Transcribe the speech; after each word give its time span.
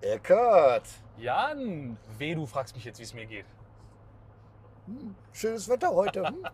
Eckart, 0.00 0.84
Jan, 1.18 1.98
weh, 2.16 2.34
du 2.34 2.46
fragst 2.46 2.74
mich 2.74 2.84
jetzt, 2.84 2.98
wie 2.98 3.02
es 3.02 3.12
mir 3.12 3.26
geht. 3.26 3.44
schönes 5.32 5.68
Wetter 5.68 5.94
heute. 5.94 6.26
hm? 6.26 6.46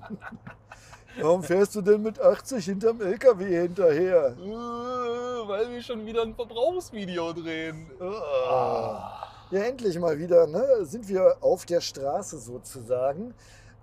Warum 1.20 1.42
fährst 1.42 1.74
du 1.74 1.82
denn 1.82 2.02
mit 2.02 2.20
80 2.20 2.64
hinterm 2.64 3.00
LKW 3.00 3.44
hinterher? 3.62 4.36
Äh, 4.38 5.48
weil 5.48 5.70
wir 5.70 5.82
schon 5.82 6.04
wieder 6.04 6.22
ein 6.22 6.34
Verbrauchsvideo 6.34 7.32
drehen. 7.32 7.90
Ah. 8.00 9.28
Ja, 9.50 9.60
endlich 9.60 9.98
mal 9.98 10.18
wieder 10.18 10.46
ne? 10.46 10.84
sind 10.84 11.08
wir 11.08 11.36
auf 11.40 11.64
der 11.66 11.80
Straße 11.80 12.38
sozusagen 12.38 13.34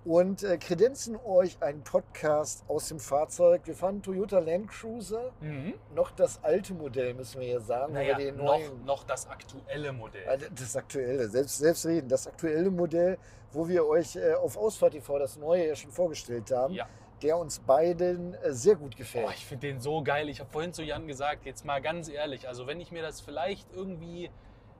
und 0.04 0.42
äh, 0.42 0.58
kredenzen 0.58 1.16
euch 1.24 1.62
einen 1.62 1.82
Podcast 1.82 2.64
aus 2.68 2.88
dem 2.88 3.00
Fahrzeug. 3.00 3.62
Wir 3.64 3.74
fahren 3.74 4.02
Toyota 4.02 4.38
Land 4.38 4.68
Cruiser, 4.70 5.32
Mhm. 5.40 5.74
noch 5.94 6.10
das 6.10 6.42
alte 6.44 6.74
Modell 6.74 7.14
müssen 7.14 7.40
wir 7.40 7.46
hier 7.46 7.60
sagen, 7.60 7.94
Naja, 7.94 8.14
den 8.16 8.36
noch, 8.36 8.44
neuen, 8.44 8.84
noch 8.84 9.04
das 9.04 9.26
aktuelle 9.28 9.92
Modell. 9.92 10.28
Ah, 10.28 10.36
das 10.36 10.76
aktuelle, 10.76 11.28
selbst, 11.28 11.58
selbstredend, 11.58 12.12
das 12.12 12.26
aktuelle 12.26 12.70
Modell, 12.70 13.18
wo 13.52 13.66
wir 13.66 13.86
euch 13.86 14.16
äh, 14.16 14.34
auf 14.34 14.56
Ausfahrt 14.56 14.92
TV 14.92 15.18
das 15.18 15.36
neue 15.38 15.66
ja 15.68 15.74
schon 15.76 15.90
vorgestellt 15.90 16.50
haben, 16.50 16.74
Ja. 16.74 16.86
der 17.22 17.38
uns 17.38 17.60
beiden 17.60 18.34
äh, 18.34 18.52
sehr 18.52 18.76
gut 18.76 18.96
gefällt. 18.96 19.26
Oh, 19.26 19.32
ich 19.34 19.46
finde 19.46 19.68
den 19.68 19.80
so 19.80 20.02
geil. 20.02 20.28
Ich 20.28 20.40
habe 20.40 20.50
vorhin 20.50 20.72
zu 20.74 20.82
Jan 20.82 21.06
gesagt, 21.06 21.46
jetzt 21.46 21.64
mal 21.64 21.80
ganz 21.80 22.08
ehrlich, 22.10 22.46
also 22.46 22.66
wenn 22.66 22.78
ich 22.80 22.92
mir 22.92 23.02
das 23.02 23.22
vielleicht 23.22 23.72
irgendwie, 23.72 24.30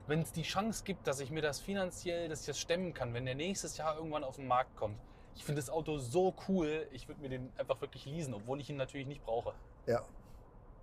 wenn 0.05 0.21
es 0.21 0.31
die 0.31 0.43
Chance 0.43 0.83
gibt, 0.83 1.07
dass 1.07 1.19
ich 1.19 1.31
mir 1.31 1.41
das 1.41 1.59
finanziell, 1.59 2.29
dass 2.29 2.41
ich 2.41 2.45
das 2.45 2.59
stemmen 2.59 2.93
kann, 2.93 3.15
wenn 3.15 3.25
der 3.25 3.33
nächstes 3.33 3.77
Jahr 3.77 3.97
irgendwann 3.97 4.23
auf 4.23 4.35
den 4.35 4.45
Markt 4.45 4.75
kommt. 4.75 4.99
Ich 5.35 5.43
finde 5.43 5.61
das 5.61 5.69
Auto 5.69 5.97
so 5.97 6.33
cool, 6.47 6.87
ich 6.91 7.07
würde 7.07 7.21
mir 7.21 7.29
den 7.29 7.51
einfach 7.57 7.79
wirklich 7.81 8.05
leasen, 8.05 8.33
obwohl 8.33 8.59
ich 8.61 8.69
ihn 8.69 8.77
natürlich 8.77 9.07
nicht 9.07 9.23
brauche. 9.23 9.53
Ja. 9.85 10.03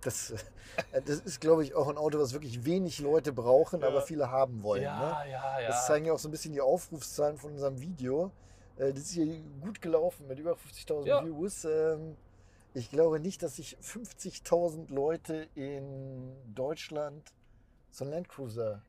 Das, 0.01 0.31
äh, 0.31 1.01
das 1.05 1.19
ist, 1.19 1.39
glaube 1.39 1.63
ich, 1.63 1.75
auch 1.75 1.87
ein 1.87 1.97
Auto, 1.97 2.19
was 2.19 2.33
wirklich 2.33 2.65
wenig 2.65 2.99
Leute 2.99 3.31
brauchen, 3.33 3.81
Ja. 3.81 3.87
aber 3.87 4.01
viele 4.01 4.29
haben 4.29 4.61
wollen. 4.61 4.83
ne? 4.83 4.87
ja, 4.87 5.23
ja, 5.25 5.59
ja. 5.61 5.67
Das 5.67 5.87
zeigen 5.87 6.05
ja 6.05 6.13
auch 6.13 6.19
so 6.19 6.27
ein 6.27 6.31
bisschen 6.31 6.53
die 6.53 6.61
Aufrufszahlen 6.61 7.37
von 7.37 7.51
unserem 7.53 7.79
Video. 7.81 8.31
Äh, 8.77 8.91
Das 8.93 9.03
ist 9.03 9.11
hier 9.11 9.39
gut 9.61 9.81
gelaufen 9.81 10.27
mit 10.27 10.39
über 10.39 10.53
50.000 10.55 11.07
Ja. 11.07 11.23
Views. 11.25 11.65
Ähm, 11.65 12.17
Ich 12.75 12.89
glaube 12.89 13.19
nicht, 13.19 13.43
dass 13.43 13.55
sich 13.57 13.77
50.000 13.81 14.91
Leute 14.91 15.47
in 15.55 16.33
Deutschland 16.55 17.31
so 17.91 18.03
einen 18.03 18.13
Landcruiser 18.13 18.81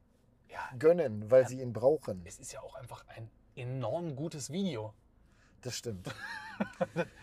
ja, 0.48 0.60
gönnen, 0.78 1.30
weil 1.30 1.42
Ja. 1.42 1.48
sie 1.48 1.60
ihn 1.60 1.72
brauchen. 1.72 2.22
es 2.24 2.38
ist 2.38 2.52
ja 2.52 2.60
auch 2.62 2.74
einfach 2.76 3.04
ein 3.08 3.30
enorm 3.56 4.16
gutes 4.16 4.50
Video. 4.50 4.94
Das 5.64 5.76
stimmt. 5.78 6.06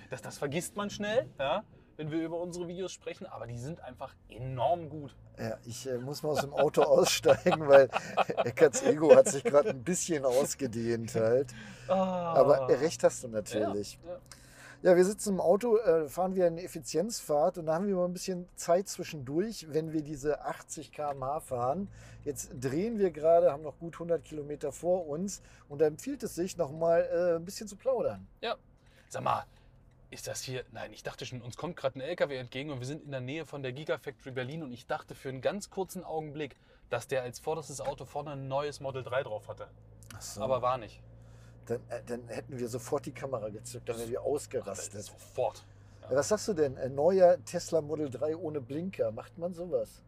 Das, 0.10 0.22
das 0.22 0.38
vergisst 0.38 0.76
man 0.76 0.90
schnell, 0.90 1.30
ja, 1.40 1.64
wenn 1.96 2.12
wir 2.12 2.22
über 2.22 2.38
unsere 2.42 2.68
Videos 2.68 2.92
sprechen, 2.92 3.26
aber 3.28 3.48
die 3.48 3.58
sind 3.58 3.80
einfach 3.80 4.14
enorm 4.28 4.90
gut. 4.90 5.16
Ja, 5.40 5.58
ich 5.64 5.88
äh, 5.88 5.98
muss 6.00 6.22
mal 6.22 6.32
aus 6.32 6.42
dem 6.42 6.54
Auto 6.54 6.82
aussteigen, 6.84 7.66
weil 7.70 7.88
Eckarts 8.44 8.84
Ego 8.84 9.16
hat 9.16 9.30
sich 9.30 9.46
gerade 9.46 9.70
ein 9.70 9.86
bisschen 9.86 10.26
ausgedehnt 10.26 11.16
halt. 11.16 11.54
Aber 11.88 12.68
recht 12.68 13.06
hast 13.06 13.24
du 13.24 13.30
natürlich. 13.30 13.98
Ja, 14.04 14.12
ja. 14.12 14.20
Ja, 14.84 14.96
wir 14.96 15.06
sitzen 15.06 15.36
im 15.36 15.42
Auto, 15.42 15.78
äh, 15.78 16.10
fahren 16.10 16.36
wir 16.36 16.48
eine 16.48 16.64
Effizienzfahrt 16.64 17.60
und 17.60 17.68
da 17.68 17.76
haben 17.76 17.88
wir 17.88 17.96
mal 17.96 18.06
ein 18.06 18.14
bisschen 18.14 18.48
Zeit 18.56 18.90
zwischendurch, 18.90 19.68
wenn 19.70 19.94
wir 19.94 20.02
diese 20.02 20.44
80 20.44 20.92
km/h 20.92 21.40
fahren. 21.42 21.88
Jetzt 22.26 22.50
drehen 22.60 22.98
wir 22.98 23.12
gerade, 23.12 23.52
haben 23.52 23.62
noch 23.62 23.78
gut 23.78 23.94
100 23.94 24.24
Kilometer 24.24 24.72
vor 24.72 25.06
uns 25.06 25.44
und 25.70 25.82
da 25.82 25.86
empfiehlt 25.86 26.24
es 26.24 26.34
sich, 26.34 26.58
noch 26.58 26.72
mal 26.72 27.08
äh, 27.14 27.36
ein 27.36 27.46
bisschen 27.46 27.68
zu 27.68 27.76
plaudern. 27.76 28.28
Sag 29.08 29.22
mal, 29.22 29.46
ist 30.10 30.26
das 30.26 30.42
hier. 30.42 30.66
Nein, 30.72 30.92
ich 30.94 31.04
dachte 31.04 31.28
schon, 31.28 31.44
uns 31.44 31.58
kommt 31.58 31.76
gerade 31.76 32.00
ein 32.00 32.02
LKW 32.02 32.38
entgegen 32.38 32.72
und 32.72 32.80
wir 32.80 32.88
sind 32.88 33.04
in 33.04 33.12
der 33.12 33.22
Nähe 33.22 33.46
von 33.46 33.62
der 33.62 33.74
Gigafactory 33.74 34.32
Berlin 34.32 34.64
und 34.64 34.74
ich 34.74 34.88
dachte 34.88 35.14
für 35.14 35.30
einen 35.30 35.42
ganz 35.42 35.70
kurzen 35.70 36.04
Augenblick, 36.04 36.56
dass 36.90 37.08
der 37.08 37.22
als 37.22 37.38
vorderstes 37.38 37.82
Auto 37.82 38.06
vorne 38.06 38.32
ein 38.32 38.48
neues 38.48 38.80
Model 38.80 39.04
3 39.04 39.22
drauf 39.22 39.48
hatte. 39.48 39.68
So, 40.20 40.42
Aber 40.42 40.64
war 40.64 40.80
nicht. 40.80 41.04
Dann, 41.72 41.82
äh, 41.90 42.02
dann 42.06 42.28
hätten 42.28 42.58
wir 42.58 42.68
sofort 42.68 43.06
die 43.06 43.12
Kamera 43.12 43.50
gezückt, 43.50 43.88
dann 43.88 43.98
wären 43.98 44.10
wir 44.10 44.22
ausgerastet. 44.22 45.04
Sofort. 45.04 45.64
Ja, 46.04 46.16
was 46.16 46.30
sagst 46.30 46.48
du 46.48 46.54
denn? 46.54 46.78
Ein 46.78 46.96
neuer 46.96 47.38
Tesla 47.46 47.82
Model 47.82 48.10
3 48.10 48.36
ohne 48.36 48.62
Blinker, 48.62 49.12
macht 49.12 49.38
man 49.38 49.54
sowas? 49.54 50.02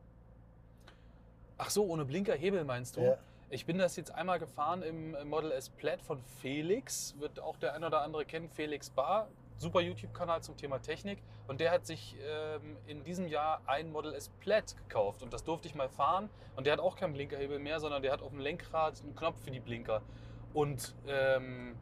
Ach 1.58 1.70
so, 1.70 1.86
ohne 1.86 2.06
Blinker 2.06 2.34
Hebel 2.34 2.64
meinst 2.64 2.98
du? 2.98 3.02
Ja. 3.02 3.18
Ich 3.50 3.66
bin 3.66 3.78
das 3.78 3.96
jetzt 3.96 4.12
einmal 4.12 4.40
gefahren 4.40 4.82
im 4.82 5.16
Model 5.30 5.52
S 5.52 5.70
Plaid 5.70 6.02
von 6.02 6.20
Felix, 6.42 7.14
wird 7.20 7.40
auch 7.40 7.56
der 7.58 7.76
ein 7.76 7.84
oder 7.84 8.02
andere 8.02 8.26
kennen, 8.26 8.50
Felix 8.50 8.90
Bar, 8.90 9.28
super 9.58 9.80
YouTube-Kanal 9.80 10.42
zum 10.42 10.58
Thema 10.58 10.80
Technik. 10.82 11.20
Und 11.48 11.60
der 11.60 11.72
hat 11.72 11.86
sich 11.86 12.16
ähm, 12.26 12.78
in 12.88 13.04
diesem 13.04 13.28
Jahr 13.28 13.62
ein 13.68 13.92
Model 13.92 14.14
S 14.14 14.30
Plaid 14.40 14.76
gekauft 14.78 15.22
und 15.22 15.34
das 15.34 15.44
durfte 15.44 15.68
ich 15.68 15.76
mal 15.76 15.90
fahren. 15.90 16.30
Und 16.56 16.66
der 16.66 16.74
hat 16.74 16.80
auch 16.80 16.96
keinen 16.96 17.14
Blinkerhebel 17.14 17.60
mehr, 17.60 17.80
sondern 17.80 18.02
der 18.02 18.12
hat 18.12 18.22
auf 18.22 18.32
dem 18.32 18.40
Lenkrad 18.40 19.02
einen 19.04 19.16
Knopf 19.16 19.44
für 19.44 19.52
die 19.52 19.60
Blinker. 19.60 20.02
Und 20.54 20.96
ähm, 21.08 21.76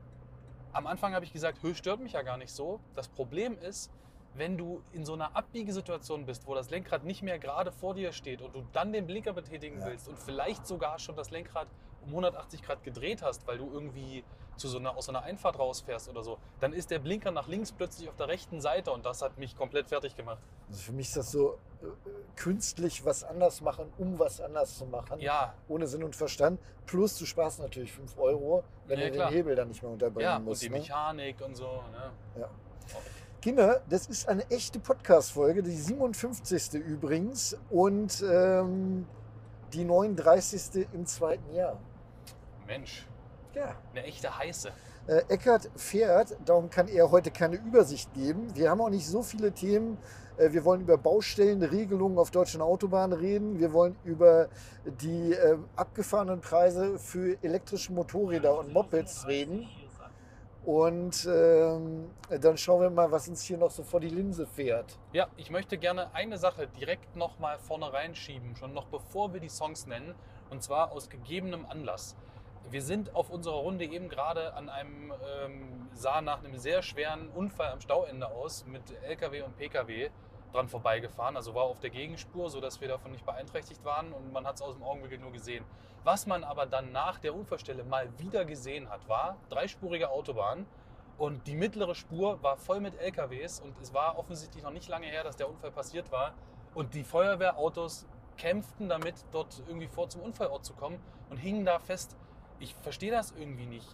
am 0.73 0.87
Anfang 0.87 1.13
habe 1.13 1.25
ich 1.25 1.33
gesagt, 1.33 1.61
Höhe 1.61 1.75
stört 1.75 1.99
mich 1.99 2.13
ja 2.13 2.21
gar 2.21 2.37
nicht 2.37 2.51
so. 2.51 2.79
Das 2.95 3.07
Problem 3.09 3.57
ist, 3.59 3.91
wenn 4.33 4.57
du 4.57 4.81
in 4.93 5.03
so 5.05 5.13
einer 5.13 5.35
Abbiegesituation 5.35 6.25
bist, 6.25 6.47
wo 6.47 6.55
das 6.55 6.69
Lenkrad 6.69 7.03
nicht 7.03 7.21
mehr 7.21 7.37
gerade 7.37 7.71
vor 7.71 7.93
dir 7.93 8.13
steht 8.13 8.41
und 8.41 8.55
du 8.55 8.65
dann 8.71 8.93
den 8.93 9.05
Blinker 9.05 9.33
betätigen 9.33 9.79
Ja. 9.81 9.87
willst 9.87 10.07
und 10.07 10.17
vielleicht 10.17 10.65
sogar 10.65 10.99
schon 10.99 11.15
das 11.17 11.31
Lenkrad 11.31 11.67
um 12.03 12.09
180 12.09 12.61
Grad 12.61 12.83
gedreht 12.83 13.21
hast, 13.21 13.45
weil 13.47 13.57
du 13.57 13.69
irgendwie 13.71 14.23
zu 14.57 14.67
so 14.67 14.77
einer, 14.77 14.95
aus 14.95 15.05
so 15.05 15.11
einer 15.11 15.23
Einfahrt 15.23 15.57
rausfährst 15.57 16.09
oder 16.09 16.23
so, 16.23 16.37
dann 16.59 16.73
ist 16.73 16.91
der 16.91 16.99
Blinker 16.99 17.31
nach 17.31 17.47
links 17.47 17.71
plötzlich 17.71 18.09
auf 18.09 18.15
der 18.15 18.27
rechten 18.27 18.61
Seite 18.61 18.91
und 18.91 19.05
das 19.05 19.21
hat 19.21 19.37
mich 19.37 19.55
komplett 19.55 19.87
fertig 19.89 20.15
gemacht. 20.15 20.41
Also 20.69 20.81
für 20.81 20.91
mich 20.91 21.07
ist 21.07 21.17
das 21.17 21.31
so 21.31 21.53
äh, 21.81 21.85
künstlich 22.35 23.03
was 23.05 23.23
anders 23.23 23.61
machen, 23.61 23.91
um 23.97 24.19
was 24.19 24.39
anders 24.39 24.77
zu 24.77 24.85
machen. 24.85 25.19
Ja, 25.19 25.55
Ohne 25.67 25.87
Sinn 25.87 26.03
und 26.03 26.15
Verstand. 26.15 26.59
Plus 26.85 27.17
du 27.17 27.25
sparst 27.25 27.59
natürlich 27.59 27.91
5 27.93 28.17
Euro, 28.17 28.63
wenn 28.85 28.99
Ja, 28.99 29.05
du 29.07 29.11
klar. 29.13 29.29
den 29.29 29.35
Hebel 29.35 29.55
dann 29.55 29.69
nicht 29.69 29.81
mehr 29.81 29.91
unterbringen 29.91 30.29
ja 30.29 30.37
und 30.37 30.45
musst. 30.45 30.61
die 30.61 30.69
ne? 30.69 30.77
Mechanik 30.77 31.41
und 31.41 31.55
so. 31.55 31.65
Ne? 31.65 32.11
Ja. 32.41 32.49
Kinder, 33.41 33.81
das 33.89 34.05
ist 34.07 34.27
eine 34.29 34.47
echte 34.51 34.79
Podcast-Folge, 34.79 35.63
die 35.63 35.71
57. 35.75 36.73
übrigens 36.75 37.57
und 37.71 38.21
ähm, 38.29 39.07
die 39.73 39.83
39. 39.83 40.87
im 40.93 41.07
zweiten 41.07 41.51
Jahr. 41.55 41.79
Mensch, 42.67 43.07
Ja. 43.53 43.75
eine 43.91 44.03
echte 44.03 44.37
heiße. 44.37 44.71
Äh, 45.07 45.23
Eckart 45.29 45.69
fährt, 45.75 46.37
darum 46.45 46.69
kann 46.69 46.87
er 46.87 47.09
heute 47.11 47.31
keine 47.31 47.55
Übersicht 47.55 48.13
geben. 48.13 48.55
Wir 48.55 48.69
haben 48.69 48.81
auch 48.81 48.89
nicht 48.89 49.07
so 49.07 49.23
viele 49.23 49.51
Themen. 49.51 49.97
Äh, 50.37 50.51
wir 50.53 50.63
wollen 50.63 50.81
über 50.81 50.97
Baustellenregelungen 50.97 52.17
auf 52.19 52.31
deutschen 52.31 52.61
Autobahnen 52.61 53.17
reden. 53.17 53.59
Wir 53.59 53.73
wollen 53.73 53.95
über 54.03 54.47
die 54.85 55.33
äh, 55.33 55.57
abgefahrenen 55.75 56.39
Preise 56.41 56.99
für 56.99 57.35
elektrische 57.43 57.91
Motorräder 57.93 58.57
und 58.59 58.71
Mopeds 58.71 59.25
reden. 59.27 59.67
Und 60.63 61.27
ähm, 61.27 62.11
dann 62.39 62.55
schauen 62.55 62.81
wir 62.81 62.89
mal, 62.91 63.11
was 63.11 63.27
uns 63.27 63.41
hier 63.41 63.57
noch 63.57 63.71
so 63.71 63.81
vor 63.81 63.99
die 63.99 64.09
Linse 64.09 64.45
fährt. 64.45 64.99
Ja, 65.11 65.27
ich 65.35 65.49
möchte 65.49 65.79
gerne 65.79 66.13
eine 66.13 66.37
Sache 66.37 66.67
direkt 66.67 67.15
noch 67.15 67.39
mal 67.39 67.57
vorne 67.57 67.91
reinschieben, 67.91 68.55
schon 68.55 68.71
noch 68.71 68.85
bevor 68.85 69.33
wir 69.33 69.39
die 69.39 69.49
Songs 69.49 69.87
nennen, 69.87 70.13
und 70.51 70.61
zwar 70.61 70.91
aus 70.91 71.09
gegebenem 71.09 71.65
Anlass. 71.65 72.15
Wir 72.69 72.81
sind 72.81 73.15
auf 73.15 73.29
unserer 73.29 73.57
Runde 73.57 73.85
eben 73.85 74.07
gerade 74.07 74.53
an 74.53 74.69
einem, 74.69 75.11
ähm, 75.11 75.89
sah 75.93 76.21
nach 76.21 76.43
einem 76.43 76.57
sehr 76.57 76.81
schweren 76.81 77.29
Unfall 77.29 77.71
am 77.71 77.81
Stauende 77.81 78.27
aus, 78.27 78.65
mit 78.65 78.83
LKW 79.03 79.41
und 79.41 79.57
PKW 79.57 80.09
dran 80.53 80.67
vorbeigefahren, 80.67 81.35
also 81.35 81.55
war 81.55 81.63
auf 81.63 81.79
der 81.79 81.89
Gegenspur, 81.89 82.49
sodass 82.49 82.81
wir 82.81 82.87
davon 82.87 83.11
nicht 83.11 83.25
beeinträchtigt 83.25 83.83
waren 83.85 84.11
und 84.13 84.31
man 84.33 84.45
hat 84.45 84.55
es 84.55 84.61
aus 84.61 84.75
dem 84.75 84.83
Augenwinkel 84.83 85.19
nur 85.19 85.31
gesehen. 85.31 85.65
Was 86.03 86.25
man 86.25 86.43
aber 86.43 86.65
dann 86.65 86.91
nach 86.91 87.19
der 87.19 87.35
Unfallstelle 87.35 87.83
mal 87.83 88.07
wieder 88.19 88.45
gesehen 88.45 88.89
hat, 88.89 89.07
war 89.07 89.37
dreispurige 89.49 90.09
Autobahn 90.09 90.65
und 91.17 91.45
die 91.45 91.55
mittlere 91.55 91.93
Spur 91.93 92.41
war 92.41 92.57
voll 92.57 92.79
mit 92.79 92.99
LKWs 92.99 93.59
und 93.59 93.79
es 93.79 93.93
war 93.93 94.17
offensichtlich 94.17 94.63
noch 94.63 94.71
nicht 94.71 94.89
lange 94.89 95.05
her, 95.05 95.23
dass 95.23 95.35
der 95.35 95.47
Unfall 95.47 95.71
passiert 95.71 96.11
war. 96.11 96.33
Und 96.73 96.95
die 96.95 97.03
Feuerwehrautos 97.03 98.07
kämpften 98.37 98.89
damit, 98.89 99.13
dort 99.31 99.61
irgendwie 99.67 99.87
vor 99.87 100.09
zum 100.09 100.21
Unfallort 100.21 100.65
zu 100.65 100.73
kommen 100.73 100.99
und 101.29 101.37
hingen 101.37 101.63
da 101.63 101.77
fest. 101.77 102.17
Ich 102.61 102.75
verstehe 102.75 103.11
das 103.11 103.33
irgendwie 103.37 103.65
nicht. 103.65 103.87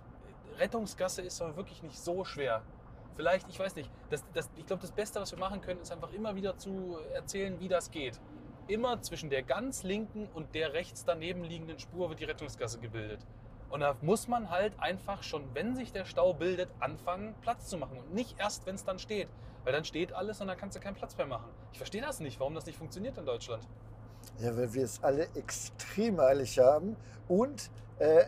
Rettungsgasse 0.59 1.21
ist 1.21 1.39
doch 1.39 1.55
wirklich 1.55 1.81
nicht 1.83 1.97
so 1.97 2.25
schwer. 2.25 2.61
Vielleicht, 3.15 3.47
ich 3.47 3.57
weiß 3.57 3.75
nicht. 3.77 3.89
Das, 4.09 4.25
das, 4.33 4.49
ich 4.57 4.65
glaube, 4.65 4.81
das 4.81 4.91
Beste, 4.91 5.21
was 5.21 5.31
wir 5.31 5.39
machen 5.39 5.61
können, 5.61 5.79
ist 5.79 5.91
einfach 5.91 6.11
immer 6.11 6.35
wieder 6.35 6.57
zu 6.57 6.97
erzählen, 7.13 7.59
wie 7.61 7.69
das 7.69 7.91
geht. 7.91 8.19
Immer 8.67 9.01
zwischen 9.01 9.29
der 9.29 9.41
ganz 9.41 9.83
linken 9.83 10.27
und 10.33 10.53
der 10.53 10.73
rechts 10.73 11.05
daneben 11.05 11.45
liegenden 11.45 11.79
Spur 11.79 12.09
wird 12.09 12.19
die 12.19 12.25
Rettungsgasse 12.25 12.79
gebildet. 12.79 13.25
Und 13.69 13.79
da 13.79 13.95
muss 14.01 14.27
man 14.27 14.49
halt 14.49 14.73
einfach 14.79 15.23
schon, 15.23 15.43
wenn 15.53 15.77
sich 15.77 15.93
der 15.93 16.03
Stau 16.03 16.33
bildet, 16.33 16.69
anfangen, 16.81 17.35
Platz 17.41 17.67
zu 17.67 17.77
machen. 17.77 17.97
Und 17.97 18.13
nicht 18.13 18.37
erst, 18.37 18.65
wenn 18.65 18.75
es 18.75 18.83
dann 18.83 18.99
steht. 18.99 19.29
Weil 19.63 19.71
dann 19.71 19.85
steht 19.85 20.11
alles 20.11 20.41
und 20.41 20.47
dann 20.47 20.57
kannst 20.57 20.75
du 20.75 20.81
keinen 20.81 20.95
Platz 20.95 21.15
mehr 21.15 21.25
machen. 21.25 21.49
Ich 21.71 21.77
verstehe 21.77 22.01
das 22.01 22.19
nicht, 22.19 22.37
warum 22.41 22.53
das 22.53 22.65
nicht 22.65 22.77
funktioniert 22.77 23.17
in 23.17 23.25
Deutschland. 23.25 23.65
Ja, 24.39 24.55
weil 24.55 24.73
wir 24.73 24.83
es 24.83 25.03
alle 25.03 25.27
extrem 25.35 26.19
eilig 26.19 26.59
haben 26.59 26.95
und 27.27 27.69
äh, 27.99 28.23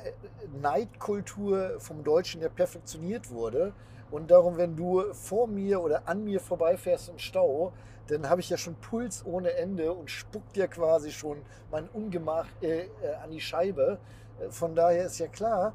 Neidkultur 0.61 1.79
vom 1.79 2.03
Deutschen 2.03 2.41
ja 2.41 2.49
perfektioniert 2.49 3.29
wurde. 3.29 3.73
Und 4.11 4.31
darum, 4.31 4.57
wenn 4.57 4.75
du 4.75 5.13
vor 5.13 5.47
mir 5.47 5.81
oder 5.81 6.07
an 6.07 6.23
mir 6.23 6.39
vorbeifährst 6.39 7.09
im 7.09 7.19
Stau, 7.19 7.73
dann 8.07 8.27
habe 8.27 8.41
ich 8.41 8.49
ja 8.49 8.57
schon 8.57 8.73
Puls 8.75 9.23
ohne 9.25 9.53
Ende 9.53 9.93
und 9.93 10.09
spuckt 10.09 10.55
dir 10.55 10.67
quasi 10.67 11.11
schon 11.11 11.43
mein 11.69 11.87
Ungemach 11.89 12.47
äh, 12.61 12.85
äh, 13.03 13.13
an 13.23 13.29
die 13.29 13.39
Scheibe. 13.39 13.99
Äh, 14.39 14.49
Von 14.49 14.75
daher 14.75 15.05
ist 15.05 15.19
ja 15.19 15.27
klar, 15.27 15.73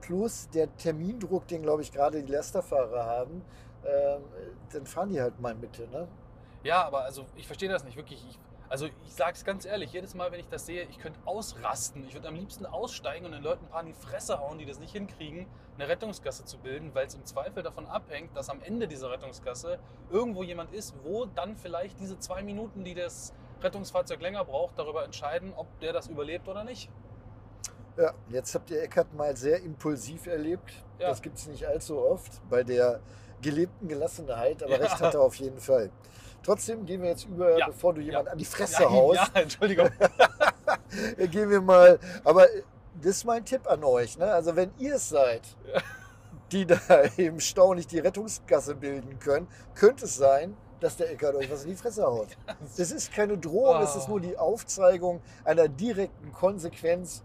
plus 0.00 0.48
der 0.50 0.74
Termindruck, 0.76 1.48
den 1.48 1.62
glaube 1.62 1.82
ich 1.82 1.90
gerade 1.90 2.22
die 2.22 2.30
Lasterfahrer 2.32 3.04
haben, 3.04 3.42
ähm, 3.84 4.22
dann 4.72 4.86
fahren 4.86 5.08
die 5.08 5.20
halt 5.20 5.40
mal 5.40 5.54
Mitte. 5.56 5.88
Ne? 5.88 6.06
Ja, 6.62 6.84
aber 6.84 7.00
also 7.02 7.26
ich 7.34 7.46
verstehe 7.46 7.68
das 7.68 7.84
nicht 7.84 7.96
wirklich. 7.96 8.24
Ich, 8.28 8.38
also 8.68 8.86
ich 8.86 9.14
sage 9.14 9.32
es 9.32 9.44
ganz 9.44 9.64
ehrlich, 9.64 9.92
jedes 9.92 10.14
Mal, 10.14 10.32
wenn 10.32 10.40
ich 10.40 10.48
das 10.48 10.66
sehe, 10.66 10.84
ich 10.84 10.98
könnte 10.98 11.18
ausrasten. 11.24 12.04
Ich 12.06 12.14
würde 12.14 12.28
am 12.28 12.34
liebsten 12.34 12.66
aussteigen 12.66 13.26
und 13.26 13.32
den 13.32 13.42
Leuten 13.42 13.64
ein 13.66 13.68
paar 13.68 13.80
in 13.80 13.86
die 13.86 13.94
Fresse 13.94 14.38
hauen, 14.40 14.58
die 14.58 14.66
das 14.66 14.78
nicht 14.78 14.92
hinkriegen, 14.92 15.46
eine 15.78 15.88
Rettungsgasse 15.88 16.44
zu 16.44 16.58
bilden, 16.58 16.94
weil 16.94 17.06
es 17.06 17.14
im 17.14 17.24
Zweifel 17.24 17.62
davon 17.62 17.86
abhängt, 17.86 18.36
dass 18.36 18.48
am 18.48 18.60
Ende 18.62 18.88
dieser 18.88 19.10
Rettungsgasse 19.10 19.78
irgendwo 20.10 20.42
jemand 20.42 20.72
ist, 20.72 20.94
wo 21.02 21.26
dann 21.26 21.56
vielleicht 21.56 22.00
diese 22.00 22.18
zwei 22.18 22.42
Minuten, 22.42 22.84
die 22.84 22.94
das 22.94 23.32
Rettungsfahrzeug 23.62 24.20
länger 24.20 24.44
braucht, 24.44 24.78
darüber 24.78 25.04
entscheiden, 25.04 25.52
ob 25.56 25.66
der 25.80 25.92
das 25.92 26.08
überlebt 26.08 26.48
oder 26.48 26.64
nicht. 26.64 26.90
Ja, 27.96 28.12
jetzt 28.28 28.54
habt 28.54 28.70
ihr 28.70 28.82
Eckert 28.82 29.14
mal 29.14 29.34
sehr 29.36 29.62
impulsiv 29.62 30.26
erlebt. 30.26 30.70
Ja. 30.98 31.08
Das 31.08 31.22
gibt 31.22 31.38
es 31.38 31.46
nicht 31.46 31.66
allzu 31.66 31.98
oft 31.98 32.42
bei 32.50 32.62
der 32.62 33.00
gelebten 33.40 33.88
Gelassenheit, 33.88 34.62
aber 34.62 34.72
Ja. 34.72 34.78
recht 34.78 35.00
hat 35.00 35.14
er 35.14 35.20
auf 35.22 35.34
jeden 35.36 35.60
Fall. 35.60 35.90
Trotzdem 36.42 36.86
gehen 36.86 37.02
wir 37.02 37.10
jetzt 37.10 37.24
über, 37.26 37.58
Ja. 37.58 37.66
bevor 37.66 37.94
du 37.94 38.00
jemand 38.00 38.26
Ja. 38.26 38.32
an 38.32 38.38
die 38.38 38.44
Fresse 38.44 38.82
Ja, 38.82 38.90
haust, 38.90 39.16
ja, 39.16 39.28
Entschuldigung. 39.42 39.88
gehen 41.30 41.50
wir 41.50 41.60
mal. 41.60 41.98
Aber 42.24 42.46
das 43.02 43.16
ist 43.16 43.24
mein 43.24 43.44
Tipp 43.44 43.68
an 43.70 43.82
euch. 43.84 44.16
Ne? 44.18 44.30
Also 44.32 44.54
wenn 44.56 44.70
ihr 44.78 44.94
es 44.96 45.08
seid, 45.08 45.42
die 46.52 46.66
da 46.66 46.76
im 47.16 47.40
Stau 47.40 47.74
nicht 47.74 47.90
die 47.92 47.98
Rettungsgasse 47.98 48.74
bilden 48.74 49.18
können, 49.18 49.48
könnte 49.74 50.04
es 50.04 50.16
sein, 50.16 50.56
dass 50.80 50.96
der 50.96 51.10
Eckert 51.10 51.34
euch 51.34 51.50
was 51.50 51.64
in 51.64 51.70
die 51.70 51.76
Fresse 51.76 52.04
haut. 52.06 52.28
Das 52.76 52.90
ist 52.90 53.12
keine 53.12 53.38
Drohung, 53.38 53.80
es 53.82 53.96
ist 53.96 54.08
nur 54.08 54.20
die 54.20 54.36
Aufzeigung 54.36 55.22
einer 55.44 55.68
direkten 55.68 56.32
Konsequenz 56.32 57.24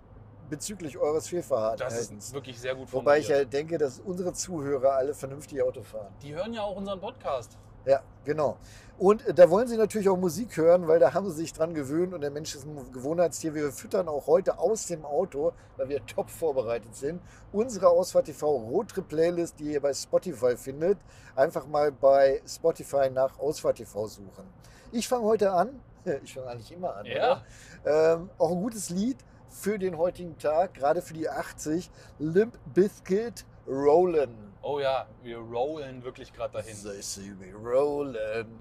bezüglich 0.49 0.97
eures 0.97 1.23
Das 1.23 1.29
Fehlverhaltens. 1.29 2.09
ist 2.25 2.33
wirklich 2.33 2.59
sehr 2.59 2.75
gut 2.75 2.91
Wobei 2.91 3.19
ich 3.19 3.27
ja 3.29 3.43
denke, 3.45 3.77
dass 3.77 3.99
unsere 3.99 4.33
Zuhörer 4.33 4.93
alle 4.93 5.13
vernünftig 5.13 5.61
Auto 5.61 5.81
fahren. 5.81 6.13
Die 6.21 6.33
hören 6.33 6.53
ja 6.53 6.61
auch 6.61 6.75
unseren 6.75 6.99
Podcast. 6.99 7.57
Ja, 7.85 8.01
genau. 8.23 8.57
Und 8.97 9.25
äh, 9.25 9.33
da 9.33 9.49
wollen 9.49 9.67
sie 9.67 9.77
natürlich 9.77 10.09
auch 10.09 10.17
Musik 10.17 10.57
hören, 10.57 10.87
weil 10.87 10.99
da 10.99 11.13
haben 11.13 11.27
sie 11.29 11.37
sich 11.37 11.53
dran 11.53 11.73
gewöhnt 11.73 12.13
und 12.13 12.21
der 12.21 12.29
Mensch 12.29 12.53
ist 12.53 12.65
ein 12.65 12.91
Gewohnheitstier. 12.91 13.55
Wir 13.55 13.71
füttern 13.71 14.07
auch 14.07 14.27
heute 14.27 14.59
aus 14.59 14.85
dem 14.85 15.05
Auto, 15.05 15.53
weil 15.77 15.89
wir 15.89 16.05
top 16.05 16.29
vorbereitet 16.29 16.95
sind, 16.95 17.19
unsere 17.51 17.89
Ausfahrt 17.89 18.25
TV 18.25 18.47
Roadtrip 18.47 19.07
Playlist, 19.07 19.59
die 19.59 19.73
ihr 19.73 19.81
bei 19.81 19.93
Spotify 19.93 20.55
findet. 20.55 20.99
Einfach 21.35 21.65
mal 21.65 21.91
bei 21.91 22.43
Spotify 22.47 23.09
nach 23.09 23.39
Ausfahrt 23.39 23.77
TV 23.77 24.05
suchen. 24.05 24.45
Ich 24.91 25.07
fange 25.07 25.25
heute 25.25 25.51
an. 25.51 25.79
Ich 26.23 26.33
fange 26.33 26.47
eigentlich 26.47 26.71
immer 26.71 26.95
an. 26.95 27.05
Ja. 27.05 27.43
Ähm, 27.85 28.31
auch 28.39 28.51
ein 28.51 28.59
gutes 28.59 28.89
Lied 28.89 29.17
für 29.49 29.77
den 29.77 29.97
heutigen 29.97 30.35
Tag, 30.39 30.73
gerade 30.73 31.01
für 31.03 31.13
die 31.13 31.29
80. 31.29 31.91
Limp 32.17 32.57
Bizkit 32.73 33.45
Rollin'. 33.67 34.50
Oh 34.63 34.79
ja, 34.79 35.07
wir 35.23 35.37
rollen 35.39 36.03
wirklich 36.03 36.31
gerade 36.33 36.53
dahin. 36.53 36.75
They 36.83 37.01
see 37.01 37.31
me 37.31 37.51
rolling, 37.51 38.13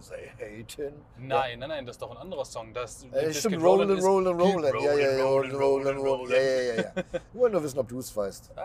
they 0.09 0.31
hating. 0.39 0.95
Nein, 1.19 1.59
nein, 1.59 1.69
nein, 1.69 1.85
das 1.87 1.97
ist 1.97 2.03
doch 2.03 2.11
ein 2.11 2.17
anderer 2.17 2.45
Song. 2.47 2.73
Das 2.73 3.05
Äh, 3.13 3.35
stimmt, 3.35 3.63
rolling, 3.63 4.01
rolling. 4.01 4.39
Keep 4.39 4.81
Ja, 4.83 4.95
ja, 4.95 5.11
ja, 5.19 5.25
rolling, 5.25 5.55
rolling. 5.55 6.31
Ja, 6.31 6.37
ja, 6.41 6.75
ja. 6.75 6.93
Ich 7.13 7.39
wollte 7.39 7.53
nur 7.57 7.63
wissen, 7.65 7.79
ob 7.79 7.89
du 7.89 7.99
es 7.99 8.17
weißt. 8.17 8.51
Ah, 8.57 8.65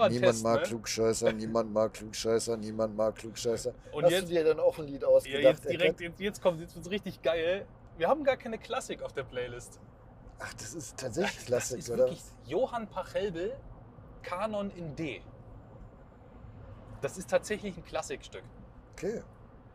ja, 0.00 0.08
Niemand 0.08 0.32
Test, 0.32 0.42
mag 0.42 0.56
ne? 0.56 0.62
Klugscheißer, 0.66 1.32
niemand 1.32 1.72
mag 1.72 1.92
Klugscheißer, 1.94 2.56
niemand 2.56 2.96
mag 2.96 3.14
Klugscheißer. 3.14 3.72
Und 3.92 4.04
Hast 4.04 4.10
jetzt- 4.10 4.24
du 4.24 4.34
dir 4.34 4.42
dann 4.44 4.58
auch 4.58 4.76
ein 4.76 4.86
Lied 4.86 5.02
Ja, 5.02 5.08
ausgedacht? 5.08 5.42
jetzt 5.44 5.68
direkt, 5.70 6.00
jetzt, 6.00 6.18
jetzt 6.20 6.42
kommt 6.42 6.60
jetzt 6.60 6.74
wird's 6.74 6.90
richtig 6.90 7.22
geil. 7.22 7.66
Wir 7.98 8.08
haben 8.08 8.24
gar 8.24 8.36
keine 8.36 8.58
Klassik 8.58 9.00
auf 9.02 9.12
der 9.12 9.22
Playlist. 9.22 9.78
Ach, 10.40 10.52
das 10.54 10.74
ist 10.74 10.96
tatsächlich 10.98 11.36
Das 11.36 11.46
Klassik, 11.46 11.78
ist 11.78 11.90
oder? 11.90 12.08
Johann 12.46 12.88
Pachelbel, 12.88 13.54
Kanon 14.22 14.72
in 14.72 14.96
D. 14.96 15.22
Das 17.04 17.18
ist 17.18 17.28
tatsächlich 17.28 17.76
ein 17.76 17.84
Klassikstück. 17.84 18.42
Okay. 18.94 19.22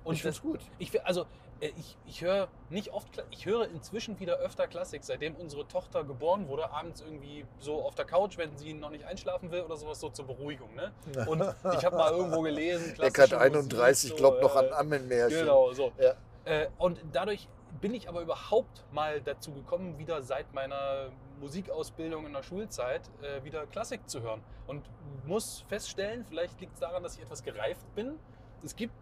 Und 0.04 0.16
ich 0.16 0.24
find's 0.24 0.38
das, 0.38 0.44
gut. 0.44 0.60
ich, 0.80 1.06
also, 1.06 1.28
äh, 1.60 1.72
ich, 1.78 1.96
ich 2.08 2.22
höre 2.22 2.48
nicht 2.72 2.92
oft, 2.92 3.24
ich 3.30 3.46
höre 3.46 3.68
inzwischen 3.70 4.20
wieder 4.20 4.38
öfter 4.38 4.68
Klassik, 4.68 5.04
seitdem 5.04 5.36
unsere 5.36 5.68
Tochter 5.68 6.04
geboren 6.04 6.48
wurde, 6.48 6.72
abends 6.72 7.02
irgendwie 7.02 7.46
so 7.60 7.84
auf 7.84 7.94
der 7.94 8.06
Couch, 8.06 8.40
wenn 8.40 8.58
sie 8.58 8.74
noch 8.74 8.90
nicht 8.90 9.06
einschlafen 9.06 9.52
will 9.52 9.62
oder 9.62 9.78
sowas, 9.78 10.00
so 10.00 10.10
zur 10.10 10.26
Beruhigung. 10.26 10.74
Ne? 10.74 10.92
Und 11.28 11.42
ich 11.78 11.86
habe 11.86 11.98
mal 11.98 12.12
irgendwo 12.12 12.42
gelesen, 12.42 12.94
Eckart 12.94 13.14
klassische 13.14 13.40
31 13.40 14.10
Musik, 14.10 14.18
glaubt 14.18 14.42
noch 14.42 14.56
an 14.56 14.66
äh, 14.66 14.72
Ammenmärchen. 14.72 15.40
Genau, 15.42 15.72
so. 15.72 15.92
Ja. 16.00 16.16
Äh, 16.46 16.70
und 16.80 17.00
dadurch 17.12 17.48
bin 17.80 17.94
ich 17.94 18.10
aber 18.10 18.22
überhaupt 18.22 18.84
mal 18.92 19.22
dazu 19.22 19.52
gekommen, 19.54 20.00
wieder 20.00 20.24
seit 20.24 20.52
meiner 20.56 21.12
Musikausbildung 21.40 22.26
in 22.26 22.34
der 22.34 22.44
Schulzeit 22.44 23.02
äh, 23.22 23.44
wieder 23.44 23.66
Klassik 23.68 24.08
zu 24.10 24.22
hören. 24.22 24.42
Und 24.68 24.90
muss 25.26 25.66
feststellen, 25.68 26.26
vielleicht 26.26 26.60
liegt 26.62 26.74
es 26.74 26.80
daran, 26.80 27.04
dass 27.04 27.16
ich 27.16 27.22
etwas 27.24 27.44
gereift 27.44 27.86
bin. 27.96 28.20
Es 28.64 28.76
gibt 28.76 28.94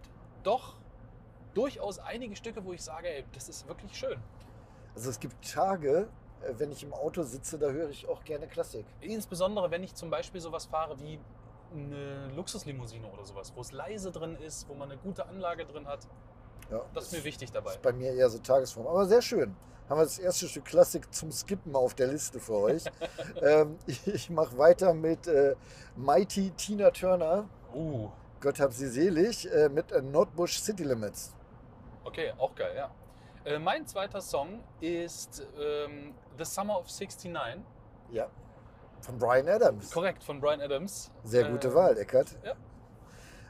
doch 0.44 0.76
durchaus 1.54 2.00
einige 2.00 2.36
Stücke, 2.36 2.64
wo 2.64 2.74
ich 2.74 2.84
sage, 2.84 3.10
ey, 3.10 3.26
das 3.34 3.50
ist 3.50 3.68
wirklich 3.68 3.96
schön. 3.96 4.20
Also 4.96 5.10
es 5.10 5.20
gibt 5.20 5.36
Tage, 5.52 6.08
äh, 6.42 6.54
wenn 6.58 6.72
ich 6.72 6.84
im 6.84 6.94
Auto 6.94 7.24
sitze, 7.24 7.58
da 7.58 7.70
höre 7.70 7.90
ich 7.90 8.08
auch 8.08 8.24
gerne 8.24 8.48
Klassik. 8.48 8.86
Insbesondere, 9.02 9.70
wenn 9.72 9.84
ich 9.84 9.96
zum 9.96 10.10
Beispiel 10.10 10.42
sowas 10.42 10.66
fahre 10.66 11.00
wie 11.00 11.20
eine 11.74 12.30
Luxuslimousine 12.36 13.08
oder 13.08 13.26
sowas, 13.26 13.52
wo 13.56 13.62
es 13.62 13.72
leise 13.72 14.12
drin 14.12 14.36
ist, 14.38 14.70
wo 14.70 14.74
man 14.74 14.90
eine 14.92 15.00
gute 15.02 15.26
Anlage 15.28 15.66
drin 15.66 15.86
hat. 15.88 16.08
Ja, 16.72 16.82
Das 16.94 17.06
ist 17.06 17.12
mir 17.14 17.24
wichtig 17.24 17.52
dabei. 17.52 17.72
ist 17.72 17.82
bei 17.82 17.94
mir 17.94 18.14
eher 18.14 18.30
so 18.30 18.40
Tagesform. 18.40 18.88
Aber 18.88 19.06
sehr 19.06 19.22
schön. 19.22 19.56
Haben 19.90 20.00
wir 20.00 20.04
das 20.04 20.20
erste 20.20 20.48
Stück 20.50 20.66
Klassik 20.66 21.14
zum 21.14 21.32
Skippen 21.32 21.74
auf 21.76 21.94
der 21.94 22.08
Liste 22.08 22.40
für 22.40 22.56
euch. 22.56 22.84
ähm, 23.42 23.78
ich 23.88 24.30
mache 24.30 24.58
weiter 24.58 24.94
mit 24.94 25.28
äh, 25.28 25.56
Mighty 25.96 26.52
Tina 26.52 26.92
Turner. 26.92 27.48
Uh, 27.74 28.10
Gott 28.42 28.60
hab 28.60 28.74
sie 28.74 28.88
selig. 28.88 29.50
Äh, 29.52 29.70
mit 29.70 29.92
äh, 29.92 30.02
Nordbush 30.02 30.60
City 30.60 30.84
Limits. 30.84 31.34
Okay, 32.04 32.34
auch 32.38 32.54
geil, 32.56 32.74
ja. 32.76 32.92
Äh, 33.46 33.60
mein 33.60 33.88
zweiter 33.88 34.20
Song 34.20 34.62
ist 34.82 35.48
ähm, 35.58 36.14
The 36.38 36.44
Summer 36.44 36.80
of 36.80 36.88
69. 36.90 37.62
Ja. 38.12 38.28
Von 39.00 39.18
Brian 39.18 39.48
Adams. 39.48 39.90
Korrekt, 39.92 40.22
von 40.22 40.42
Brian 40.42 40.60
Adams. 40.60 41.12
Sehr 41.24 41.50
gute 41.50 41.70
Äh, 41.70 41.76
Wahl, 41.76 41.98
Eckert. 41.98 42.36
ja. 42.44 42.54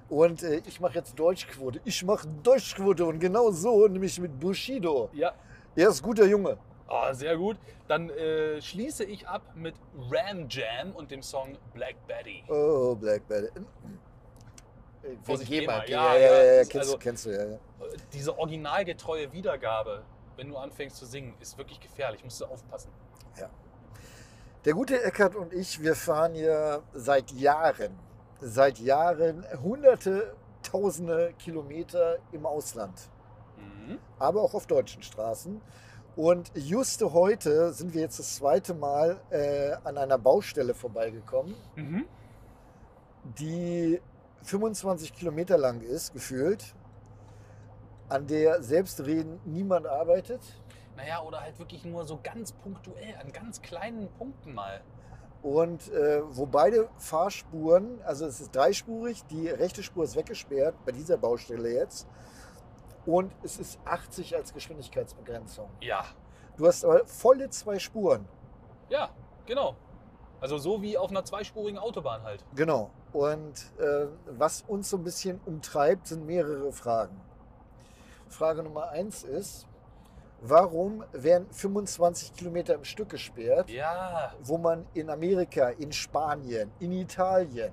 Und 0.09 0.43
äh, 0.43 0.61
ich 0.65 0.79
mache 0.79 0.93
jetzt 0.95 1.17
Deutschquote. 1.19 1.81
Ich 1.83 2.03
mache 2.03 2.27
Deutschquote 2.43 3.05
und 3.05 3.19
genau 3.19 3.51
so, 3.51 3.87
nämlich 3.87 4.19
mit 4.19 4.39
Bushido. 4.39 5.09
Ja, 5.13 5.33
Er 5.77 5.89
ist 5.89 6.01
guter 6.01 6.25
Junge. 6.25 6.57
ah, 6.87 7.13
sehr 7.13 7.37
gut. 7.37 7.57
Dann 7.87 8.09
äh, 8.09 8.59
schließe 8.61 9.03
ich 9.05 9.27
ab 9.27 9.43
mit 9.55 9.75
Ram 10.11 10.47
Jam 10.49 10.91
und 10.95 11.11
dem 11.11 11.21
Song 11.21 11.55
Black 11.73 11.95
Betty. 12.07 12.43
Oh, 12.49 12.95
Black 12.95 13.27
Betty. 13.27 13.49
Vorsicht, 15.23 15.49
GEMA, 15.51 15.85
ja, 15.85 16.15
ja, 16.15 16.15
ja, 16.15 16.19
ja, 16.19 16.43
ja, 16.43 16.53
ja, 16.55 16.59
kennst, 16.63 16.75
also- 16.75 16.97
kennst 16.97 17.25
du, 17.27 17.29
ja, 17.29 17.45
ja. 17.45 17.53
Äh, 17.55 17.59
Diese 18.11 18.37
originalgetreue 18.37 19.31
Wiedergabe, 19.31 20.03
wenn 20.35 20.49
du 20.49 20.57
anfängst 20.57 20.97
zu 20.97 21.05
singen, 21.05 21.35
ist 21.39 21.57
wirklich 21.57 21.79
gefährlich. 21.79 22.23
Musst 22.23 22.41
du 22.41 22.45
aufpassen. 22.45 22.91
Der 24.65 24.73
gute 24.73 25.01
Eckert 25.01 25.35
und 25.35 25.53
ich, 25.53 25.81
wir 25.81 25.95
fahren 25.95 26.35
ja 26.35 26.79
seit 26.91 27.31
Jahren, 27.31 27.97
seit 28.41 28.79
Jahren 28.79 29.45
hunderte, 29.63 30.35
tausende 30.61 31.33
Kilometer 31.39 32.17
im 32.33 32.45
Ausland, 32.45 32.93
Mhm. 33.57 33.97
aber 34.19 34.41
auch 34.41 34.53
auf 34.53 34.67
deutschen 34.67 35.01
Straßen. 35.03 35.61
Und 36.15 36.51
juste 36.55 37.13
heute 37.13 37.73
sind 37.73 37.93
wir 37.93 38.01
jetzt 38.01 38.17
das 38.17 38.35
zweite 38.37 38.73
Mal 38.73 39.19
äh, 39.29 39.73
an 39.83 39.97
einer 39.97 40.17
Baustelle 40.17 40.73
vorbeigekommen, 40.73 41.53
Mhm. 41.75 42.05
die 43.37 44.01
25 44.43 45.13
Kilometer 45.13 45.57
lang 45.57 45.81
ist, 45.81 46.13
gefühlt, 46.13 46.73
an 48.09 48.25
der 48.27 48.63
selbstredend 48.63 49.45
niemand 49.45 49.85
arbeitet. 49.85 50.41
Naja, 50.95 51.21
oder 51.21 51.41
halt 51.41 51.59
wirklich 51.59 51.85
nur 51.85 52.05
so 52.05 52.19
ganz 52.23 52.51
punktuell, 52.53 53.15
an 53.21 53.31
ganz 53.31 53.61
kleinen 53.61 54.07
Punkten 54.17 54.53
mal. 54.53 54.81
Und 55.43 55.91
äh, 55.93 56.21
wo 56.35 56.45
beide 56.47 56.89
Fahrspuren, 56.97 58.01
also 58.03 58.25
es 58.25 58.39
ist 58.41 58.55
dreispurig, 58.55 59.23
die 59.27 59.47
rechte 59.49 59.83
Spur 59.83 60.03
ist 60.05 60.15
weggesperrt 60.15 60.75
bei 60.85 60.91
dieser 60.91 61.17
Baustelle 61.17 61.71
jetzt. 61.71 62.07
Und 63.07 63.33
es 63.41 63.57
ist 63.57 63.79
80 63.85 64.35
als 64.35 64.53
Geschwindigkeitsbegrenzung. 64.53 65.69
Ja, 65.81 66.03
Du 66.57 66.65
hast 66.67 66.83
aber 66.83 67.05
volle 67.05 67.49
zwei 67.49 67.79
Spuren. 67.79 68.27
ja, 68.89 69.09
genau. 69.45 69.75
Also 70.41 70.57
so 70.59 70.81
wie 70.83 70.97
auf 70.97 71.09
einer 71.09 71.23
zweispurigen 71.25 71.79
Autobahn 71.79 72.21
halt. 72.23 72.43
Genau. 72.55 72.91
Und 73.13 73.53
äh, 73.79 74.05
was 74.27 74.61
uns 74.67 74.89
so 74.89 74.97
ein 74.97 75.03
bisschen 75.03 75.39
umtreibt, 75.45 76.05
sind 76.07 76.25
mehrere 76.27 76.71
Fragen. 76.71 77.19
Frage 78.27 78.61
Nummer 78.61 78.89
eins 78.89 79.23
ist, 79.23 79.65
warum 80.41 81.03
werden 81.11 81.47
25 81.51 82.33
Kilometer 82.33 82.75
im 82.75 82.83
Stück 82.83 83.09
gesperrt? 83.09 83.69
Ja, 83.69 84.33
wo 84.43 84.57
man 84.59 84.85
in 84.93 85.09
Amerika, 85.09 85.69
in 85.69 85.91
Spanien, 85.91 86.71
in 86.79 86.91
Italien 86.91 87.71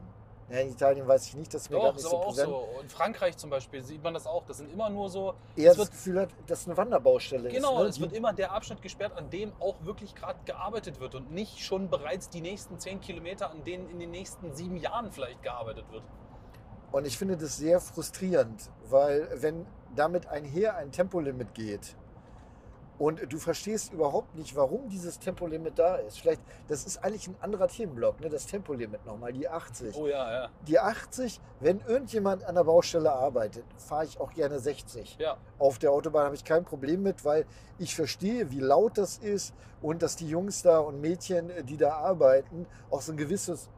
Ja, 0.50 0.58
in 0.58 0.70
Italien 0.70 1.08
weiß 1.08 1.26
ich 1.26 1.36
nicht, 1.36 1.54
das 1.54 1.62
ist 1.62 1.70
mir 1.70 1.76
gar 1.76 1.86
Doch, 1.86 1.94
nicht 1.94 2.04
ist 2.04 2.10
so 2.10 2.16
aber 2.16 2.26
auch 2.26 2.28
präsent. 2.28 2.48
so. 2.48 2.80
In 2.82 2.88
Frankreich 2.88 3.36
zum 3.36 3.50
Beispiel 3.50 3.82
sieht 3.82 4.02
man 4.02 4.12
das 4.12 4.26
auch. 4.26 4.44
Das 4.44 4.58
sind 4.58 4.70
immer 4.70 4.90
nur 4.90 5.08
so. 5.08 5.34
Eher 5.56 5.70
das 5.70 5.78
wird, 5.78 5.90
Gefühl 5.92 6.20
hat, 6.20 6.28
dass 6.46 6.60
es 6.60 6.66
eine 6.66 6.76
Wanderbaustelle 6.76 7.48
genau, 7.48 7.78
ist. 7.78 7.82
ne? 7.82 7.88
es 7.88 8.00
wird 8.00 8.12
immer 8.12 8.32
der 8.32 8.52
Abschnitt 8.52 8.82
gesperrt, 8.82 9.16
an 9.16 9.30
dem 9.30 9.52
auch 9.58 9.76
wirklich 9.84 10.14
gerade 10.14 10.38
gearbeitet 10.44 11.00
wird 11.00 11.14
und 11.14 11.32
nicht 11.32 11.60
schon 11.60 11.88
bereits 11.88 12.28
die 12.28 12.42
nächsten 12.42 12.78
zehn 12.78 13.00
Kilometer, 13.00 13.50
an 13.50 13.64
denen 13.64 13.88
in 13.88 13.98
den 13.98 14.10
nächsten 14.10 14.54
sieben 14.54 14.76
Jahren 14.76 15.10
vielleicht 15.12 15.42
gearbeitet 15.42 15.90
wird. 15.90 16.02
Und 16.92 17.06
ich 17.06 17.16
finde 17.16 17.36
das 17.36 17.56
sehr 17.56 17.80
frustrierend, 17.80 18.70
weil 18.88 19.28
wenn 19.36 19.66
damit 19.96 20.26
einher 20.26 20.76
ein 20.76 20.92
Tempolimit 20.92 21.54
geht 21.54 21.96
und 22.98 23.20
du 23.32 23.38
verstehst 23.38 23.92
überhaupt 23.92 24.34
nicht, 24.36 24.54
warum 24.54 24.88
dieses 24.88 25.18
Tempolimit 25.18 25.78
da 25.78 25.96
ist. 25.96 26.20
Vielleicht, 26.20 26.40
das 26.68 26.86
ist 26.86 26.98
eigentlich 26.98 27.26
ein 27.28 27.36
anderer 27.40 27.68
Themenblock, 27.68 28.20
ne? 28.20 28.28
das 28.28 28.46
Tempolimit 28.46 29.04
nochmal, 29.04 29.32
die 29.32 29.48
80. 29.48 29.96
Oh 29.96 30.06
ja, 30.06 30.32
ja. 30.32 30.48
Die 30.66 30.78
80, 30.78 31.40
wenn 31.60 31.80
irgendjemand 31.80 32.44
an 32.44 32.54
der 32.54 32.64
Baustelle 32.64 33.12
arbeitet, 33.12 33.64
fahre 33.76 34.04
ich 34.04 34.20
auch 34.20 34.32
gerne 34.32 34.58
60. 34.58 35.16
Ja, 35.18 35.36
Auf 35.58 35.78
der 35.78 35.90
Autobahn 35.90 36.26
habe 36.26 36.36
ich 36.36 36.44
kein 36.44 36.64
Problem 36.64 37.02
mit, 37.02 37.24
weil 37.24 37.46
ich 37.78 37.94
verstehe, 37.94 38.50
wie 38.50 38.60
laut 38.60 38.96
das 38.96 39.18
ist 39.18 39.54
und 39.82 40.02
dass 40.02 40.16
die 40.16 40.28
Jungs 40.28 40.62
da 40.62 40.78
und 40.78 41.00
Mädchen, 41.00 41.50
die 41.66 41.76
da 41.76 41.94
arbeiten, 41.94 42.66
auch 42.90 43.00
so 43.00 43.12
ein 43.12 43.18
gewisses 43.18 43.68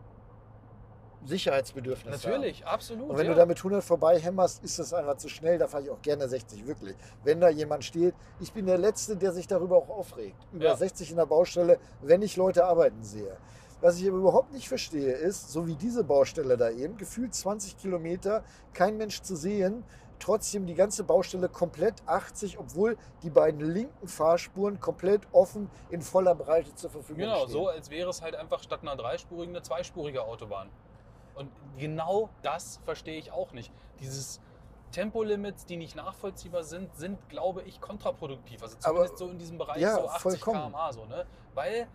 Sicherheitsbedürfnis 1.27 2.25
haben. 2.25 2.33
natürlich, 2.33 2.65
absolut. 2.67 3.11
Und 3.11 3.17
wenn 3.19 3.27
ja. 3.27 3.33
du 3.33 3.39
da 3.39 3.47
mit 3.47 3.59
100 3.59 3.83
vorbei 3.83 4.19
hämmerst, 4.19 4.63
ist 4.65 4.79
das 4.79 4.93
einfach 4.95 5.17
zu 5.17 5.29
schnell. 5.29 5.59
Da 5.59 5.67
fahre 5.69 5.85
ich 5.85 5.91
auch 5.91 6.01
gerne 6.03 6.29
60, 6.29 6.67
wirklich. 6.67 6.97
Wenn 7.25 7.41
da 7.41 7.49
jemand 7.49 7.85
steht, 7.85 8.15
ich 8.41 8.53
bin 8.53 8.67
der 8.67 8.79
Letzte, 8.79 9.17
der 9.17 9.33
sich 9.33 9.47
darüber 9.47 9.77
auch 9.77 9.89
aufregt. 9.89 10.37
Über 10.53 10.65
Ja. 10.67 10.77
60 10.77 11.11
in 11.11 11.17
der 11.17 11.27
Baustelle, 11.27 11.79
wenn 12.03 12.23
ich 12.23 12.37
Leute 12.37 12.65
arbeiten 12.65 13.03
sehe. 13.03 13.37
Was 13.81 13.99
ich 14.01 14.09
aber 14.09 14.17
überhaupt 14.19 14.53
nicht 14.53 14.69
verstehe, 14.69 15.13
ist, 15.13 15.51
so 15.51 15.67
wie 15.67 15.75
diese 15.75 16.03
Baustelle 16.03 16.57
da 16.57 16.71
eben, 16.71 16.97
gefühlt 16.97 17.35
20 17.35 17.77
Kilometer, 17.77 18.43
kein 18.73 18.97
Mensch 18.97 19.21
zu 19.21 19.37
sehen, 19.37 19.85
trotzdem 20.19 20.65
die 20.67 20.75
ganze 20.75 21.05
Baustelle 21.05 21.51
komplett 21.51 21.95
80, 22.07 22.59
obwohl 22.59 22.97
die 23.23 23.29
beiden 23.29 23.61
linken 23.61 24.09
Fahrspuren 24.09 24.81
komplett 24.81 25.23
offen 25.33 25.69
in 25.91 26.01
voller 26.01 26.35
Breite 26.35 26.75
zur 26.75 26.89
Verfügung 26.89 27.21
Genau, 27.25 27.41
stehen. 27.41 27.51
so 27.51 27.69
als 27.69 27.91
wäre 27.91 28.09
es 28.09 28.23
halt 28.23 28.35
einfach 28.35 28.63
statt 28.63 28.81
einer 28.81 28.97
dreispurigen 28.97 29.55
eine 29.55 29.63
zweispurige 29.63 30.23
Autobahn. 30.25 30.71
Und 31.37 31.51
genau 31.79 32.29
das 32.43 32.81
verstehe 32.85 33.19
ich 33.19 33.31
auch 33.31 33.53
nicht. 33.53 33.73
Dieses 34.01 34.41
Tempolimits, 34.91 35.67
die 35.67 35.77
nicht 35.77 35.95
nachvollziehbar 35.97 36.65
sind, 36.65 36.95
sind, 36.97 37.29
glaube 37.29 37.63
ich, 37.63 37.81
kontraproduktiv. 37.81 38.63
Also 38.63 38.77
Aber- 38.79 38.87
zumindest 38.97 39.19
so 39.19 39.29
in 39.29 39.39
diesem 39.39 39.59
Bereich 39.59 39.81
ja, 39.83 39.95
so 39.95 40.09
80 40.09 40.41
vollkommen. 40.43 40.73
km/h 40.73 40.93
so, 40.93 41.05
ne? 41.05 41.27
Weil 41.55 41.87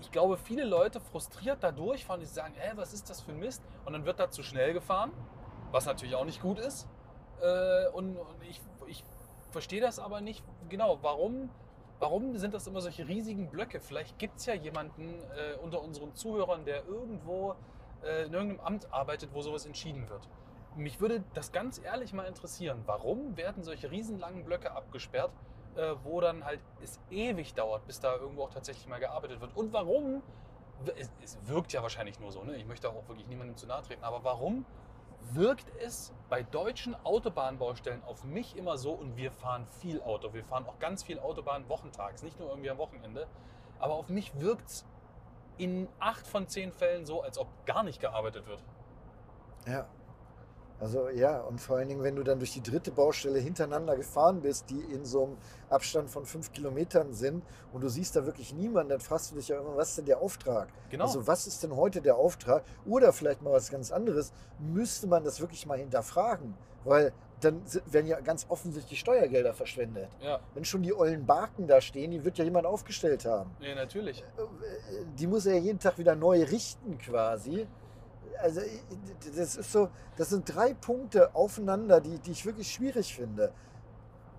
ich 0.00 0.10
glaube, 0.10 0.36
viele 0.36 0.64
Leute 0.64 1.00
frustriert 1.00 1.58
dadurch 1.62 2.04
fahren, 2.04 2.20
die 2.20 2.26
sagen, 2.26 2.54
hä, 2.56 2.72
was 2.74 2.92
ist 2.92 3.08
das 3.08 3.20
für 3.20 3.30
ein 3.32 3.38
Mist? 3.38 3.62
Und 3.84 3.92
dann 3.92 4.04
wird 4.04 4.18
da 4.20 4.30
zu 4.30 4.42
schnell 4.42 4.72
gefahren, 4.72 5.12
was 5.70 5.86
natürlich 5.86 6.14
auch 6.14 6.24
nicht 6.24 6.42
gut 6.42 6.58
ist. 6.58 6.88
Äh, 7.40 7.88
und 7.90 8.16
und 8.18 8.42
ich, 8.48 8.60
ich 8.86 9.04
verstehe 9.50 9.80
das 9.80 9.98
aber 9.98 10.20
nicht 10.20 10.44
genau. 10.68 10.98
Warum, 11.02 11.48
warum 12.00 12.36
sind 12.36 12.52
das 12.52 12.66
immer 12.66 12.80
solche 12.80 13.06
riesigen 13.06 13.48
Blöcke? 13.48 13.80
Vielleicht 13.80 14.18
gibt 14.18 14.38
es 14.38 14.46
ja 14.46 14.54
jemanden 14.54 15.14
äh, 15.36 15.56
unter 15.62 15.80
unseren 15.80 16.14
Zuhörern, 16.14 16.64
der 16.64 16.84
irgendwo 16.86 17.54
äh, 18.04 18.24
in 18.24 18.32
irgendeinem 18.32 18.60
Amt 18.60 18.92
arbeitet, 18.92 19.30
wo 19.32 19.42
sowas 19.42 19.66
entschieden 19.66 20.08
wird. 20.08 20.28
Mich 20.76 21.00
würde 21.00 21.22
das 21.34 21.52
ganz 21.52 21.80
ehrlich 21.82 22.12
mal 22.12 22.24
interessieren. 22.24 22.82
Warum 22.86 23.36
werden 23.36 23.62
solche 23.62 23.90
riesenlangen 23.90 24.44
Blöcke 24.44 24.72
abgesperrt, 24.72 25.32
äh, 25.76 25.94
wo 26.02 26.20
dann 26.20 26.44
halt 26.44 26.60
es 26.82 26.98
ewig 27.10 27.54
dauert, 27.54 27.86
bis 27.86 28.00
da 28.00 28.16
irgendwo 28.16 28.44
auch 28.44 28.50
tatsächlich 28.50 28.86
mal 28.86 28.98
gearbeitet 28.98 29.40
wird? 29.40 29.54
Und 29.56 29.72
warum, 29.72 30.22
es, 30.96 31.10
es 31.22 31.38
wirkt 31.46 31.72
ja 31.72 31.82
wahrscheinlich 31.82 32.18
nur 32.20 32.32
so, 32.32 32.42
ne? 32.42 32.56
ich 32.56 32.66
möchte 32.66 32.88
auch 32.88 33.06
wirklich 33.08 33.26
niemandem 33.28 33.56
zu 33.56 33.66
nahe 33.66 33.82
treten, 33.82 34.02
aber 34.02 34.24
warum 34.24 34.64
wirkt 35.30 35.66
es 35.80 36.12
bei 36.28 36.42
deutschen 36.42 36.94
Autobahnbaustellen 37.04 38.02
auf 38.04 38.24
mich 38.24 38.56
immer 38.56 38.76
so 38.76 38.92
und 38.92 39.16
wir 39.16 39.30
fahren 39.30 39.66
viel 39.66 40.02
Auto, 40.02 40.32
wir 40.34 40.44
fahren 40.44 40.66
auch 40.66 40.78
ganz 40.78 41.02
viel 41.02 41.18
Autobahn 41.18 41.68
wochentags, 41.68 42.22
nicht 42.22 42.38
nur 42.38 42.48
irgendwie 42.50 42.70
am 42.70 42.78
Wochenende, 42.78 43.26
aber 43.78 43.94
auf 43.94 44.08
mich 44.08 44.38
wirkt 44.40 44.68
es 44.68 44.86
in 45.58 45.88
acht 45.98 46.26
von 46.26 46.48
zehn 46.48 46.72
Fällen 46.72 47.06
so, 47.06 47.22
als 47.22 47.38
ob 47.38 47.48
gar 47.66 47.82
nicht 47.82 48.00
gearbeitet 48.00 48.46
wird. 48.46 48.62
Ja. 49.66 49.86
Also 50.80 51.10
ja, 51.10 51.38
und 51.42 51.60
vor 51.60 51.76
allen 51.76 51.86
Dingen, 51.86 52.02
wenn 52.02 52.16
du 52.16 52.24
dann 52.24 52.40
durch 52.40 52.54
die 52.54 52.62
dritte 52.62 52.90
Baustelle 52.90 53.38
hintereinander 53.38 53.96
gefahren 53.96 54.40
bist, 54.40 54.68
die 54.68 54.80
in 54.80 55.04
so 55.04 55.26
einem 55.26 55.36
Abstand 55.70 56.10
von 56.10 56.26
fünf 56.26 56.52
Kilometern 56.52 57.12
sind 57.12 57.44
und 57.72 57.82
du 57.82 57.88
siehst 57.88 58.16
da 58.16 58.26
wirklich 58.26 58.52
niemanden, 58.52 58.88
dann 58.88 58.98
fragst 58.98 59.30
du 59.30 59.36
dich 59.36 59.46
ja 59.46 59.60
immer, 59.60 59.76
was 59.76 59.90
ist 59.90 59.98
denn 59.98 60.06
der 60.06 60.20
Auftrag? 60.20 60.70
Genau. 60.90 61.04
Also 61.04 61.24
was 61.28 61.46
ist 61.46 61.62
denn 61.62 61.76
heute 61.76 62.02
der 62.02 62.16
Auftrag? 62.16 62.64
Oder 62.84 63.12
vielleicht 63.12 63.42
mal 63.42 63.52
was 63.52 63.70
ganz 63.70 63.92
anderes, 63.92 64.32
müsste 64.58 65.06
man 65.06 65.22
das 65.22 65.40
wirklich 65.40 65.66
mal 65.66 65.78
hinterfragen, 65.78 66.54
weil 66.82 67.12
dann 67.44 67.62
werden 67.86 68.06
ja 68.06 68.20
ganz 68.20 68.46
offensichtlich 68.48 68.98
Steuergelder 69.00 69.52
verschwendet. 69.54 70.08
ja, 70.20 70.40
Wenn 70.54 70.64
schon 70.64 70.82
die 70.82 70.94
ollen 70.94 71.26
Barken 71.26 71.66
da 71.66 71.80
stehen, 71.80 72.10
die 72.10 72.24
wird 72.24 72.38
ja 72.38 72.44
jemand 72.44 72.66
aufgestellt 72.66 73.24
haben 73.24 73.50
nee, 73.60 73.74
natürlich. 73.74 74.24
die 75.18 75.26
muss 75.26 75.46
er 75.46 75.54
ja 75.54 75.60
jeden 75.60 75.78
Tag 75.78 75.98
wieder 75.98 76.14
neu 76.14 76.42
richten 76.44 76.98
quasi. 76.98 77.66
Also 78.40 78.60
das 79.36 79.56
ist 79.56 79.70
so, 79.72 79.88
das 80.16 80.30
sind 80.30 80.44
drei 80.52 80.74
Punkte 80.74 81.34
aufeinander, 81.34 82.00
die, 82.00 82.18
die 82.18 82.32
ich 82.32 82.44
wirklich 82.44 82.72
schwierig 82.72 83.14
finde. 83.14 83.52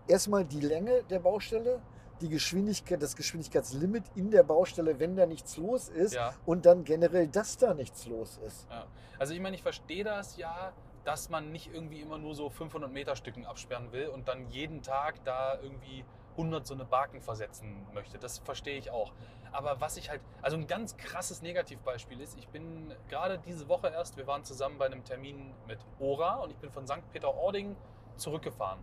Erstmal 0.08 0.44
die 0.44 0.60
Länge 0.60 1.04
der 1.10 1.20
Baustelle, 1.20 1.80
die 2.20 2.28
Geschwindigkeit, 2.30 3.02
das 3.02 3.16
Geschwindigkeitslimit 3.16 4.04
in 4.16 4.30
der 4.32 4.44
Baustelle, 4.44 5.00
wenn 5.00 5.16
da 5.16 5.26
nichts 5.26 5.56
los 5.58 5.90
ist 5.90 6.14
Ja. 6.16 6.34
und 6.46 6.66
dann 6.66 6.84
generell, 6.84 7.28
dass 7.28 7.58
da 7.58 7.74
nichts 7.74 8.06
los 8.08 8.40
ist. 8.46 8.68
Ja. 8.70 8.86
Also 9.18 9.34
ich 9.34 9.40
meine, 9.40 9.56
ich 9.56 9.62
verstehe 9.62 10.04
das 10.04 10.36
ja, 10.38 10.74
dass 11.04 11.30
man 11.30 11.52
nicht 11.52 11.74
irgendwie 11.74 12.02
immer 12.02 12.18
nur 12.18 12.36
so 12.36 12.50
500 12.50 12.92
Meter 12.92 13.16
Stücken 13.16 13.46
absperren 13.46 13.92
will 13.92 14.08
und 14.08 14.28
dann 14.28 14.50
jeden 14.50 14.82
Tag 14.82 15.24
da 15.26 15.60
irgendwie 15.62 16.06
100 16.32 16.66
so 16.66 16.74
eine 16.74 16.86
Barken 16.86 17.22
versetzen 17.22 17.86
möchte. 17.94 18.18
Das 18.18 18.40
verstehe 18.40 18.78
ich 18.78 18.92
auch. 18.92 19.12
Aber 19.52 19.80
was 19.82 19.98
ich 19.98 20.10
halt, 20.10 20.22
also 20.42 20.58
ein 20.58 20.66
ganz 20.66 20.98
krasses 20.98 21.42
Negativbeispiel 21.42 22.20
ist, 22.22 22.38
ich 22.38 22.48
bin 22.48 22.94
gerade 23.08 23.38
diese 23.38 23.68
Woche 23.70 23.90
erst, 23.90 24.18
wir 24.18 24.26
waren 24.26 24.44
zusammen 24.44 24.78
bei 24.80 24.88
einem 24.88 25.04
Termin 25.04 25.54
mit 25.68 25.80
Ora 26.00 26.36
und 26.38 26.50
ich 26.50 26.58
bin 26.58 26.72
von 26.72 26.88
St. 26.88 27.08
Peter-Ording 27.12 27.76
zurückgefahren. 28.16 28.80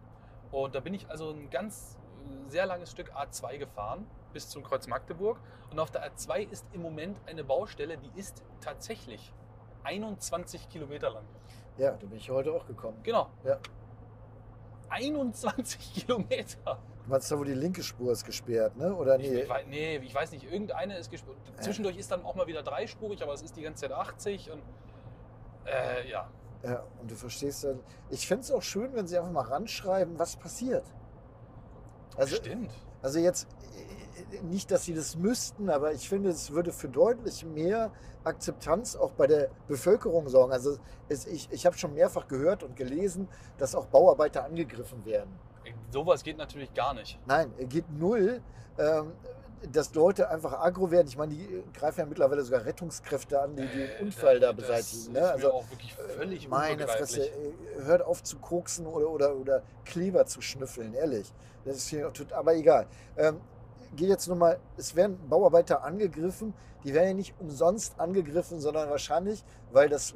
Und 0.53 0.75
da 0.75 0.81
bin 0.81 0.95
ich 0.95 1.09
also 1.09 1.31
ein 1.31 1.51
ganz 1.51 1.99
äh, 2.21 2.51
sehr 2.51 2.67
langes 2.67 2.91
Stück 2.91 3.13
A2 3.13 3.59
gefahren 3.59 4.07
bis 4.33 4.49
zum 4.49 4.63
Kreuz 4.63 4.87
Magdeburg. 4.87 5.41
Und 5.71 5.79
auf 5.81 5.91
der 5.91 6.09
A2 6.09 6.49
ist 6.49 6.67
im 6.73 6.83
Moment 6.83 7.21
eine 7.27 7.43
Baustelle, 7.43 7.99
die 7.99 8.19
ist 8.19 8.45
tatsächlich 8.61 9.33
21 9.83 10.69
Kilometer 10.69 11.11
lang. 11.11 11.25
Ja, 11.81 11.93
da 11.93 12.07
bin 12.07 12.19
ich 12.19 12.29
heute 12.31 12.53
auch 12.53 12.67
gekommen. 12.67 12.99
Genau. 13.03 13.31
Ja. 13.43 13.59
21 14.91 15.95
Kilometer. 16.07 16.79
Du 17.05 17.11
meinst 17.11 17.31
da, 17.33 17.39
wo 17.39 17.45
die 17.45 17.55
linke 17.55 17.83
Spur 17.83 18.13
ist 18.13 18.25
gesperrt, 18.25 18.77
ne? 18.77 18.95
Oder 18.95 19.19
Ich, 19.19 19.31
nee? 19.31 19.41
ich, 19.43 19.49
wei- 19.49 19.65
nee, 19.65 19.97
ich 19.97 20.15
weiß 20.15 20.31
nicht, 20.33 20.45
irgendeine 20.45 20.99
ist 20.99 21.11
gesperrt. 21.11 21.37
Zwischendurch 21.61 21.97
ist 21.97 22.11
dann 22.11 22.25
auch 22.25 22.35
mal 22.35 22.47
wieder 22.47 22.63
dreispurig, 22.63 23.23
aber 23.23 23.33
es 23.33 23.43
ist 23.43 23.57
die 23.57 23.63
ganze 23.63 23.83
Zeit 23.89 23.93
80 23.93 24.51
und 24.51 24.63
äh, 25.67 26.09
ja. 26.09 26.29
Ja, 26.63 26.85
und 27.01 27.11
du 27.11 27.15
verstehst 27.15 27.65
dann. 27.65 27.81
Ich 28.11 28.27
fände 28.27 28.43
es 28.43 28.53
auch 28.53 28.61
schön, 28.63 28.95
wenn 28.95 29.07
sie 29.07 29.17
einfach 29.17 29.31
mal 29.33 29.45
ranschreiben, 29.45 30.19
was 30.19 30.37
passiert. 30.37 30.85
Also, 32.17 32.37
Stimmt. 32.37 32.71
Also 33.03 33.19
jetzt 33.19 33.49
nicht, 34.43 34.71
dass 34.71 34.85
sie 34.85 34.95
das 34.95 35.17
müssten, 35.17 35.71
aber 35.71 35.93
ich 35.93 36.09
finde, 36.09 36.31
es 36.31 36.53
würde 36.53 36.73
für 36.73 36.89
deutlich 36.89 37.45
mehr 37.45 37.93
Akzeptanz 38.25 38.97
auch 38.97 39.13
bei 39.13 39.27
der 39.27 39.51
Bevölkerung 39.69 40.29
sorgen. 40.29 40.53
Also 40.53 40.79
es, 41.09 41.27
ich, 41.27 41.49
ich 41.51 41.67
habe 41.67 41.77
schon 41.77 41.95
mehrfach 41.95 42.29
gehört 42.29 42.63
und 42.63 42.77
gelesen, 42.77 43.29
dass 43.59 43.75
auch 43.75 43.87
Bauarbeiter 43.87 44.45
angegriffen 44.45 45.05
werden. 45.05 45.31
Sowas 45.91 46.23
geht 46.23 46.39
natürlich 46.39 46.73
gar 46.75 46.95
nicht. 46.95 47.19
Nein, 47.27 47.53
er 47.59 47.67
geht 47.67 47.91
null. 47.91 48.41
Ähm, 48.79 49.13
dass 49.73 49.95
Leute 49.95 50.31
einfach 50.31 50.53
aggro 50.55 50.91
werden. 50.91 51.07
Ich 51.07 51.17
meine, 51.17 51.35
die 51.35 51.63
greifen 51.75 52.01
ja 52.01 52.07
mittlerweile 52.07 52.43
sogar 52.43 52.65
Rettungskräfte 52.65 53.41
an, 53.41 53.57
die 53.57 53.67
den 53.67 53.91
Unfall 54.01 54.41
da 54.41 54.53
Das 54.53 54.57
beseitigen. 54.57 55.13
Ne? 55.13 55.31
Also 55.31 55.53
auch 55.53 55.71
wirklich 55.71 55.95
völlig 55.95 56.49
meine 56.49 56.87
Fresse, 56.87 57.27
äh, 57.27 57.53
hört 57.83 58.03
auf 58.03 58.23
zu 58.23 58.39
koksen 58.39 58.87
oder, 58.87 59.11
oder, 59.11 59.37
oder 59.37 59.63
Kleber 59.85 60.27
zu 60.27 60.41
schnüffeln, 60.41 60.95
ehrlich. 60.95 61.33
Das 61.65 61.77
ist 61.77 61.89
hier, 61.89 62.11
aber 62.33 62.55
egal. 62.55 62.87
Ähm, 63.17 63.41
geht 63.97 64.09
jetzt 64.09 64.29
nochmal, 64.29 64.59
es 64.77 64.95
werden 64.97 65.19
Bauarbeiter 65.29 65.83
angegriffen, 65.85 66.55
die 66.85 66.95
werden 66.95 67.09
ja 67.09 67.15
nicht 67.15 67.35
umsonst 67.41 67.99
angegriffen, 68.01 68.61
sondern 68.61 68.89
wahrscheinlich, 68.91 69.45
weil 69.73 69.89
das 69.89 70.11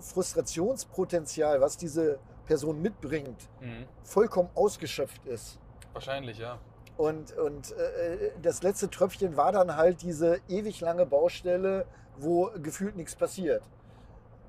Frustrationspotenzial, 0.64 1.60
was 1.60 1.76
diese 1.76 2.18
Person 2.46 2.80
mitbringt, 2.80 3.48
Mhm. 3.60 3.86
vollkommen 4.02 4.50
ausgeschöpft 4.54 5.26
ist. 5.26 5.58
Wahrscheinlich, 5.92 6.38
ja. 6.38 6.58
Und, 6.96 7.36
und 7.36 7.72
äh, 7.72 8.30
das 8.40 8.62
letzte 8.62 8.88
Tröpfchen 8.88 9.36
war 9.36 9.50
dann 9.52 9.76
halt 9.76 10.02
diese 10.02 10.40
ewig 10.48 10.80
lange 10.80 11.06
Baustelle, 11.06 11.86
wo 12.16 12.50
gefühlt 12.62 12.96
nichts 12.96 13.16
passiert. 13.16 13.62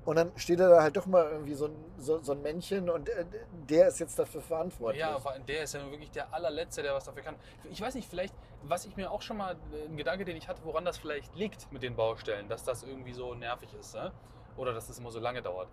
Und 0.04 0.14
dann 0.14 0.30
steht 0.36 0.60
da 0.60 0.80
halt 0.80 0.96
doch 0.96 1.06
mal 1.06 1.28
irgendwie 1.32 1.54
so 1.54 1.66
ein, 1.66 1.74
so, 1.98 2.22
so 2.22 2.30
ein 2.32 2.40
Männchen 2.42 2.88
und 2.88 3.08
äh, 3.08 3.24
der 3.68 3.88
ist 3.88 3.98
jetzt 3.98 4.16
dafür 4.16 4.40
verantwortlich. 4.40 5.00
Ja, 5.00 5.18
vor 5.18 5.32
allem 5.32 5.44
der 5.46 5.64
ist 5.64 5.74
ja 5.74 5.90
wirklich 5.90 6.12
der 6.12 6.32
allerletzte, 6.32 6.82
der 6.82 6.94
was 6.94 7.04
dafür 7.04 7.22
kann. 7.22 7.34
Ich 7.72 7.80
weiß 7.80 7.96
nicht, 7.96 8.08
vielleicht, 8.08 8.32
was 8.68 8.84
ich 8.86 8.96
mir 8.96 9.10
auch 9.10 9.22
schon 9.22 9.36
mal, 9.36 9.56
äh, 9.72 9.86
ein 9.86 9.96
Gedanke, 9.96 10.24
den 10.24 10.36
ich 10.36 10.48
hatte, 10.48 10.62
woran 10.64 10.84
das 10.84 10.98
vielleicht 10.98 11.34
liegt 11.34 11.70
mit 11.72 11.82
den 11.82 11.96
Baustellen, 11.96 12.48
dass 12.48 12.64
das 12.64 12.82
irgendwie 12.82 13.12
so 13.12 13.34
nervig 13.34 13.72
ist, 13.78 13.94
ne? 13.94 14.12
oder 14.56 14.72
dass 14.72 14.86
das 14.86 14.98
immer 14.98 15.10
so 15.10 15.20
lange 15.20 15.42
dauert. 15.42 15.68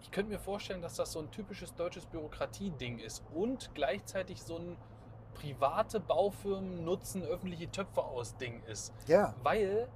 ich 0.00 0.10
könnte 0.10 0.30
mir 0.32 0.38
vorstellen, 0.38 0.82
dass 0.82 0.94
das 0.94 1.12
so 1.12 1.20
ein 1.20 1.30
typisches 1.30 1.74
deutsches 1.74 2.06
Bürokratieding 2.06 2.98
ist 2.98 3.24
und 3.34 3.74
gleichzeitig 3.74 4.42
so 4.42 4.56
ein 4.56 4.76
private 5.34 6.00
Baufirmen 6.00 6.84
nutzen 6.84 7.22
öffentliche 7.22 7.70
Töpfe 7.70 8.02
aus 8.02 8.36
Ding 8.36 8.62
ist. 8.64 8.94
Ja, 9.06 9.34
Weil 9.42 9.88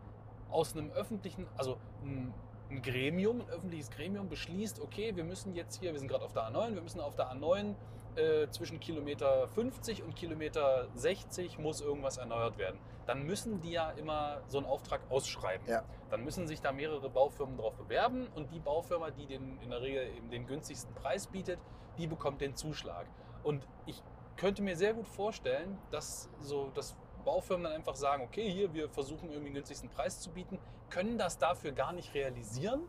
aus 0.50 0.76
einem 0.76 0.90
öffentlichen, 0.90 1.46
also 1.56 1.78
ein, 2.02 2.34
ein 2.70 2.82
Gremium, 2.82 3.40
ein 3.40 3.48
öffentliches 3.50 3.90
Gremium 3.90 4.28
beschließt, 4.28 4.80
okay, 4.80 5.14
wir 5.16 5.24
müssen 5.24 5.54
jetzt 5.54 5.80
hier, 5.80 5.92
wir 5.92 5.98
sind 5.98 6.08
gerade 6.08 6.24
auf 6.24 6.32
der 6.32 6.50
A9, 6.50 6.74
wir 6.74 6.82
müssen 6.82 7.00
auf 7.00 7.16
der 7.16 7.32
A9 7.32 7.74
äh, 8.16 8.48
zwischen 8.50 8.80
Kilometer 8.80 9.48
50 9.48 10.02
und 10.02 10.14
Kilometer 10.16 10.88
60 10.94 11.58
muss 11.58 11.80
irgendwas 11.80 12.18
erneuert 12.18 12.58
werden. 12.58 12.78
Dann 13.06 13.24
müssen 13.24 13.60
die 13.60 13.72
ja 13.72 13.90
immer 13.92 14.42
so 14.46 14.58
einen 14.58 14.66
Auftrag 14.66 15.00
ausschreiben. 15.10 15.66
Ja. 15.68 15.82
Dann 16.10 16.24
müssen 16.24 16.46
sich 16.46 16.60
da 16.60 16.72
mehrere 16.72 17.08
Baufirmen 17.10 17.56
drauf 17.56 17.74
bewerben 17.74 18.28
und 18.34 18.52
die 18.52 18.60
Baufirma, 18.60 19.10
die 19.10 19.26
den, 19.26 19.58
in 19.60 19.70
der 19.70 19.80
Regel 19.80 20.06
eben 20.16 20.30
den 20.30 20.46
günstigsten 20.46 20.94
Preis 20.94 21.26
bietet, 21.26 21.58
die 21.98 22.06
bekommt 22.06 22.40
den 22.40 22.54
Zuschlag. 22.54 23.06
Und 23.42 23.66
ich 23.86 24.02
könnte 24.36 24.62
mir 24.62 24.76
sehr 24.76 24.94
gut 24.94 25.08
vorstellen, 25.08 25.78
dass 25.90 26.30
so 26.40 26.70
dass 26.74 26.96
Baufirmen 27.24 27.64
dann 27.64 27.74
einfach 27.74 27.94
sagen, 27.94 28.22
okay, 28.24 28.50
hier, 28.50 28.72
wir 28.72 28.88
versuchen 28.88 29.28
irgendwie 29.28 29.50
den 29.50 29.54
günstigsten 29.54 29.90
Preis 29.90 30.20
zu 30.20 30.30
bieten, 30.30 30.58
können 30.88 31.18
das 31.18 31.38
dafür 31.38 31.72
gar 31.72 31.92
nicht 31.92 32.14
realisieren, 32.14 32.82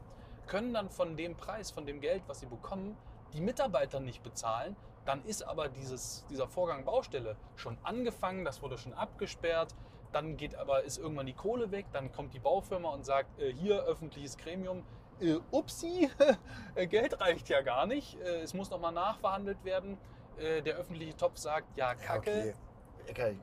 können 0.47 0.73
dann 0.73 0.89
von 0.89 1.15
dem 1.17 1.35
Preis, 1.35 1.71
von 1.71 1.85
dem 1.85 2.01
Geld, 2.01 2.23
was 2.27 2.39
sie 2.39 2.45
bekommen, 2.45 2.97
die 3.33 3.41
Mitarbeiter 3.41 3.99
nicht 3.99 4.23
bezahlen. 4.23 4.75
Dann 5.05 5.23
ist 5.25 5.43
aber 5.43 5.67
dieses, 5.67 6.25
dieser 6.29 6.47
Vorgang 6.47 6.85
Baustelle 6.85 7.35
schon 7.55 7.77
angefangen, 7.83 8.45
das 8.45 8.61
wurde 8.61 8.77
schon 8.77 8.93
abgesperrt. 8.93 9.73
Dann 10.11 10.37
geht 10.37 10.55
aber, 10.55 10.83
ist 10.83 10.97
irgendwann 10.97 11.25
die 11.25 11.33
Kohle 11.33 11.71
weg, 11.71 11.85
dann 11.93 12.11
kommt 12.11 12.33
die 12.33 12.39
Baufirma 12.39 12.89
und 12.89 13.05
sagt, 13.05 13.39
äh, 13.39 13.53
hier 13.53 13.83
öffentliches 13.83 14.37
Gremium, 14.37 14.83
äh, 15.21 15.37
upsi, 15.51 16.09
äh, 16.75 16.87
Geld 16.87 17.19
reicht 17.21 17.47
ja 17.49 17.61
gar 17.61 17.85
nicht, 17.85 18.19
äh, 18.19 18.41
es 18.41 18.53
muss 18.53 18.69
nochmal 18.69 18.91
nachverhandelt 18.91 19.63
werden. 19.63 19.97
Äh, 20.37 20.61
der 20.61 20.75
öffentliche 20.75 21.15
Topf 21.15 21.37
sagt, 21.37 21.77
ja, 21.77 21.89
ja 21.89 21.95
kacke, 21.95 22.31
okay. 22.31 22.53
Okay. 23.09 23.39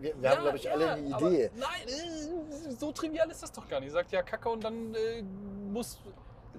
Wir, 0.00 0.22
wir 0.22 0.30
haben, 0.30 0.42
glaube 0.42 0.58
ich, 0.58 0.70
alle 0.70 0.92
eine 0.92 1.08
Idee. 1.08 1.50
Nein, 1.56 1.88
äh, 1.88 2.70
so 2.70 2.92
trivial 2.92 3.28
ist 3.30 3.42
das 3.42 3.50
doch 3.50 3.68
gar 3.68 3.80
nicht. 3.80 3.90
Sagt 3.90 4.12
ja 4.12 4.22
Kacke 4.22 4.48
und 4.48 4.62
dann 4.62 4.94
muss, 5.72 6.00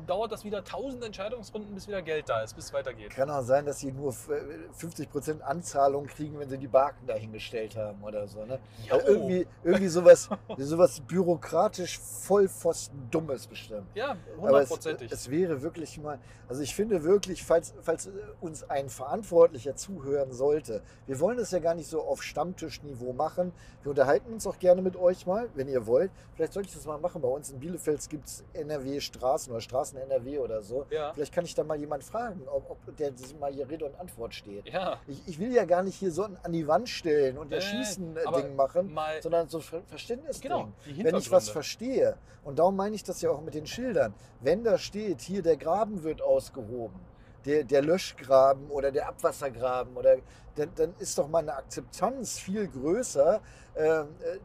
dauert 0.06 0.32
das 0.32 0.44
wieder 0.44 0.64
tausend 0.64 1.04
Entscheidungsrunden, 1.04 1.74
bis 1.74 1.88
wieder 1.88 2.02
Geld 2.02 2.30
da 2.30 2.42
ist, 2.42 2.56
bis 2.56 2.66
es 2.66 2.74
weitergeht. 2.74 3.12
Kann 3.12 3.30
auch 3.30 3.42
sein, 3.42 3.66
dass 3.66 3.80
sie 3.80 3.92
nur 3.92 4.12
äh, 4.12 4.70
50% 4.80 5.42
Anzahlung 5.42 6.08
kriegen, 6.08 6.40
wenn 6.40 6.50
sie 6.50 6.58
die 6.58 6.68
Barken 6.68 7.08
dahingestellt 7.08 7.76
haben 7.76 8.04
oder 8.04 8.28
so. 8.28 8.46
Ne? 8.46 8.60
Ja, 8.86 9.00
irgendwie, 9.06 9.48
irgendwie 9.64 9.88
sowas, 9.88 10.30
sowas 10.58 11.00
bürokratisch 11.02 12.00
vollpfosten 12.00 13.10
Dummes 13.10 13.48
bestimmt. 13.48 13.88
ja 13.96 14.12
Aber 14.38 14.62
es, 14.62 14.70
hundertprozentig. 14.70 15.12
es 15.12 15.30
wäre 15.30 15.62
wirklich 15.62 15.98
mal, 16.00 16.20
also 16.48 16.62
ich 16.62 16.76
finde 16.76 17.04
wirklich, 17.04 17.44
falls, 17.44 17.74
falls 17.82 18.10
uns 18.42 18.70
ein 18.70 18.90
Verantwortlicher 18.90 19.76
zuhören 19.76 20.32
sollte, 20.32 20.82
wir 21.06 21.20
wollen 21.20 21.38
das 21.38 21.52
ja 21.52 21.60
gar 21.60 21.76
nicht 21.76 21.90
so 21.90 22.02
auf 22.02 22.24
Stammtischniveau 22.24 23.14
machen. 23.14 23.52
Wir 23.84 23.92
unterhalten 23.92 24.34
uns 24.34 24.46
auch 24.46 24.60
gerne 24.60 24.82
mit 24.82 24.96
euch 24.96 25.26
mal, 25.26 25.50
wenn 25.56 25.68
ihr 25.68 25.86
wollt. 25.88 26.12
Vielleicht 26.36 26.54
sollte 26.54 26.70
ich 26.70 26.76
das 26.76 26.86
mal 26.86 26.98
machen. 26.98 27.22
Bei 27.22 27.28
uns 27.28 27.50
in 27.52 27.60
Bielefeld 27.60 28.10
gibt 28.10 28.28
es 28.28 28.44
NRW-Straßen 28.54 29.52
oder 29.52 29.62
Straßen 29.62 29.87
NRW 29.96 30.40
oder 30.40 30.62
so. 30.62 30.86
Ja. 30.90 31.14
Vielleicht 31.14 31.34
kann 31.34 31.46
ich 31.46 31.56
da 31.56 31.64
mal 31.64 31.78
jemand 31.80 32.04
fragen, 32.04 32.42
ob, 32.48 32.70
ob 32.70 32.98
der 32.98 33.12
mal 33.40 33.54
hier 33.54 33.70
Rede 33.70 33.86
und 33.86 33.98
Antwort 34.00 34.34
steht. 34.34 34.68
Ja, 34.68 35.00
Ich, 35.08 35.22
ich 35.28 35.40
will 35.40 35.54
ja 35.54 35.64
gar 35.64 35.84
nicht 35.84 35.96
hier 35.96 36.12
so 36.12 36.24
an 36.44 36.52
die 36.52 36.68
Wand 36.68 36.90
stellen 36.90 37.38
und 37.38 37.50
Nee, 37.50 37.56
aber 37.56 37.64
Erschießen-Ding 37.66 38.56
machen, 38.56 38.94
mal, 38.94 39.22
sondern 39.22 39.48
so 39.48 39.60
Ver- 39.62 39.82
Verständnisding 39.86 40.50
genau, 40.52 40.68
wenn 40.86 41.16
ich 41.16 41.32
was 41.32 41.50
verstehe, 41.50 42.18
und 42.44 42.60
darum 42.60 42.76
meine 42.76 42.96
ich 42.96 43.04
das 43.04 43.22
ja 43.22 43.30
auch 43.30 43.42
mit 43.42 43.54
den 43.54 43.66
Schildern, 43.68 44.14
wenn 44.42 44.64
da 44.64 44.78
steht, 44.78 45.22
hier 45.22 45.42
der 45.42 45.56
Graben 45.58 46.04
wird 46.04 46.22
ausgehoben, 46.22 47.00
der, 47.46 47.64
der 47.64 47.82
Löschgraben 47.82 48.70
oder 48.70 48.92
der 48.92 49.08
Abwassergraben, 49.08 49.96
oder, 49.96 50.18
dann, 50.56 50.70
dann 50.76 50.94
ist 51.00 51.18
doch 51.18 51.28
meine 51.28 51.54
Akzeptanz 51.54 52.40
viel 52.40 52.68
größer, 52.68 53.40
äh, 53.76 54.04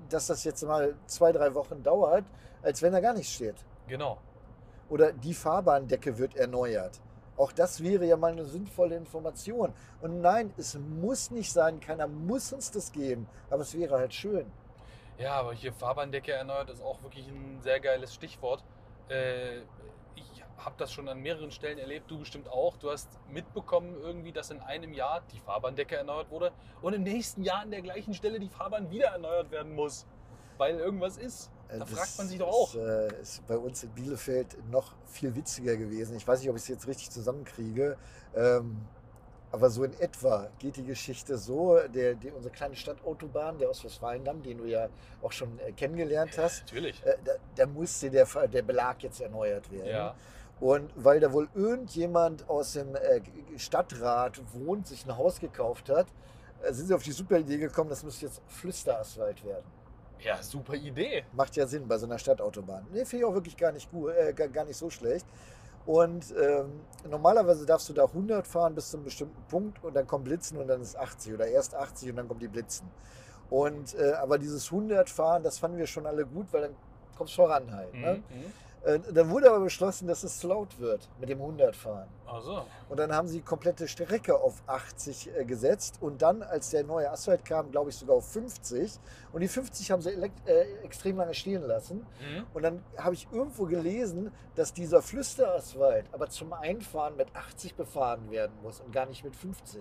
dass 0.09 0.27
das 0.27 0.45
jetzt 0.45 0.63
mal 0.63 0.95
zwei, 1.07 1.33
drei 1.33 1.55
Wochen 1.55 1.83
dauert, 1.83 2.25
als 2.63 2.83
wenn 2.83 2.93
da 2.93 3.01
gar 3.01 3.15
nichts 3.15 3.33
steht. 3.33 3.57
Genau. 3.89 4.19
Oder 4.93 5.11
die 5.11 5.33
Fahrbahndecke 5.33 6.19
wird 6.19 6.37
erneuert. 6.37 7.01
Auch 7.39 7.51
das 7.51 7.83
wäre 7.83 8.05
ja 8.05 8.15
mal 8.19 8.33
eine 8.33 8.45
sinnvolle 8.45 8.95
Information. 8.95 9.73
Und 10.03 10.21
nein, 10.21 10.53
es 10.59 10.79
muss 10.79 11.31
nicht 11.31 11.51
sein, 11.51 11.81
keiner 11.81 12.07
muss 12.07 12.53
uns 12.53 12.71
das 12.71 12.93
geben, 12.93 13.27
aber 13.49 13.63
es 13.63 13.73
wäre 13.73 13.97
halt 13.97 14.13
schön. 14.13 14.53
Ja, 15.17 15.33
aber 15.41 15.55
hier 15.55 15.73
Fahrbahndecke 15.73 16.33
erneuert 16.33 16.69
ist 16.69 16.83
auch 16.83 17.03
wirklich 17.03 17.27
ein 17.27 17.59
sehr 17.63 17.81
geiles 17.81 18.13
Stichwort. 18.13 18.63
Äh, 19.09 19.61
ich 20.15 20.45
habe 20.59 20.75
das 20.77 20.93
schon 20.93 21.09
an 21.09 21.21
mehreren 21.21 21.51
Stellen 21.51 21.79
erlebt, 21.79 22.11
du 22.11 22.19
bestimmt 22.19 22.51
auch. 22.51 22.77
Du 22.77 22.91
hast 22.91 23.19
mitbekommen 23.31 23.97
irgendwie, 23.99 24.33
dass 24.33 24.51
in 24.51 24.61
einem 24.61 24.93
Jahr 24.93 25.23
die 25.33 25.39
Fahrbahndecke 25.39 25.97
erneuert 25.97 26.31
wurde 26.31 26.53
und 26.83 26.93
im 26.93 27.03
nächsten 27.03 27.45
Jahr 27.45 27.63
an 27.63 27.71
der 27.71 27.81
gleichen 27.81 28.13
Stelle 28.13 28.39
die 28.39 28.51
Fahrbahn 28.51 28.91
wieder 28.91 29.07
erneuert 29.07 29.51
werden 29.51 29.75
muss, 29.75 30.07
weil 30.59 30.79
irgendwas 30.79 31.17
ist. 31.17 31.51
Äh, 31.73 31.79
Da 31.79 31.85
das 31.85 31.91
fragt 31.91 32.19
man 32.19 32.29
sich 32.29 32.39
doch 32.39 32.49
auch. 32.49 32.75
Ist, 32.75 32.81
äh, 32.81 33.21
ist 33.23 33.47
bei 33.47 33.57
uns 33.57 33.83
in 33.83 33.91
Bielefeld 33.91 34.57
noch 34.71 34.93
viel 35.07 35.35
witziger 35.35 35.77
gewesen. 35.77 36.17
Ich 36.17 36.27
weiß 36.27 36.41
nicht, 36.41 36.51
ob 36.51 36.57
ich 36.57 36.63
es 36.63 36.69
jetzt 36.69 36.87
richtig 36.87 37.11
zusammenkriege. 37.11 37.97
Ähm, 38.35 38.77
aber 39.51 39.69
so 39.69 39.85
in 39.85 39.93
etwa 40.01 40.49
geht 40.59 40.77
die 40.77 40.85
Geschichte 40.85 41.37
so, 41.37 41.79
der, 41.95 42.15
die, 42.15 42.31
unsere 42.31 42.55
kleine 42.55 42.75
Stadtautobahn, 42.75 43.59
der 43.59 43.69
Ostwestfalendamm, 43.69 44.43
den 44.43 44.59
du 44.59 44.65
ja 44.65 44.89
auch 45.21 45.33
schon 45.33 45.59
äh, 45.59 45.73
kennengelernt 45.73 46.39
hast, 46.39 46.63
Natürlich. 46.63 47.05
äh, 47.05 47.17
da, 47.23 47.33
da 47.57 47.67
musste 47.67 48.11
der, 48.11 48.27
der 48.49 48.63
Belag 48.63 49.03
jetzt 49.03 49.21
erneuert 49.21 49.71
werden. 49.71 49.89
Ja. 49.89 50.15
Und 50.59 50.91
weil 50.97 51.21
da 51.21 51.33
wohl 51.33 51.49
irgendjemand 51.55 52.49
aus 52.49 52.73
dem 52.75 52.95
äh, 52.95 53.21
Stadtrat 53.59 54.41
wohnt, 54.55 54.87
sich 54.87 55.05
ein 55.05 55.17
Haus 55.19 55.39
gekauft 55.39 55.91
hat, 55.91 56.07
sind 56.71 56.87
sie 56.87 56.95
auf 56.95 57.03
die 57.03 57.13
super 57.13 57.39
Idee 57.39 57.59
gekommen, 57.59 57.91
das 57.91 58.05
müsste 58.05 58.27
jetzt 58.27 58.41
Flüsterasphalt 58.47 59.45
werden. 59.45 59.65
Ja, 60.25 60.43
super 60.43 60.75
Idee. 60.75 61.25
Macht 61.33 61.57
ja 61.57 61.67
Sinn 61.67 61.89
bei 61.89 61.99
so 61.99 62.07
einer 62.07 62.19
Stadtautobahn. 62.19 62.87
Nee, 62.93 63.05
finde 63.05 63.25
ich 63.25 63.31
auch 63.31 63.35
wirklich 63.35 63.57
gar 63.57 63.73
nicht, 63.73 63.91
gut, 63.91 64.13
äh, 64.13 64.33
gar, 64.33 64.49
gar 64.49 64.65
nicht 64.65 64.77
so 64.77 64.91
schlecht. 64.91 65.27
Und 65.85 66.33
ähm, 66.41 66.81
normalerweise 67.09 67.67
darfst 67.67 67.89
du 67.89 67.93
da 67.93 68.05
100 68.05 68.47
fahren 68.47 68.75
bis 68.75 68.91
zu 68.91 68.97
einem 68.97 69.05
bestimmten 69.05 69.43
Punkt 69.49 69.83
und 69.83 69.95
dann 69.95 70.07
kommt 70.07 70.25
Blitzen 70.25 70.59
und 70.59 70.69
dann 70.69 70.81
ist 70.81 70.97
80 70.97 71.35
oder 71.35 71.47
erst 71.49 71.75
80 71.75 72.11
und 72.11 72.17
dann 72.17 72.29
kommt 72.29 72.41
die 72.41 72.49
Blitzen. 72.49 72.89
Und, 73.51 73.95
äh, 73.99 74.13
aber 74.13 74.39
dieses 74.39 74.67
100 74.71 75.11
fahren, 75.11 75.43
das 75.43 75.59
fanden 75.59 75.79
wir 75.79 75.87
schon 75.87 76.07
alle 76.07 76.25
gut, 76.25 76.47
weil 76.53 76.63
dann 76.63 76.77
kommst 77.17 77.37
du 77.37 77.43
voran 77.43 77.73
halt. 77.73 77.93
Ne? 77.95 78.23
Mhm. 78.31 78.53
Äh, 78.85 78.99
dann 79.13 79.31
wurde 79.31 79.49
aber 79.49 79.61
beschlossen, 79.61 80.09
dass 80.09 80.25
es 80.25 80.39
zu 80.39 80.49
laut 80.49 80.79
wird 80.81 81.09
mit 81.21 81.29
dem 81.29 81.41
100 81.41 81.77
fahren. 81.77 82.09
Ach 82.27 82.43
so. 82.43 82.65
Und 82.89 82.99
dann 82.99 83.13
haben 83.15 83.29
sie 83.29 83.39
die 83.39 83.45
komplette 83.45 83.87
Strecke 83.87 84.35
auf 84.35 84.63
80 84.67 85.31
äh, 85.37 85.45
gesetzt 85.45 85.99
und 86.01 86.21
dann, 86.23 86.43
als 86.43 86.71
der 86.71 86.83
neue 86.83 87.11
Asphalt 87.11 87.45
kam, 87.45 87.71
glaube 87.71 87.91
ich 87.91 87.97
sogar 87.97 88.17
auf 88.17 88.27
50. 88.33 88.99
Und 89.33 89.41
die 89.41 89.49
50 89.49 89.91
haben 89.91 90.03
sie 90.03 90.11
äh, 90.11 90.63
extrem 90.83 91.17
lange 91.19 91.35
stehen 91.35 91.63
lassen. 91.63 91.99
Mhm. 91.99 92.47
Und 92.55 92.63
dann 92.63 92.85
habe 92.97 93.15
ich 93.15 93.29
irgendwo 93.31 93.67
gelesen, 93.67 94.33
dass 94.57 94.73
dieser 94.73 95.01
Flüsterasphalt 95.01 96.07
aber 96.13 96.29
zum 96.29 96.53
Einfahren 96.53 97.17
mit 97.17 97.35
80 97.37 97.77
befahren 97.77 98.31
werden 98.31 98.53
muss 98.63 98.81
und 98.81 98.93
gar 98.93 99.07
nicht 99.07 99.23
mit 99.25 99.37
50. 99.37 99.81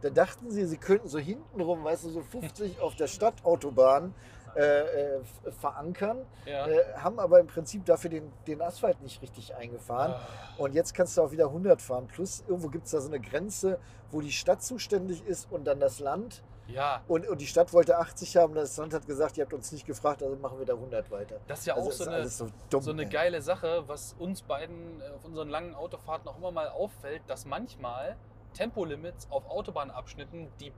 Da 0.00 0.10
dachten 0.10 0.50
sie, 0.50 0.64
sie 0.64 0.78
könnten 0.78 1.08
so 1.08 1.18
hintenrum, 1.18 1.84
weißt 1.84 2.04
du, 2.04 2.10
so 2.10 2.22
50 2.22 2.80
auf 2.80 2.94
der 2.94 3.08
Stadtautobahn 3.08 4.14
äh, 4.58 5.16
äh, 5.18 5.20
verankern, 5.60 6.26
Ja. 6.46 6.66
äh, 6.66 6.94
haben 6.96 7.18
aber 7.20 7.38
im 7.40 7.46
Prinzip 7.46 7.84
dafür 7.84 8.10
den, 8.10 8.32
den 8.46 8.60
Asphalt 8.60 9.00
nicht 9.02 9.22
richtig 9.22 9.54
eingefahren. 9.54 10.12
Ah. 10.12 10.26
Und 10.58 10.74
jetzt 10.74 10.94
kannst 10.94 11.16
du 11.16 11.22
auch 11.22 11.30
wieder 11.30 11.46
100 11.46 11.80
fahren. 11.80 12.06
Plus 12.08 12.42
irgendwo 12.48 12.68
gibt 12.68 12.86
es 12.86 12.90
da 12.90 13.00
so 13.00 13.08
eine 13.08 13.20
Grenze, 13.20 13.78
wo 14.10 14.20
die 14.20 14.32
Stadt 14.32 14.62
zuständig 14.62 15.24
ist 15.26 15.50
und 15.52 15.64
dann 15.64 15.78
das 15.80 16.00
Land. 16.00 16.42
Ja, 16.66 17.00
Und, 17.08 17.26
und 17.26 17.40
die 17.40 17.46
Stadt 17.46 17.72
wollte 17.72 17.96
80 17.96 18.36
haben, 18.36 18.54
das 18.54 18.76
Land 18.76 18.92
hat 18.92 19.06
gesagt, 19.06 19.38
ihr 19.38 19.44
habt 19.44 19.54
uns 19.54 19.72
nicht 19.72 19.86
gefragt, 19.86 20.22
also 20.22 20.36
machen 20.36 20.58
wir 20.58 20.66
da 20.66 20.74
100 20.74 21.10
weiter. 21.10 21.40
das 21.46 21.60
ist 21.60 21.66
ja 21.66 21.74
also 21.74 21.88
auch 21.88 21.92
so 21.92 22.04
eine, 22.10 22.28
so 22.28 22.48
dumm. 22.68 22.82
so 22.82 22.90
eine 22.90 23.06
geile 23.08 23.40
Sache, 23.40 23.84
was 23.86 24.14
uns 24.18 24.42
beiden 24.42 25.00
äh, 25.00 25.08
auf 25.14 25.24
unseren 25.24 25.48
langen 25.48 25.74
Autofahrten 25.74 26.28
auch 26.28 26.36
immer 26.36 26.50
mal 26.52 26.68
auffällt, 26.68 27.22
dass 27.26 27.46
manchmal 27.46 28.16
Tempolimits 28.52 29.28
auf 29.30 29.48
Autobahnabschnitten, 29.48 30.48
die 30.60 30.72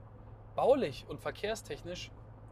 baulich 0.55 1.05
und 1.09 1.19
verkehrstechnisch, 1.19 2.09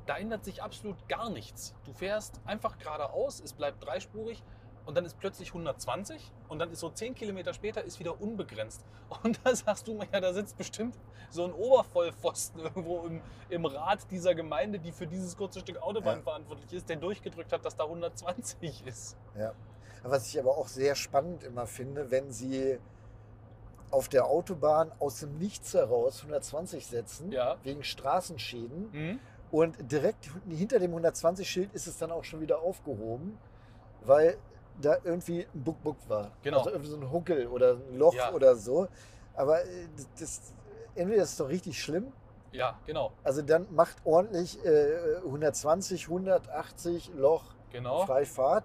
da 0.09 0.17
ändert 0.17 0.43
sich 0.43 0.63
absolut 0.63 1.07
gar 1.07 1.29
nichts. 1.29 1.75
Du 1.85 1.93
fährst 1.93 2.41
einfach 2.45 2.79
geradeaus, 2.79 3.39
es 3.39 3.53
bleibt 3.53 3.85
dreispurig 3.85 4.43
und 4.85 4.95
dann 4.97 5.05
ist 5.05 5.19
plötzlich 5.19 5.49
120 5.49 6.31
und 6.47 6.57
dann 6.57 6.71
ist 6.71 6.79
so 6.79 6.89
10 6.89 7.13
Kilometer 7.13 7.53
später 7.53 7.83
ist 7.83 7.99
wieder 7.99 8.19
unbegrenzt. 8.19 8.83
Und 9.23 9.39
da 9.43 9.53
sagst 9.55 9.87
du 9.87 9.93
mir 9.93 10.07
ja, 10.11 10.19
da 10.19 10.33
sitzt 10.33 10.57
bestimmt 10.57 10.95
so 11.29 11.43
ein 11.45 11.53
Obervollpfosten 11.53 12.59
irgendwo 12.63 13.05
im, 13.05 13.21
im 13.49 13.65
Rat 13.65 14.09
dieser 14.09 14.33
Gemeinde, 14.33 14.79
die 14.79 14.91
für 14.91 15.05
dieses 15.05 15.37
kurze 15.37 15.59
Stück 15.59 15.77
Autobahn 15.83 16.17
Ja. 16.17 16.23
verantwortlich 16.23 16.73
ist, 16.73 16.89
der 16.89 16.95
durchgedrückt 16.95 17.53
hat, 17.53 17.63
dass 17.63 17.75
da 17.75 17.83
120 17.83 18.87
ist. 18.87 19.15
Ja. 19.37 19.53
Was 20.01 20.27
ich 20.27 20.39
aber 20.39 20.57
auch 20.57 20.67
sehr 20.67 20.95
spannend 20.95 21.43
immer 21.43 21.67
finde, 21.67 22.09
wenn 22.09 22.31
sie 22.31 22.79
auf 23.91 24.09
der 24.09 24.25
Autobahn 24.25 24.91
aus 24.99 25.19
dem 25.19 25.37
Nichts 25.37 25.73
heraus 25.75 26.21
120 26.21 26.87
setzen, 26.87 27.31
Ja. 27.31 27.57
wegen 27.63 27.83
Straßenschäden. 27.83 28.89
Mhm. 28.91 29.19
Und 29.51 29.75
direkt 29.91 30.29
hinter 30.47 30.79
dem 30.79 30.93
120-Schild 30.93 31.73
ist 31.73 31.87
es 31.87 31.97
dann 31.97 32.11
auch 32.11 32.23
schon 32.23 32.39
wieder 32.41 32.59
aufgehoben, 32.61 33.37
weil 34.01 34.37
da 34.81 34.97
irgendwie 35.03 35.45
ein 35.53 35.63
Buck-Buck 35.63 35.97
war. 36.07 36.31
Genau. 36.43 36.59
Also 36.59 36.69
irgendwie 36.71 36.89
so 36.91 36.97
ein 36.97 37.11
Huckel 37.11 37.47
oder 37.47 37.73
ein 37.73 37.97
Loch 37.97 38.13
Ja. 38.13 38.31
oder 38.33 38.55
so. 38.55 38.87
Aber 39.35 39.61
äh, 39.63 39.67
das, 40.19 40.53
entweder 40.95 41.23
ist 41.23 41.31
es 41.31 41.37
doch 41.37 41.49
richtig 41.49 41.81
schlimm, 41.81 42.11
Ja, 42.51 42.77
genau. 42.85 43.11
also 43.23 43.41
dann 43.41 43.67
macht 43.73 43.97
ordentlich 44.05 44.63
äh, 44.65 45.17
120, 45.25 46.05
180 46.07 47.11
Loch 47.15 47.43
Genau. 47.71 48.05
Freifahrt. 48.05 48.63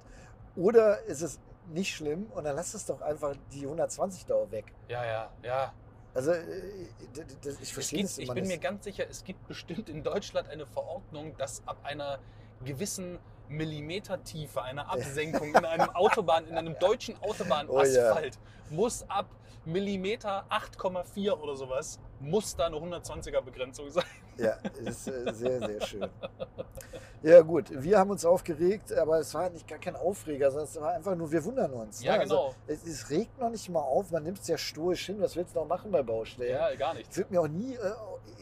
Oder 0.56 1.02
ist 1.04 1.20
es 1.22 1.40
nicht 1.72 1.94
schlimm 1.94 2.26
und 2.34 2.44
dann 2.44 2.56
lass 2.56 2.74
es 2.74 2.86
doch 2.86 3.00
einfach 3.00 3.34
die 3.52 3.64
120 3.64 4.26
da 4.26 4.50
weg. 4.50 4.66
Ja, 4.88 5.04
ja, 5.04 5.30
ja. 5.42 5.72
Also 6.14 6.30
äh, 6.30 6.42
ich 7.12 7.60
Es 7.60 7.70
verstehe 7.70 7.98
gibt, 7.98 8.10
das 8.10 8.18
ich 8.18 8.32
bin 8.32 8.46
mir 8.46 8.58
ganz 8.58 8.84
sicher, 8.84 9.04
es 9.10 9.24
gibt 9.24 9.46
bestimmt 9.48 9.88
in 9.88 10.02
Deutschland 10.02 10.48
eine 10.48 10.66
Verordnung, 10.66 11.36
dass 11.36 11.66
ab 11.66 11.78
einer 11.82 12.20
gewissen 12.64 13.18
Millimetertiefe, 13.48 14.62
einer 14.62 14.90
Absenkung 14.90 15.54
in 15.54 15.64
einem 15.64 15.90
Autobahn, 15.94 16.46
in 16.46 16.56
einem 16.56 16.78
deutschen 16.78 17.16
Oh 17.20 17.30
Autobahnasphalt, 17.30 18.38
muss 18.70 19.04
ab 19.08 19.26
Millimeter 19.64 20.44
8,4 20.50 21.32
oder 21.32 21.56
sowas, 21.56 21.98
muss 22.20 22.54
da 22.54 22.66
eine 22.66 22.76
120er 22.76 23.40
Begrenzung 23.40 23.90
sein. 23.90 24.04
Ja, 24.36 24.56
ist 24.84 25.08
äh, 25.08 25.32
sehr, 25.32 25.58
sehr 25.60 25.80
schön. 25.80 26.10
Ja 27.22 27.40
gut, 27.40 27.70
wir 27.72 27.98
haben 27.98 28.10
uns 28.10 28.22
aufgeregt, 28.26 28.92
aber 28.92 29.18
es 29.18 29.32
war 29.32 29.48
nicht 29.48 29.66
gar 29.66 29.78
kein 29.78 29.96
Aufreger, 29.96 30.50
sondern 30.50 30.68
es 30.68 30.78
war 30.78 30.92
einfach 30.92 31.14
nur, 31.16 31.32
wir 31.32 31.42
wundern 31.42 31.72
uns. 31.72 32.04
Ja, 32.04 32.18
ne? 32.18 32.24
genau. 32.24 32.48
Also, 32.48 32.54
es, 32.66 32.84
es 32.86 33.08
regt 33.08 33.38
noch 33.38 33.48
nicht 33.48 33.66
mal 33.70 33.80
auf, 33.80 34.10
man 34.10 34.24
nimmt 34.24 34.40
es 34.40 34.46
ja 34.46 34.58
stoisch 34.58 35.06
hin. 35.06 35.22
Was 35.22 35.34
willst 35.34 35.56
du 35.56 35.60
noch 35.60 35.66
machen 35.66 35.90
bei 35.90 36.02
Baustellen? 36.02 36.50
Ja, 36.50 36.74
gar 36.74 36.90
Es 36.92 36.98
nichts. 36.98 37.16
wird 37.16 37.30
mir 37.30 37.40
auch 37.40 37.48
nie 37.48 37.76
äh, 37.76 37.92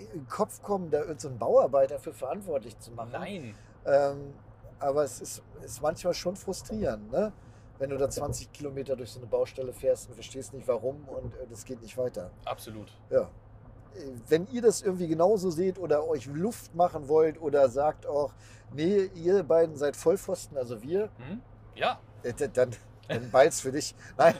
in 0.00 0.22
den 0.22 0.28
Kopf 0.28 0.60
kommen, 0.62 0.90
da 0.90 0.96
irgendeinen 0.98 1.20
so 1.20 1.28
einen 1.28 1.38
Bauarbeiter 1.38 2.00
für 2.00 2.12
verantwortlich 2.12 2.76
zu 2.80 2.90
machen. 2.90 3.10
Nein. 3.12 3.54
Ähm, 3.86 4.34
aber 4.82 5.04
es 5.04 5.20
ist, 5.20 5.42
ist 5.64 5.80
manchmal 5.82 6.14
schon 6.14 6.36
frustrierend, 6.36 7.10
ne? 7.10 7.32
wenn 7.78 7.90
du 7.90 7.96
da 7.96 8.08
20 8.08 8.52
Kilometer 8.52 8.94
durch 8.94 9.10
so 9.10 9.18
eine 9.18 9.26
Baustelle 9.26 9.72
fährst 9.72 10.08
und 10.08 10.14
verstehst 10.14 10.52
nicht 10.54 10.68
warum 10.68 11.08
und 11.08 11.34
äh, 11.34 11.46
das 11.50 11.64
geht 11.64 11.80
nicht 11.82 11.96
weiter. 11.98 12.30
Absolut. 12.44 12.92
Ja. 13.10 13.22
Äh, 13.22 14.10
Wenn 14.28 14.46
ihr 14.52 14.62
das 14.62 14.82
irgendwie 14.82 15.08
genauso 15.08 15.50
seht 15.50 15.78
oder 15.78 16.06
euch 16.06 16.26
Luft 16.26 16.74
machen 16.74 17.08
wollt 17.08 17.40
oder 17.40 17.68
sagt 17.68 18.06
auch, 18.06 18.32
nee, 18.72 19.10
ihr 19.14 19.42
beiden 19.42 19.76
seid 19.76 19.96
Vollpfosten, 19.96 20.56
also 20.56 20.82
wir, 20.82 21.08
Hm? 21.16 21.40
Ja, 21.74 21.98
äh, 22.22 22.32
dann, 22.52 22.70
dann 23.08 23.30
ballt's 23.30 23.60
für 23.60 23.72
dich. 23.72 23.94
Nein, 24.16 24.34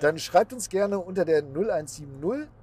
dann 0.00 0.18
schreibt 0.18 0.52
uns 0.52 0.68
gerne 0.68 0.98
unter 0.98 1.24
der 1.24 1.42
0170 1.42 2.06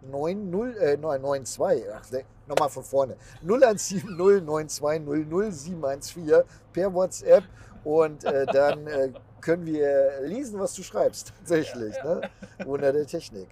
90, 0.09 0.81
äh, 0.81 0.97
992, 0.97 1.83
ach, 1.93 2.11
ne, 2.11 2.23
nochmal 2.47 2.69
von 2.69 2.83
vorne, 2.83 3.17
0170 3.41 4.05
9200 4.05 5.53
714 5.53 6.43
per 6.71 6.93
WhatsApp 6.93 7.43
und 7.83 8.23
äh, 8.23 8.45
dann 8.45 8.87
äh, 8.87 9.11
können 9.41 9.65
wir 9.65 10.21
lesen, 10.21 10.59
was 10.59 10.73
du 10.73 10.83
schreibst, 10.83 11.33
tatsächlich. 11.39 11.95
Ne? 12.03 12.29
Wunder 12.65 12.93
der 12.93 13.05
Technik. 13.05 13.49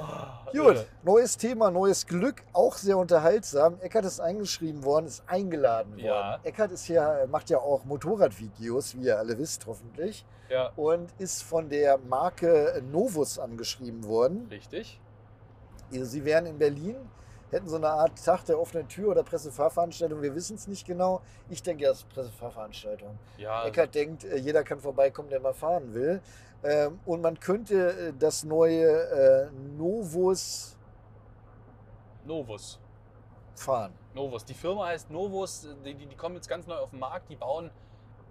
Ah, 0.00 0.46
Gut, 0.52 0.86
neues 1.02 1.36
Thema, 1.36 1.70
neues 1.70 2.06
Glück, 2.06 2.42
auch 2.52 2.74
sehr 2.76 2.96
unterhaltsam. 2.98 3.78
Eckart 3.80 4.04
ist 4.04 4.20
eingeschrieben 4.20 4.84
worden, 4.84 5.06
ist 5.06 5.22
eingeladen 5.26 5.92
worden. 5.92 6.04
Ja. 6.04 6.40
Eckart 6.42 6.72
ist 6.72 6.88
ja, 6.88 7.26
macht 7.28 7.50
ja 7.50 7.58
auch 7.58 7.84
Motorradvideos, 7.84 8.96
wie 8.96 9.02
ihr 9.06 9.18
alle 9.18 9.38
wisst, 9.38 9.66
hoffentlich. 9.66 10.24
Ja, 10.48 10.72
Und 10.76 11.12
ist 11.18 11.42
von 11.42 11.68
der 11.68 11.98
Marke 11.98 12.82
Novus 12.90 13.38
angeschrieben 13.38 14.04
worden. 14.06 14.48
richtig. 14.50 15.00
Sie 15.92 16.24
wären 16.24 16.46
in 16.46 16.56
Berlin, 16.58 16.96
hätten 17.50 17.68
so 17.68 17.76
eine 17.76 17.88
Art 17.88 18.24
Tag 18.24 18.44
der 18.44 18.60
offenen 18.60 18.86
Tür 18.88 19.10
oder 19.10 19.22
Pressefahrveranstaltung. 19.24 20.22
Wir 20.22 20.34
wissen 20.36 20.54
es 20.56 20.68
nicht 20.68 20.86
genau. 20.86 21.20
Ich 21.48 21.62
denke, 21.62 21.84
das 21.84 21.98
ist 21.98 22.08
Pressefahrveranstaltung. 22.10 23.18
Ja, 23.38 23.64
Eckart 23.66 23.94
denkt, 23.94 24.24
äh, 24.24 24.36
jeder 24.36 24.62
kann 24.62 24.80
vorbeikommen, 24.80 25.30
der 25.30 25.40
mal 25.40 25.52
fahren 25.54 25.92
will. 25.94 26.20
Ähm, 26.62 27.00
Und 27.06 27.22
man 27.22 27.38
könnte 27.40 28.08
äh, 28.08 28.12
das 28.18 28.44
neue 28.44 28.86
äh, 28.86 29.50
Novus 29.78 30.76
Novus. 32.24 32.78
fahren. 33.54 33.92
Novus. 34.14 34.44
Die 34.44 34.54
Firma 34.54 34.86
heißt 34.86 35.10
Novus, 35.10 35.66
die, 35.84 35.94
die, 35.94 36.06
die 36.06 36.16
kommen 36.16 36.34
jetzt 36.34 36.48
ganz 36.48 36.66
neu 36.66 36.76
auf 36.76 36.90
den 36.90 36.98
Markt, 36.98 37.30
die 37.30 37.36
bauen 37.36 37.70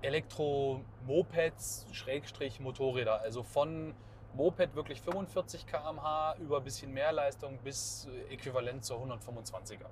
Elektromopeds, 0.01 1.85
Schrägstrich 1.91 2.59
Motorräder. 2.59 3.21
Also 3.21 3.43
von 3.43 3.93
Moped 4.35 4.75
wirklich 4.75 5.01
45 5.01 5.65
km/h 5.65 6.35
über 6.39 6.57
ein 6.57 6.63
bisschen 6.63 6.93
mehr 6.93 7.11
Leistung 7.11 7.57
bis 7.63 8.07
äh, 8.29 8.33
äquivalent 8.33 8.85
zur 8.85 8.99
125er. 9.03 9.87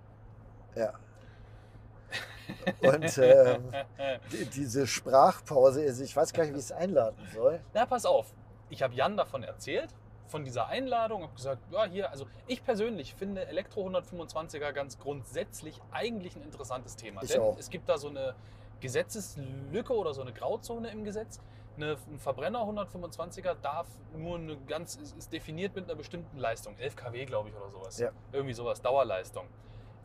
Ja. 0.75 0.93
Und 2.81 3.17
ähm, 3.17 3.63
die- 4.31 4.45
diese 4.45 4.87
Sprachpause, 4.87 5.81
also 5.81 6.03
ich 6.03 6.15
weiß 6.15 6.33
gar 6.33 6.43
nicht, 6.43 6.53
wie 6.53 6.59
ich 6.59 6.65
es 6.65 6.71
einladen 6.71 7.17
soll. 7.33 7.59
Na, 7.73 7.85
pass 7.85 8.05
auf. 8.05 8.33
Ich 8.69 8.81
habe 8.83 8.93
Jan 8.93 9.15
davon 9.17 9.43
erzählt, 9.43 9.89
von 10.27 10.43
dieser 10.43 10.67
Einladung, 10.67 11.23
habe 11.23 11.33
gesagt, 11.33 11.61
ja, 11.71 11.85
hier, 11.85 12.11
also 12.11 12.25
ich 12.47 12.63
persönlich 12.63 13.15
finde 13.15 13.45
Elektro 13.47 13.87
125er 13.87 14.71
ganz 14.73 14.99
grundsätzlich 14.99 15.79
eigentlich 15.91 16.35
ein 16.35 16.41
interessantes 16.43 16.95
Thema. 16.97 17.23
Ich 17.23 17.31
Denn 17.31 17.41
auch. 17.41 17.57
es 17.57 17.69
gibt 17.69 17.87
da 17.87 17.97
so 17.97 18.09
eine 18.09 18.35
Gesetzeslücke 18.81 19.93
oder 19.93 20.13
so 20.13 20.21
eine 20.21 20.33
Grauzone 20.33 20.89
im 20.89 21.03
Gesetz. 21.03 21.39
Eine, 21.77 21.95
ein 22.11 22.19
Verbrenner 22.19 22.59
125er 22.63 23.55
darf 23.61 23.87
nur 24.15 24.37
eine 24.37 24.57
ganz, 24.67 24.95
ist, 24.95 25.15
ist 25.17 25.31
definiert 25.31 25.75
mit 25.75 25.85
einer 25.85 25.95
bestimmten 25.95 26.37
Leistung, 26.39 26.75
11 26.77 26.95
kW 26.95 27.25
glaube 27.25 27.49
ich 27.49 27.55
oder 27.55 27.69
sowas. 27.69 27.97
Ja. 27.99 28.09
Irgendwie 28.31 28.53
sowas, 28.53 28.81
Dauerleistung. 28.81 29.45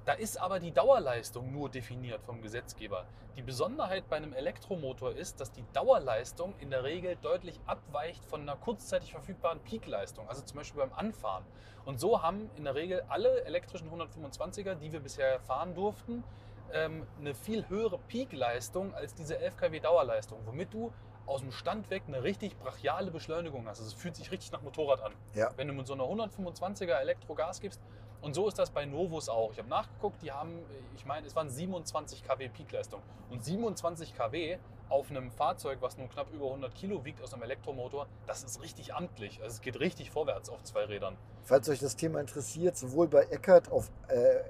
Da 0.05 0.15
ist 0.15 0.37
aber 0.37 0.59
die 0.59 0.73
Dauerleistung 0.73 1.53
nur 1.53 1.69
definiert 1.69 2.25
vom 2.25 2.43
Gesetzgeber. 2.43 3.07
Die 3.37 3.43
Besonderheit 3.43 4.09
bei 4.09 4.17
einem 4.17 4.33
Elektromotor 4.33 5.13
ist, 5.13 5.41
dass 5.41 5.53
die 5.53 5.65
Dauerleistung 5.73 6.55
in 6.59 6.71
der 6.71 6.83
Regel 6.83 7.17
deutlich 7.23 7.61
abweicht 7.67 8.25
von 8.25 8.43
einer 8.43 8.57
kurzzeitig 8.57 9.13
verfügbaren 9.13 9.61
Peakleistung, 9.61 10.29
also 10.29 10.43
zum 10.43 10.57
Beispiel 10.57 10.81
beim 10.81 10.93
Anfahren. 10.93 11.45
Und 11.85 12.01
so 12.01 12.21
haben 12.21 12.51
in 12.57 12.65
der 12.65 12.75
Regel 12.75 13.05
alle 13.09 13.45
elektrischen 13.45 13.91
125er, 13.91 14.75
die 14.75 14.93
wir 14.93 15.01
bisher 15.01 15.39
fahren 15.41 15.75
durften, 15.75 16.25
ähm, 16.73 17.07
eine 17.21 17.35
viel 17.35 17.69
höhere 17.69 17.99
Peakleistung 17.99 18.95
als 18.95 19.15
diese 19.15 19.39
11 19.39 19.57
kW 19.57 19.81
Dauerleistung, 19.81 20.41
womit 20.47 20.75
du 20.75 20.93
aus 21.27 21.41
dem 21.41 21.53
Stand 21.53 21.91
weg 21.91 22.03
eine 22.09 22.25
richtig 22.25 22.59
brachiale 22.59 23.13
Beschleunigung 23.13 23.69
hast. 23.69 23.79
Also 23.79 23.95
es 23.95 23.95
fühlt 23.95 24.17
sich 24.17 24.33
richtig 24.33 24.51
nach 24.51 24.63
Motorrad 24.63 25.01
an. 25.01 25.13
Ja. 25.35 25.51
Wenn 25.57 25.69
du 25.69 25.75
mit 25.75 25.87
so 25.87 25.95
einer 25.95 26.05
125er 26.05 26.99
Elektro 26.99 27.35
Gas 27.35 27.61
gibst, 27.61 27.81
und 28.23 28.35
so 28.35 28.49
ist 28.49 28.59
das 28.59 28.71
bei 28.71 28.85
Novus 28.85 29.29
auch. 29.29 29.53
Ich 29.53 29.59
habe 29.59 29.69
nachgeguckt, 29.69 30.23
die 30.23 30.33
haben, 30.33 30.59
ich 30.97 31.05
meine, 31.05 31.27
es 31.27 31.35
waren 31.35 31.51
27 31.51 32.23
kW 32.25 32.49
Peakleistung. 32.49 33.03
Und 33.31 33.45
27 33.45 34.15
kW 34.15 34.59
auf 34.93 35.11
einem 35.11 35.31
Fahrzeug, 35.31 35.79
was 35.81 35.97
nur 35.97 36.07
knapp 36.09 36.27
über 36.33 36.47
100 36.47 36.75
Kilo 36.75 37.03
wiegt, 37.05 37.23
aus 37.23 37.33
einem 37.33 37.43
Elektromotor, 37.45 38.07
das 38.27 38.45
ist 38.45 38.61
richtig 38.63 38.95
amtlich. 38.95 39.41
Also 39.43 39.55
es 39.55 39.61
geht 39.63 39.81
richtig 39.81 40.11
vorwärts 40.11 40.51
auf 40.51 40.63
zwei 40.65 40.85
Rädern. 40.85 41.17
Falls 41.45 41.69
euch 41.71 41.81
das 41.81 41.97
Thema 41.97 42.21
interessiert, 42.21 42.77
sowohl 42.77 43.09
bei 43.09 43.23
Eckart 43.25 43.73
auf 43.73 43.91
äh, 44.09 44.15
äh, 44.15 44.43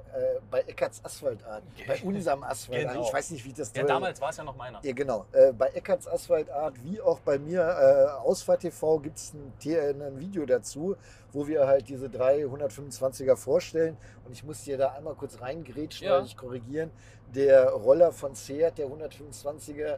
bei 0.50 0.60
Eckarts 0.62 1.02
Asphaltart, 1.04 1.62
bei 1.86 2.02
unserem 2.02 2.42
Asphaltart, 2.42 2.92
Genau. 2.94 3.06
ich 3.06 3.14
weiß 3.14 3.30
nicht, 3.30 3.44
wie 3.44 3.52
das 3.52 3.72
Ja, 3.74 3.84
damals 3.84 4.20
war 4.20 4.28
es 4.30 4.36
ja 4.36 4.44
noch 4.44 4.56
meiner. 4.56 4.84
Ja, 4.84 4.92
genau. 4.92 5.24
Äh, 5.32 5.52
bei 5.52 5.68
Eckarts 5.68 6.06
Asphaltart 6.08 6.74
wie 6.84 7.00
auch 7.00 7.20
bei 7.20 7.38
mir, 7.38 7.62
äh, 7.62 8.10
Ausfahrt 8.26 8.60
TV, 8.60 8.98
gibt 8.98 9.16
es 9.16 9.32
ein, 9.32 9.52
The- 9.60 9.78
ein 9.78 10.18
Video 10.20 10.44
dazu, 10.44 10.96
wo 11.32 11.46
wir 11.46 11.66
halt 11.66 11.88
diese 11.88 12.10
drei 12.10 12.44
125er 12.44 13.36
vorstellen. 13.36 13.96
Und 14.26 14.32
ich 14.32 14.44
muss 14.44 14.62
dir 14.64 14.76
da 14.76 14.88
einmal 14.92 15.14
kurz 15.14 15.40
reingrätschen, 15.40 16.06
Ja. 16.06 16.18
weil 16.18 16.26
ich 16.26 16.36
korrigieren. 16.36 16.90
Der 17.34 17.70
Roller 17.70 18.12
von 18.12 18.34
Seat, 18.34 18.76
der 18.76 18.88
125er, 18.88 19.96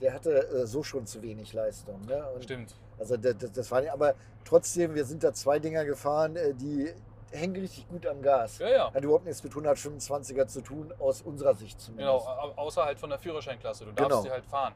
der 0.00 0.12
hatte 0.12 0.48
äh, 0.48 0.66
so 0.66 0.82
schon 0.82 1.06
zu 1.06 1.22
wenig 1.22 1.52
Leistung. 1.52 2.00
Ne? 2.06 2.24
Stimmt. 2.40 2.74
Also 2.98 3.16
das, 3.16 3.34
das, 3.52 3.70
war 3.70 3.80
nicht, 3.80 3.92
aber 3.92 4.14
trotzdem, 4.44 4.94
wir 4.94 5.04
sind 5.04 5.22
da 5.22 5.32
zwei 5.32 5.58
Dinger 5.58 5.84
gefahren, 5.84 6.36
äh, 6.36 6.54
die 6.54 6.92
hängen 7.32 7.56
richtig 7.56 7.88
gut 7.88 8.06
am 8.06 8.22
Gas. 8.22 8.58
Ja, 8.58 8.68
ja. 8.68 8.94
Hat 8.94 9.02
überhaupt 9.04 9.24
nichts 9.24 9.42
mit 9.42 9.52
125er 9.52 10.46
zu 10.46 10.60
tun, 10.62 10.92
aus 10.98 11.22
unserer 11.22 11.54
Sicht 11.54 11.78
Genau, 11.96 12.18
zumindest. 12.20 12.26
au- 12.28 12.62
außer 12.62 12.84
halt 12.84 12.98
von 12.98 13.10
der 13.10 13.18
Führerscheinklasse. 13.18 13.84
Du 13.84 13.92
darfst 13.92 14.10
Genau. 14.10 14.22
sie 14.22 14.30
halt 14.30 14.46
fahren. 14.46 14.74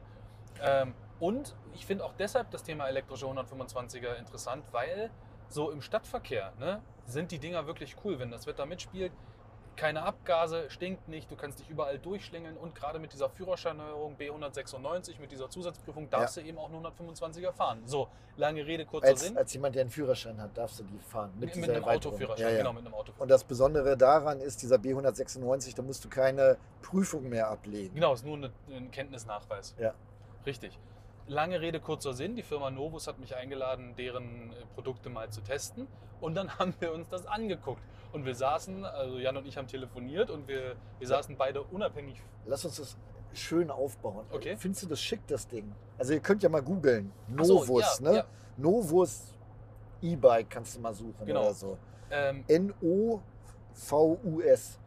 Ähm, 0.61 0.93
und 1.19 1.55
ich 1.73 1.85
finde 1.85 2.03
auch 2.05 2.13
deshalb 2.13 2.51
das 2.51 2.63
Thema 2.63 2.87
elektrische 2.87 3.25
125er 3.25 4.15
interessant, 4.17 4.65
weil 4.71 5.09
so 5.49 5.71
im 5.71 5.81
Stadtverkehr 5.81 6.53
ne, 6.59 6.81
sind 7.05 7.31
die 7.31 7.39
Dinger 7.39 7.65
wirklich 7.67 7.95
cool, 8.03 8.19
wenn 8.19 8.31
das 8.31 8.45
Wetter 8.47 8.65
mitspielt. 8.65 9.11
Keine 9.75 10.03
Abgase, 10.03 10.69
stinkt 10.69 11.07
nicht, 11.07 11.31
du 11.31 11.35
kannst 11.35 11.59
dich 11.59 11.69
überall 11.69 11.97
durchschlängeln 11.97 12.57
und 12.57 12.75
gerade 12.75 12.99
mit 12.99 13.13
dieser 13.13 13.29
Führerscheinneuerung 13.29 14.15
B196, 14.15 15.19
mit 15.19 15.31
dieser 15.31 15.49
Zusatzprüfung, 15.49 16.09
darfst 16.09 16.37
du 16.37 16.41
eben 16.41 16.57
auch 16.57 16.69
nur 16.69 16.81
125er 16.81 17.51
fahren. 17.51 17.81
So, 17.85 18.07
lange 18.37 18.65
Rede, 18.65 18.85
kurzer 18.85 19.07
Als, 19.07 19.21
Sinn. 19.21 19.37
als 19.37 19.53
jemand, 19.53 19.75
der 19.75 19.81
einen 19.81 19.89
Führerschein 19.89 20.39
hat, 20.39 20.55
darfst 20.55 20.79
du 20.79 20.83
die 20.83 20.99
fahren. 20.99 21.31
Mit, 21.35 21.55
mit, 21.55 21.65
dieser 21.65 21.75
einem. 21.75 21.85
Autoführerschein, 21.85 22.45
Ja, 22.45 22.51
ja. 22.51 22.57
genau, 22.57 22.73
mit 22.73 22.85
einem 22.85 22.93
Autoführerschein. 22.93 23.21
Und 23.21 23.31
das 23.31 23.43
Besondere 23.43 23.97
daran 23.97 24.39
ist, 24.39 24.61
dieser 24.61 24.75
B196, 24.75 25.75
da 25.75 25.81
musst 25.81 26.05
du 26.05 26.09
keine 26.09 26.57
Prüfung 26.81 27.29
mehr 27.29 27.49
ablegen. 27.49 27.95
Genau, 27.95 28.13
ist 28.13 28.25
nur 28.25 28.37
eine, 28.37 28.51
ein 28.69 28.91
Kenntnisnachweis. 28.91 29.73
Ja. 29.79 29.93
Richtig. 30.45 30.77
Lange 31.27 31.61
Rede, 31.61 31.79
kurzer 31.79 32.13
Sinn. 32.13 32.35
Die 32.35 32.43
Firma 32.43 32.69
Novus 32.71 33.07
hat 33.07 33.19
mich 33.19 33.35
eingeladen, 33.35 33.95
deren 33.95 34.51
äh, 34.51 34.55
Produkte 34.75 35.09
mal 35.09 35.29
zu 35.29 35.41
testen. 35.41 35.87
Und 36.19 36.35
dann 36.35 36.49
haben 36.59 36.73
wir 36.79 36.93
uns 36.93 37.09
das 37.09 37.25
angeguckt. 37.25 37.81
Und 38.13 38.25
wir 38.25 38.35
saßen, 38.35 38.83
also 38.85 39.17
Jan 39.19 39.37
und 39.37 39.45
ich 39.47 39.55
haben 39.57 39.67
telefoniert 39.67 40.29
und 40.29 40.47
wir, 40.47 40.75
wir 40.99 41.07
saßen 41.07 41.37
beide 41.37 41.61
unabhängig. 41.63 42.21
Lass 42.45 42.65
uns 42.65 42.75
das 42.77 42.97
schön 43.33 43.71
aufbauen. 43.71 44.25
Okay. 44.31 44.55
Findest 44.57 44.83
du 44.83 44.87
das 44.87 44.99
schick, 45.01 45.25
das 45.27 45.47
Ding? 45.47 45.73
Also 45.97 46.13
ihr 46.13 46.19
könnt 46.19 46.43
ja 46.43 46.49
mal 46.49 46.61
googeln. 46.61 47.11
Ach 47.37 47.43
so, 47.45 47.59
Novus, 47.59 47.99
ja, 47.99 48.09
ne? 48.09 48.17
ja. 48.17 48.25
Novus 48.57 49.33
E-Bike 50.01 50.49
kannst 50.49 50.75
du 50.75 50.81
mal 50.81 50.93
suchen 50.93 51.25
Genau. 51.25 51.41
oder 51.43 51.53
so. 51.53 51.77
Ähm, 52.09 52.43
N-O-V-U-S. 53.73 54.79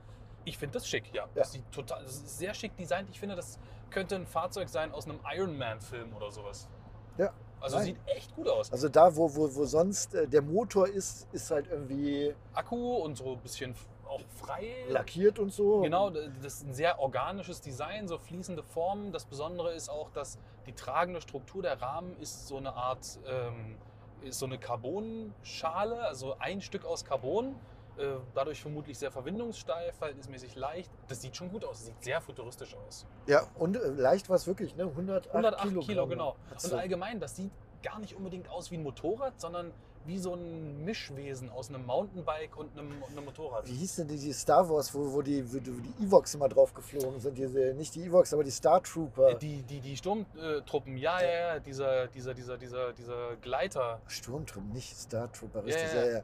ich 0.45 0.59
finde 0.59 0.75
das 0.75 0.87
schick, 0.87 1.05
ja. 1.15 1.23
Ja. 1.23 1.29
Das, 1.35 1.53
sieht 1.53 1.71
total, 1.73 2.03
das 2.03 2.17
ist 2.17 2.39
sehr 2.39 2.53
schick 2.53 2.77
designt. 2.77 3.09
Ich 3.11 3.19
finde, 3.19 3.35
das 3.37 3.59
könnte 3.91 4.17
ein 4.17 4.27
Fahrzeug 4.27 4.69
sein 4.69 4.93
aus 4.93 5.09
einem 5.09 5.21
Iron 5.35 5.57
Man-Film 5.57 6.15
oder 6.15 6.31
sowas. 6.31 6.69
Ja. 7.17 7.33
Also 7.64 7.79
Nein. 7.79 7.87
sieht 7.87 7.96
echt 8.05 8.37
gut 8.37 8.46
aus. 8.46 8.70
Also 8.70 8.90
da, 8.90 9.16
wo, 9.16 9.35
wo, 9.35 9.55
wo 9.55 9.64
sonst 9.64 10.14
äh, 10.14 10.29
der 10.29 10.42
Motor 10.42 10.87
ist, 10.87 11.27
ist 11.33 11.50
halt 11.50 11.66
irgendwie 11.70 12.35
Akku 12.53 12.96
und 12.96 13.16
so 13.16 13.33
ein 13.33 13.38
bisschen 13.38 13.74
auch 14.07 14.20
frei. 14.37 14.85
lackiert 14.90 15.38
und 15.38 15.50
so. 15.50 15.81
Genau, 15.81 16.11
das 16.11 16.27
ist 16.44 16.66
ein 16.66 16.74
sehr 16.74 17.00
organisches 17.00 17.62
Design, 17.62 18.07
so 18.07 18.18
fließende 18.18 18.62
Formen. 18.62 19.12
Das 19.12 19.24
Besondere 19.24 19.72
ist 19.72 19.88
auch, 19.88 20.11
dass 20.11 20.38
die 20.66 20.74
tragende 20.74 21.22
Struktur 21.22 21.62
der 21.62 21.81
Rahmen 21.81 22.14
ist 22.20 22.48
so 22.48 22.59
eine 22.59 22.74
Art, 22.74 23.18
ähm, 23.27 23.77
ist 24.20 24.38
so 24.38 24.44
eine 24.44 24.59
Carbonschale, 24.59 26.05
also 26.07 26.37
ein 26.38 26.61
Stück 26.61 26.85
aus 26.85 27.07
Carbon. 27.07 27.55
Äh, 27.97 28.17
dadurch 28.35 28.61
vermutlich 28.61 28.99
sehr 28.99 29.11
verwindungssteif, 29.13 29.95
verhältnismäßig 29.97 30.57
leicht. 30.57 30.91
Das 31.09 31.23
sieht 31.23 31.37
schon 31.37 31.51
gut 31.51 31.65
aus, 31.65 31.85
sieht 31.85 32.03
sehr 32.03 32.21
futuristisch 32.21 32.75
aus. 32.77 33.07
Ja, 33.27 33.47
und 33.57 33.77
äh, 33.77 33.87
leicht 33.89 34.29
war 34.29 34.37
es 34.37 34.47
wirklich, 34.47 34.75
ne? 34.77 34.85
108, 34.85 35.29
108 35.29 35.63
Kilogramm. 35.63 35.87
Kilo, 35.87 36.07
genau. 36.09 36.37
Hat's 36.51 36.65
Und 36.65 36.71
so- 36.71 36.77
allgemein, 36.77 37.21
das 37.21 37.37
sieht 37.37 37.53
gar 37.83 37.99
nicht 38.01 38.17
unbedingt 38.17 38.49
aus 38.49 38.71
wie 38.71 38.77
ein 38.79 38.83
Motorrad, 38.83 39.41
sondern 39.41 39.71
wie 40.07 40.19
so 40.19 40.35
ein 40.35 40.85
Mischwesen 40.85 41.49
aus 41.51 41.71
einem 41.71 41.87
Mountainbike 41.87 42.57
und 42.59 42.77
einem, 42.79 42.91
und 43.03 43.11
einem 43.13 43.25
Motorrad. 43.25 43.67
Wie 43.67 43.73
hieß 43.75 43.97
denn 43.97 44.09
die, 44.09 44.19
die 44.19 44.33
Star 44.35 44.69
Wars, 44.69 44.95
wo, 44.95 45.11
wo, 45.13 45.23
die, 45.23 45.43
wo 45.51 45.59
die 45.59 46.05
Evox 46.05 46.35
immer 46.35 46.49
drauf 46.49 46.75
geflogen 46.75 47.21
sind? 47.21 47.39
Diese, 47.39 47.73
nicht 47.75 47.95
die 47.95 48.03
Evox, 48.05 48.35
aber 48.35 48.45
die 48.45 48.51
Star 48.51 48.83
Trooper. 48.83 49.35
Die, 49.37 49.63
die, 49.63 49.81
die 49.81 49.97
Sturmtruppen, 49.97 50.99
ja, 50.99 51.23
ja, 51.23 51.31
ja, 51.55 51.59
dieser, 51.59 52.07
dieser, 52.09 52.35
dieser, 52.35 52.59
dieser, 52.59 52.93
dieser 52.93 53.37
Gleiter. 53.37 54.01
Sturmtruppen, 54.09 54.73
nicht 54.73 54.95
Star 54.95 55.33
Trooper, 55.33 55.61
Ja, 55.61 55.65
richtig. 55.65 55.95
ja. 55.95 56.05
Ja, 56.05 56.13
ja. 56.19 56.23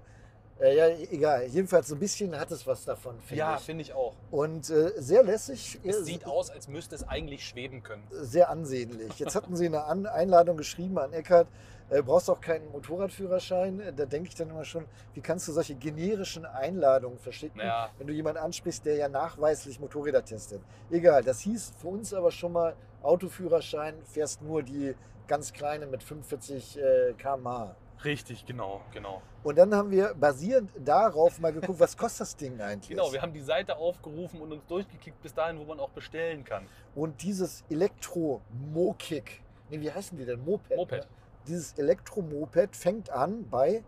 Äh, 0.60 0.76
ja, 0.76 0.88
egal. 1.10 1.46
Jedenfalls 1.46 1.88
so 1.88 1.94
ein 1.94 1.98
bisschen 2.00 2.38
hat 2.38 2.50
es 2.50 2.66
was 2.66 2.84
davon, 2.84 3.18
finde 3.20 3.36
Ja, 3.36 3.56
ich. 3.56 3.62
finde 3.62 3.82
ich 3.82 3.92
auch. 3.94 4.14
Und 4.30 4.68
äh, 4.70 4.92
sehr 4.96 5.22
lässig. 5.22 5.78
Es 5.84 6.04
sieht 6.04 6.26
aus, 6.26 6.50
als 6.50 6.68
müsste 6.68 6.94
es 6.94 7.08
eigentlich 7.08 7.46
schweben 7.46 7.82
können. 7.82 8.02
Sehr 8.10 8.50
ansehnlich. 8.50 9.18
Jetzt 9.18 9.34
hatten 9.34 9.56
sie 9.56 9.66
eine 9.66 9.84
An 9.84 10.06
Einladung 10.06 10.56
geschrieben 10.58 10.98
an 10.98 11.12
Eckhardt. 11.14 11.48
Äh, 11.88 12.02
brauchst 12.02 12.28
auch 12.30 12.40
keinen 12.40 12.70
Motorradführerschein. 12.72 13.80
Äh, 13.80 13.92
Da 13.92 14.04
denke 14.04 14.28
ich 14.28 14.34
dann 14.34 14.50
immer 14.50 14.64
schon, 14.64 14.84
wie 15.14 15.20
kannst 15.22 15.48
du 15.48 15.52
solche 15.52 15.74
generischen 15.74 16.44
Einladungen 16.44 17.18
verschicken, 17.18 17.58
Naja. 17.58 17.88
wenn 17.98 18.06
du 18.06 18.12
jemanden 18.12 18.40
ansprichst, 18.42 18.84
der 18.84 18.96
ja 18.96 19.08
nachweislich 19.08 19.80
Motorräder 19.80 20.24
testet. 20.24 20.60
Egal, 20.90 21.24
das 21.24 21.40
hieß 21.40 21.72
für 21.80 21.88
uns 21.88 22.12
aber 22.14 22.30
schon 22.30 22.52
mal 22.52 22.76
Autoführerschein, 23.02 23.94
fährst 24.04 24.42
nur 24.42 24.62
die 24.62 24.94
ganz 25.26 25.52
kleine 25.52 25.86
mit 25.86 26.02
45 26.02 26.78
äh, 26.78 27.12
km/h. 27.14 27.74
Richtig, 28.04 28.46
genau, 28.46 28.80
genau. 28.92 29.20
Und 29.42 29.58
dann 29.58 29.74
haben 29.74 29.90
wir 29.90 30.14
basierend 30.14 30.70
darauf 30.78 31.38
mal 31.38 31.52
geguckt, 31.52 31.78
was 31.78 31.96
kostet 31.96 32.20
das 32.22 32.36
Ding 32.36 32.60
eigentlich? 32.60 32.90
Genau, 32.90 33.12
wir 33.12 33.20
haben 33.20 33.32
die 33.32 33.40
Seite 33.40 33.76
aufgerufen 33.76 34.40
und 34.40 34.52
uns 34.52 34.64
durchgekickt 34.66 35.20
bis 35.22 35.34
dahin, 35.34 35.58
wo 35.58 35.64
man 35.64 35.78
auch 35.80 35.90
bestellen 35.90 36.44
kann. 36.44 36.66
Und 36.94 37.22
dieses 37.22 37.62
Elektro-Mokik, 37.68 39.42
nee, 39.68 39.80
wie 39.80 39.90
heißen 39.90 40.16
die 40.16 40.24
denn? 40.24 40.42
Moped. 40.44 40.76
Moped. 40.76 41.00
Ne? 41.00 41.06
Dieses 41.46 41.72
Elektromoped 41.78 42.76
fängt 42.76 43.10
an 43.10 43.48
bei 43.48 43.82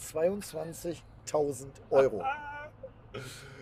22.000 0.00 1.66
Euro. 1.90 2.24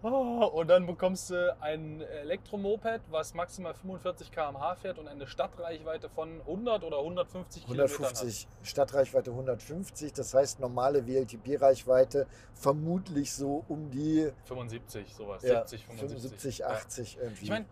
Oh, 0.00 0.44
und 0.54 0.68
dann 0.68 0.86
bekommst 0.86 1.30
du 1.30 1.56
ein 1.60 2.00
Elektromoped, 2.00 3.00
was 3.10 3.34
maximal 3.34 3.74
45 3.74 4.30
km/h 4.30 4.76
fährt 4.76 4.98
und 4.98 5.08
eine 5.08 5.26
Stadtreichweite 5.26 6.08
von 6.08 6.40
100 6.42 6.84
oder 6.84 6.98
150 6.98 7.66
Kilometern 7.66 8.04
150, 8.04 8.48
Stadtreichweite 8.62 9.30
150, 9.32 10.12
das 10.12 10.32
heißt 10.34 10.60
normale 10.60 11.04
WLTP-Reichweite 11.06 12.28
vermutlich 12.54 13.32
so 13.32 13.64
um 13.66 13.90
die 13.90 14.26
hat. 14.26 14.34
75, 14.44 15.14
sowas. 15.14 15.42
ja, 15.42 15.66
70, 15.66 15.86
75. 15.86 16.18
75, 16.20 16.58
Ja. 16.58 16.66
80 16.68 17.18
irgendwie. 17.20 17.44
Ich 17.44 17.50
meine, 17.50 17.66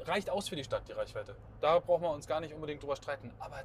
reicht 0.00 0.28
aus 0.28 0.48
für 0.48 0.56
die 0.56 0.64
Stadt, 0.64 0.88
die 0.88 0.92
Reichweite. 0.92 1.36
Da 1.60 1.78
brauchen 1.78 2.02
wir 2.02 2.10
uns 2.10 2.26
gar 2.26 2.40
nicht 2.40 2.52
unbedingt 2.52 2.82
drüber 2.82 2.96
streiten. 2.96 3.30
Aber 3.38 3.62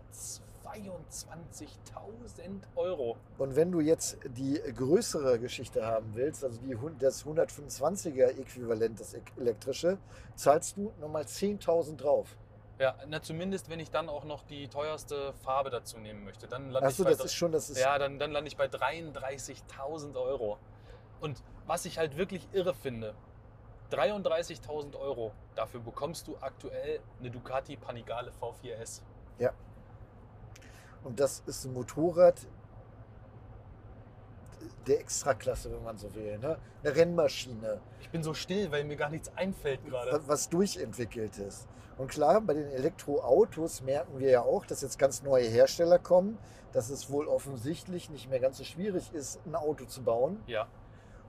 22.000 1.09 2.63
Euro. 2.75 3.17
Und 3.37 3.55
wenn 3.55 3.71
du 3.71 3.79
jetzt 3.79 4.17
die 4.25 4.59
größere 4.75 5.39
Geschichte 5.39 5.85
haben 5.85 6.13
willst, 6.15 6.43
also 6.43 6.59
die, 6.59 6.77
das 6.99 7.25
125er 7.25 8.39
Äquivalent, 8.39 8.99
das 8.99 9.13
ek- 9.13 9.31
elektrische, 9.37 9.97
zahlst 10.35 10.77
du 10.77 10.91
nochmal 10.99 11.23
10.000 11.23 11.97
drauf. 11.97 12.35
Ja, 12.77 12.95
na 13.07 13.21
zumindest, 13.21 13.69
wenn 13.69 13.79
ich 13.79 13.89
dann 13.89 14.09
auch 14.09 14.25
noch 14.25 14.43
die 14.43 14.67
teuerste 14.67 15.33
Farbe 15.43 15.69
dazu 15.69 15.97
nehmen 15.97 16.25
möchte. 16.25 16.45
Dann 16.47 16.71
lande 16.71 16.87
Achso, 16.89 17.03
ich 17.03 17.09
bei 17.09 17.15
das 17.15 17.25
ist 17.25 17.33
schon, 17.35 17.51
das 17.53 17.69
ist 17.69 17.79
Ja, 17.79 17.97
dann, 17.97 18.19
dann 18.19 18.31
lande 18.31 18.49
ich 18.49 18.57
bei 18.57 18.65
33.000 18.65 20.15
Euro. 20.19 20.57
Und 21.21 21.41
was 21.65 21.85
ich 21.85 21.97
halt 21.97 22.17
wirklich 22.17 22.45
irre 22.51 22.73
finde, 22.73 23.15
33.000 23.91 24.97
Euro, 24.99 25.31
dafür 25.55 25.79
bekommst 25.79 26.27
du 26.27 26.35
aktuell 26.41 26.99
eine 27.19 27.31
Ducati 27.31 27.77
Panigale 27.77 28.31
V4S. 28.41 29.01
Und 31.05 31.19
das 31.19 31.41
ist 31.45 31.63
ein 31.65 31.73
Motorrad 31.73 32.35
der 34.87 34.99
Extraklasse, 34.99 35.71
wenn 35.71 35.83
man 35.83 35.97
so 35.97 36.13
will. 36.13 36.37
Ne? 36.37 36.57
Eine 36.83 36.95
Rennmaschine, 36.95 37.79
Ich 38.01 38.09
bin 38.09 38.21
so 38.23 38.33
still, 38.33 38.71
weil 38.71 38.83
mir 38.83 38.95
gar 38.97 39.09
nichts 39.09 39.31
einfällt 39.35 39.83
gerade. 39.85 40.11
wa- 40.11 40.19
was 40.27 40.49
durchentwickelt 40.49 41.37
ist. 41.39 41.67
Und 41.97 42.09
klar, 42.11 42.41
bei 42.41 42.53
den 42.53 42.69
Elektroautos 42.69 43.81
merken 43.81 44.19
wir 44.19 44.29
ja 44.29 44.41
auch, 44.41 44.65
dass 44.65 44.81
jetzt 44.81 44.99
ganz 44.99 45.23
neue 45.23 45.47
Hersteller 45.47 45.97
kommen, 45.97 46.37
dass 46.73 46.89
es 46.89 47.09
wohl 47.09 47.27
offensichtlich 47.27 48.09
nicht 48.09 48.29
mehr 48.29 48.39
ganz 48.39 48.57
so 48.57 48.63
schwierig 48.63 49.13
ist, 49.13 49.39
ein 49.45 49.55
Auto 49.55 49.85
zu 49.85 50.03
bauen. 50.03 50.43
Ja, 50.45 50.67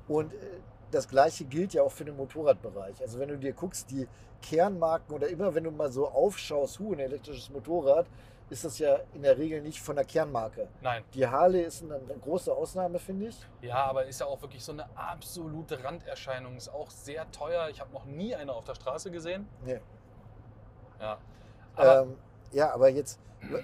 Und 0.08 0.32
äh, 0.34 0.36
das 0.90 1.08
gleiche 1.08 1.44
gilt 1.44 1.72
ja 1.72 1.82
auch 1.82 1.92
für 1.92 2.04
den 2.04 2.16
Motorradbereich. 2.16 3.00
Also 3.00 3.18
wenn 3.18 3.28
du 3.28 3.38
dir 3.38 3.52
guckst, 3.52 3.90
die 3.90 4.06
Kernmarken 4.42 5.14
oder 5.14 5.28
immer 5.28 5.54
wenn 5.54 5.64
du 5.64 5.70
mal 5.70 5.90
so 5.90 6.08
aufschaust, 6.08 6.78
hu, 6.78 6.92
ein 6.92 6.98
elektrisches 7.00 7.48
Motorrad, 7.50 8.06
ist 8.48 8.64
das 8.64 8.78
ja 8.78 8.98
in 9.14 9.22
der 9.22 9.36
Regel 9.38 9.60
nicht 9.60 9.80
von 9.80 9.96
der 9.96 10.04
Kernmarke. 10.04 10.68
nein. 10.80 11.02
Die 11.14 11.26
Harley 11.26 11.62
ist 11.62 11.82
eine, 11.82 11.96
eine 11.96 12.14
große 12.18 12.52
Ausnahme, 12.54 12.98
finde 12.98 13.26
ich. 13.26 13.36
Ja, 13.60 13.84
aber 13.86 14.04
ist 14.06 14.20
ja 14.20 14.26
auch 14.26 14.40
wirklich 14.40 14.62
so 14.64 14.72
eine 14.72 14.86
absolute 14.96 15.82
Randerscheinung. 15.82 16.56
Ist 16.56 16.68
auch 16.68 16.90
sehr 16.90 17.28
teuer. 17.32 17.68
Ich 17.70 17.80
habe 17.80 17.92
noch 17.92 18.04
nie 18.04 18.34
eine 18.36 18.52
auf 18.52 18.64
der 18.64 18.74
Straße 18.76 19.10
gesehen. 19.10 19.48
Nee. 19.64 19.80
Ja. 21.00 21.18
Aber 21.74 22.02
ähm, 22.02 22.16
ja, 22.52 22.72
aber 22.72 22.88
jetzt, 22.88 23.20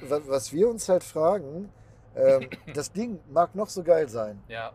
wa- 0.09 0.21
was 0.27 0.53
wir 0.53 0.69
uns 0.69 0.89
halt 0.89 1.05
fragen, 1.05 1.73
ähm, 2.17 2.49
das 2.75 2.93
Ding 2.93 3.21
mag 3.31 3.55
noch 3.55 3.69
so 3.69 3.83
geil 3.83 4.09
sein. 4.09 4.43
ja, 4.49 4.73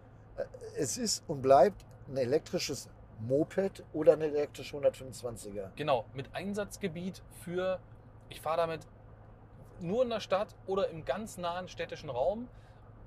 Es 0.77 0.97
ist 0.97 1.23
und 1.27 1.41
bleibt 1.41 1.85
ein 2.07 2.17
elektrisches 2.17 2.89
Moped 3.19 3.83
oder 3.93 4.13
ein 4.13 4.21
elektrisches 4.21 4.79
125er. 4.79 5.71
Genau, 5.75 6.05
mit 6.13 6.33
Einsatzgebiet 6.33 7.21
für, 7.43 7.79
ich 8.29 8.39
fahre 8.41 8.57
damit 8.57 8.87
nur 9.81 10.03
in 10.03 10.09
der 10.09 10.19
Stadt 10.19 10.55
oder 10.65 10.89
im 10.89 11.05
ganz 11.05 11.37
nahen 11.37 11.67
städtischen 11.67 12.09
Raum 12.09 12.47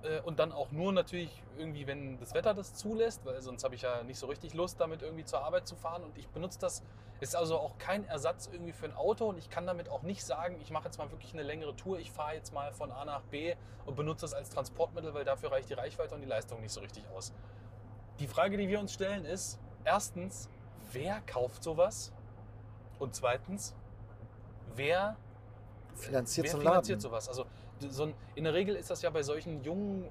äh, 0.03 0.21
und 0.21 0.39
dann 0.39 0.53
auch 0.53 0.71
nur 0.71 0.93
natürlich 0.93 1.31
irgendwie, 1.59 1.87
wenn 1.87 2.19
das 2.19 2.35
Wetter 2.35 2.55
das 2.55 2.75
zulässt, 2.75 3.25
weil 3.25 3.41
sonst 3.43 3.65
habe 3.65 3.75
ich 3.75 3.83
ja 3.83 4.03
nicht 4.03 4.19
so 4.19 4.27
richtig 4.27 4.55
Lust, 4.55 4.81
damit 4.81 5.03
irgendwie 5.03 5.25
zur 5.25 5.45
Arbeit 5.45 5.67
zu 5.67 5.77
fahren 5.77 6.03
und 6.05 6.17
ich 6.17 6.29
benutze 6.29 6.59
das, 6.59 6.83
ist 7.21 7.37
also 7.37 7.59
auch 7.59 7.77
kein 7.77 8.07
Ersatz 8.07 8.49
irgendwie 8.51 8.73
für 8.73 8.87
ein 8.87 8.95
Auto 8.95 9.27
und 9.29 9.37
ich 9.37 9.51
kann 9.51 9.67
damit 9.67 9.91
auch 9.91 10.03
nicht 10.03 10.25
sagen, 10.25 10.59
ich 10.63 10.71
mache 10.71 10.87
jetzt 10.87 10.97
mal 10.97 11.11
wirklich 11.11 11.35
eine 11.35 11.43
längere 11.43 11.77
Tour, 11.77 11.99
ich 11.99 12.11
fahre 12.11 12.35
jetzt 12.35 12.55
mal 12.55 12.73
von 12.73 12.91
A 12.91 13.05
nach 13.05 13.23
B 13.25 13.55
und 13.85 13.95
benutze 13.95 14.23
das 14.23 14.33
als 14.33 14.49
Transportmittel, 14.49 15.13
weil 15.13 15.25
dafür 15.25 15.53
reicht 15.53 15.69
die 15.69 15.75
Reichweite 15.75 16.15
und 16.15 16.23
die 16.23 16.27
Leistung 16.27 16.61
nicht 16.61 16.73
so 16.73 16.81
richtig 16.81 17.05
aus. 17.15 17.33
Die 18.21 18.27
Frage, 18.27 18.57
die 18.57 18.69
wir 18.69 18.81
uns 18.81 18.95
stellen, 18.95 19.27
ist, 19.27 19.59
erstens, 19.85 20.49
wer 20.93 21.21
kauft 21.23 21.63
sowas? 21.63 22.13
Und 22.99 23.15
zweitens, 23.15 23.75
wer, 24.75 25.17
Finanziert 25.97 26.47
wer 26.47 26.53
so 26.53 26.59
finanziert 26.59 27.01
sowas? 27.01 27.29
Also 27.29 27.47
so 27.89 28.05
ein, 28.05 28.15
in 28.35 28.45
der 28.45 28.55
Regel 28.55 28.75
ist 28.77 28.91
das 28.91 29.03
ja 29.03 29.11
bei 29.11 29.23
solchen 29.23 29.63
jungen, 29.63 30.09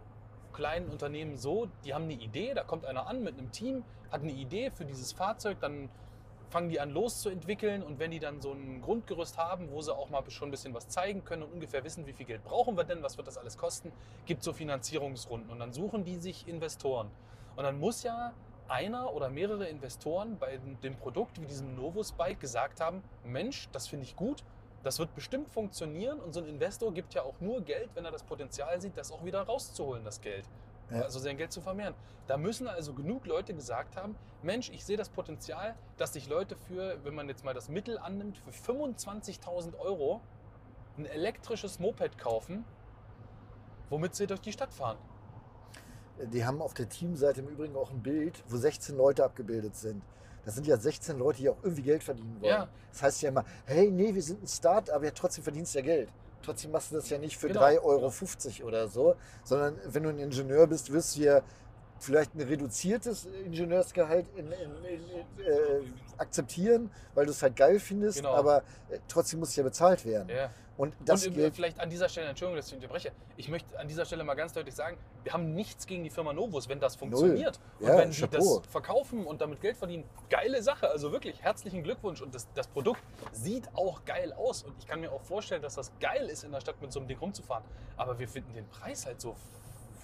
kleinen 0.53 0.89
Unternehmen 0.89 1.37
so, 1.37 1.67
die 1.85 1.93
haben 1.93 2.05
eine 2.05 2.13
Idee, 2.13 2.53
da 2.53 2.63
kommt 2.63 2.85
einer 2.85 3.07
an 3.07 3.23
mit 3.23 3.37
einem 3.37 3.51
Team, 3.51 3.83
hat 4.11 4.21
eine 4.21 4.31
Idee 4.31 4.71
für 4.71 4.83
dieses 4.83 5.11
Fahrzeug, 5.11 5.57
dann 5.61 5.89
fangen 6.49 6.69
die 6.69 6.79
an 6.79 6.89
loszuentwickeln 6.89 7.83
und 7.83 7.99
wenn 7.99 8.11
die 8.11 8.19
dann 8.19 8.41
so 8.41 8.51
ein 8.51 8.81
Grundgerüst 8.81 9.37
haben, 9.37 9.69
wo 9.71 9.81
sie 9.81 9.93
auch 9.93 10.09
mal 10.09 10.23
schon 10.29 10.49
ein 10.49 10.51
bisschen 10.51 10.73
was 10.73 10.89
zeigen 10.89 11.23
können 11.23 11.43
und 11.43 11.53
ungefähr 11.53 11.83
wissen, 11.83 12.07
wie 12.07 12.13
viel 12.13 12.25
Geld 12.25 12.43
brauchen 12.43 12.75
wir 12.75 12.83
denn, 12.83 13.03
was 13.03 13.17
wird 13.17 13.27
das 13.27 13.37
alles 13.37 13.57
kosten, 13.57 13.91
gibt 14.25 14.43
so 14.43 14.51
Finanzierungsrunden 14.51 15.49
und 15.49 15.59
dann 15.59 15.71
suchen 15.71 16.03
die 16.03 16.15
sich 16.15 16.47
Investoren. 16.47 17.09
Und 17.55 17.63
dann 17.63 17.79
muss 17.79 18.03
ja 18.03 18.33
einer 18.67 19.13
oder 19.13 19.29
mehrere 19.29 19.67
Investoren 19.67 20.37
bei 20.37 20.59
dem 20.83 20.95
Produkt 20.95 21.41
wie 21.41 21.45
diesem 21.45 21.75
Novus 21.75 22.11
Bike 22.11 22.39
gesagt 22.39 22.81
haben, 22.81 23.03
Mensch, 23.23 23.69
das 23.71 23.87
finde 23.87 24.05
ich 24.05 24.15
gut, 24.15 24.43
das 24.83 24.99
wird 24.99 25.13
bestimmt 25.15 25.49
funktionieren 25.49 26.19
und 26.19 26.33
so 26.33 26.39
ein 26.39 26.47
Investor 26.47 26.93
gibt 26.93 27.13
ja 27.13 27.23
auch 27.23 27.39
nur 27.39 27.61
Geld, 27.61 27.89
wenn 27.95 28.05
er 28.05 28.11
das 28.11 28.23
Potenzial 28.23 28.79
sieht, 28.79 28.97
das 28.97 29.11
auch 29.11 29.23
wieder 29.23 29.41
rauszuholen, 29.41 30.03
das 30.03 30.21
Geld. 30.21 30.45
Ja. 30.91 31.01
also 31.03 31.19
sein 31.19 31.37
Geld 31.37 31.51
zu 31.51 31.61
vermehren. 31.61 31.93
Da 32.27 32.37
müssen 32.37 32.67
also 32.67 32.93
genug 32.93 33.25
Leute 33.27 33.53
gesagt 33.53 33.95
haben, 33.95 34.15
Mensch, 34.41 34.69
ich 34.69 34.83
sehe 34.85 34.97
das 34.97 35.09
Potenzial, 35.09 35.75
dass 35.97 36.13
sich 36.13 36.27
Leute 36.27 36.55
für, 36.55 37.03
wenn 37.03 37.13
man 37.13 37.27
jetzt 37.27 37.45
mal 37.45 37.53
das 37.53 37.69
Mittel 37.69 37.97
annimmt, 37.99 38.37
für 38.37 38.73
25.000 38.73 39.77
Euro 39.77 40.21
ein 40.97 41.05
elektrisches 41.05 41.79
Moped 41.79 42.17
kaufen, 42.17 42.65
womit 43.89 44.15
sie 44.15 44.27
durch 44.27 44.41
die 44.41 44.51
Stadt 44.51 44.73
fahren. 44.73 44.97
Die 46.33 46.43
haben 46.45 46.61
auf 46.61 46.73
der 46.73 46.89
Teamseite 46.89 47.41
im 47.41 47.47
Übrigen 47.47 47.75
auch 47.75 47.91
ein 47.91 48.03
Bild, 48.03 48.43
wo 48.47 48.57
16 48.57 48.97
Leute 48.97 49.23
abgebildet 49.23 49.75
sind. 49.75 50.03
Das 50.45 50.55
sind 50.55 50.67
ja 50.67 50.77
16 50.77 51.17
Leute, 51.17 51.39
die 51.39 51.49
auch 51.49 51.57
irgendwie 51.63 51.83
Geld 51.83 52.03
verdienen 52.03 52.37
wollen. 52.39 52.51
Ja. 52.51 52.69
Das 52.91 53.03
heißt 53.03 53.21
ja 53.21 53.29
immer, 53.29 53.45
hey, 53.65 53.91
nee, 53.91 54.13
wir 54.13 54.23
sind 54.23 54.41
ein 54.43 54.47
Start, 54.47 54.89
aber 54.89 55.05
ja, 55.05 55.11
trotzdem 55.11 55.43
verdienst 55.43 55.73
du 55.75 55.79
ja 55.79 55.85
Geld. 55.85 56.09
Trotzdem 56.41 56.71
machst 56.71 56.91
du 56.91 56.95
das 56.95 57.09
ja 57.09 57.17
nicht 57.17 57.37
für 57.37 57.47
Genau. 57.49 57.61
3,50 57.61 58.61
Euro 58.61 58.67
oder 58.67 58.87
so, 58.87 59.15
sondern 59.43 59.77
wenn 59.85 60.03
du 60.03 60.09
ein 60.09 60.19
Ingenieur 60.19 60.67
bist, 60.67 60.91
wirst 60.91 61.17
du 61.17 61.21
ja 61.21 61.41
vielleicht 61.99 62.33
ein 62.35 62.41
reduziertes 62.41 63.25
Ingenieursgehalt 63.45 64.27
in, 64.35 64.47
in, 64.51 64.85
in, 64.85 65.45
äh, 65.45 65.81
akzeptieren, 66.17 66.91
weil 67.13 67.25
du 67.25 67.31
es 67.31 67.41
halt 67.41 67.55
geil 67.55 67.79
findest, 67.79 68.17
Genau. 68.17 68.33
aber 68.33 68.63
äh, 68.89 68.99
trotzdem 69.07 69.39
muss 69.39 69.49
es 69.49 69.55
ja 69.55 69.63
bezahlt 69.63 70.05
werden. 70.05 70.29
Ja. 70.29 70.49
Und 70.77 70.95
das 71.03 71.27
und 71.27 71.33
vielleicht 71.53 71.77
an 71.81 71.89
dieser 71.89 72.07
Stelle, 72.07 72.29
Entschuldigung, 72.29 72.55
dass 72.55 72.69
ich 72.69 72.75
unterbreche, 72.75 73.11
ich 73.35 73.49
möchte 73.49 73.77
an 73.77 73.89
dieser 73.89 74.05
Stelle 74.05 74.23
mal 74.23 74.35
ganz 74.35 74.53
deutlich 74.53 74.73
sagen, 74.73 74.97
wir 75.23 75.33
haben 75.33 75.53
nichts 75.53 75.85
gegen 75.85 76.05
die 76.05 76.09
Firma 76.09 76.31
Novus, 76.31 76.69
wenn 76.69 76.79
das 76.79 76.95
funktioniert. 76.95 77.59
Und 77.81 77.87
Ja, 77.87 77.97
wenn 77.97 78.13
sie 78.13 78.25
das 78.29 78.61
verkaufen 78.69 79.27
und 79.27 79.41
damit 79.41 79.59
Geld 79.59 79.75
verdienen, 79.75 80.05
geile 80.29 80.63
Sache. 80.63 80.89
Also 80.89 81.11
wirklich, 81.11 81.41
herzlichen 81.41 81.83
Glückwunsch. 81.83 82.21
Und 82.21 82.33
das, 82.33 82.47
das 82.53 82.67
Produkt 82.67 83.01
sieht 83.33 83.67
auch 83.75 84.05
geil 84.05 84.31
aus. 84.31 84.63
Und 84.63 84.73
ich 84.79 84.87
kann 84.87 85.01
mir 85.01 85.11
auch 85.11 85.21
vorstellen, 85.21 85.61
dass 85.61 85.75
das 85.75 85.91
geil 85.99 86.29
ist, 86.29 86.45
in 86.45 86.53
der 86.53 86.61
Stadt 86.61 86.81
mit 86.81 86.93
so 86.93 86.99
einem 86.99 87.09
Ding 87.09 87.17
rumzufahren. 87.17 87.65
Aber 87.97 88.17
wir 88.17 88.29
finden 88.29 88.53
den 88.53 88.67
Preis 88.69 89.05
halt 89.05 89.19
so 89.19 89.35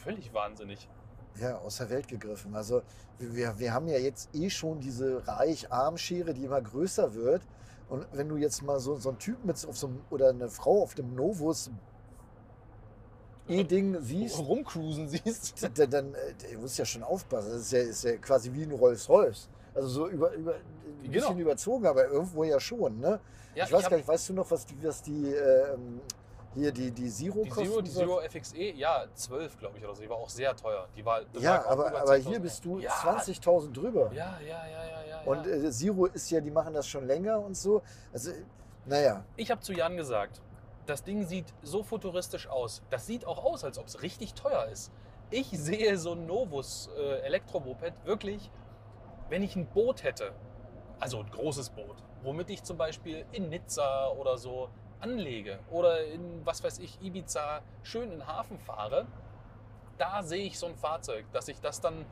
völlig 0.04 0.34
wahnsinnig. 0.34 0.90
Ja, 1.39 1.58
aus 1.58 1.78
der 1.78 1.89
Welt 1.89 2.08
gegriffen. 2.08 2.56
Also 2.56 2.82
wir, 3.19 3.58
wir 3.60 3.74
haben 3.74 3.88
ja 3.88 3.98
jetzt 3.98 4.30
eh 4.34 4.50
schon 4.50 4.80
diese 4.80 5.28
Reich-Arm-Schere, 5.28 6.34
die 6.34 6.45
immer 6.45 6.62
größer 6.62 7.13
wird. 7.13 7.41
Und 7.89 8.08
wenn 8.13 8.30
du 8.30 8.38
jetzt 8.38 8.62
mal 8.63 8.80
so, 8.80 8.95
so 8.95 9.10
einen 9.10 9.19
Typen 9.19 9.45
mit 9.48 9.67
auf 9.67 9.78
so 9.78 9.88
einem, 9.88 10.02
oder 10.10 10.30
eine 10.30 10.50
Frau 10.50 10.82
auf 10.82 10.95
dem 10.95 11.13
Novus 11.13 11.69
E-Ding 13.48 14.02
siehst, 14.02 14.39
Rumcruisen 14.39 15.08
siehst. 15.08 15.69
dann, 15.78 15.89
dann 15.89 16.13
äh, 16.15 16.34
du 16.54 16.60
musst 16.62 16.80
ja 16.80 16.86
schon 16.86 17.04
aufpassen. 17.04 17.52
Das 17.52 17.62
ist 17.62 17.71
ja, 17.71 17.80
ist 17.80 18.04
ja 18.04 18.17
quasi 18.17 18.52
wie 18.54 18.63
ein 18.63 18.71
Rolls-Royce. 18.71 19.50
Also 19.76 19.88
so 19.88 20.08
über, 20.08 20.32
über, 20.34 20.56
ein 20.56 21.12
bisschen 21.12 21.12
Genau. 21.36 21.39
überzogen, 21.41 21.86
aber 21.86 22.08
irgendwo 22.08 22.43
ja 22.43 22.60
schon. 22.60 23.00
Ne? 23.00 23.19
Ja, 23.54 23.65
ich 23.65 23.71
weiß 23.71 23.84
hab- 23.84 23.91
gar 23.91 23.98
nicht, 23.98 24.08
weißt 24.08 24.30
du 24.30 24.34
noch, 24.34 24.50
was 24.50 24.65
die, 24.65 24.84
was 24.84 25.02
die 25.04 25.32
ähm, 25.34 26.00
hier 26.56 26.72
die, 26.72 26.89
die 26.91 27.10
Zero 27.10 27.44
Die? 27.44 27.52
Zero, 27.52 27.82
die? 27.82 27.91
Zero 27.91 28.22
FXE, 28.22 28.58
ja, 28.74 29.06
12, 29.13 29.58
glaube 29.60 29.78
ich, 29.78 29.84
oder 29.84 29.94
so. 29.96 30.02
Die 30.02 30.10
war 30.10 30.18
auch 30.18 30.30
sehr 30.30 30.56
teuer. 30.56 30.88
Die 30.96 31.06
war, 31.06 31.22
Ja, 31.34 31.62
auch 31.62 31.68
aber, 31.72 31.88
aber 31.88 32.13
10.000 32.13 32.28
hier 32.28 32.39
bist 32.39 32.65
du 32.65 32.80
ja, 32.80 32.91
20.000 32.91 33.74
drüber. 33.74 34.12
Ja, 34.13 34.39
ja, 34.39 34.65
ja, 34.65 34.86
ja, 34.86 35.06
ja. 35.10 35.22
Und 35.26 35.46
äh, 35.46 35.70
Zero 35.72 36.06
ist 36.08 36.30
ja, 36.32 36.41
die 36.41 36.52
machen 36.52 36.74
das 36.74 36.88
schon 36.88 37.06
länger 37.06 37.39
und 37.39 37.56
so. 37.56 37.82
Also, 38.12 38.32
naja, 38.86 39.24
Ich 39.36 39.52
habe 39.52 39.62
zu 39.62 39.74
Jan 39.74 39.98
gesagt, 39.98 40.41
das 40.86 41.04
Ding 41.04 41.26
sieht 41.26 41.54
so 41.62 41.84
futuristisch 41.84 42.48
aus. 42.48 42.82
Das 42.89 43.06
sieht 43.06 43.26
auch 43.26 43.44
aus, 43.44 43.63
als 43.63 43.78
ob 43.78 43.88
es 43.88 44.02
richtig 44.02 44.34
teuer 44.34 44.65
ist. 44.72 44.91
Ich 45.32 45.50
sehe 45.50 45.98
so 45.98 46.12
ein 46.13 46.26
Novus 46.28 46.89
äh, 46.98 47.20
Elektromoped 47.22 47.94
wirklich, 48.06 48.52
wenn 49.30 49.41
ich 49.41 49.56
ein 49.56 49.65
Boot 49.65 50.04
hätte, 50.04 50.32
also 51.00 51.20
ein 51.20 51.30
großes 51.32 51.72
Boot, 51.72 51.96
womit 52.22 52.50
ich 52.52 52.63
zum 52.63 52.78
Beispiel 52.78 53.26
in 53.32 53.50
Nizza 53.50 54.10
oder 54.12 54.38
so 54.38 54.70
anlege 55.06 55.60
oder 55.70 56.04
in, 56.06 56.46
was 56.46 56.63
weiß 56.63 56.80
ich, 56.80 57.00
Ibiza 57.02 57.62
schön 57.84 58.04
in 58.06 58.20
den 58.20 58.28
Hafen 58.28 58.58
fahre, 58.60 59.06
da 59.98 60.24
sehe 60.24 60.46
ich 60.46 60.58
so 60.58 60.65
ein 60.65 60.76
Fahrzeug, 60.76 61.26
dass 61.32 61.48
ich 61.48 61.62
das 61.62 61.80
dann 61.80 62.06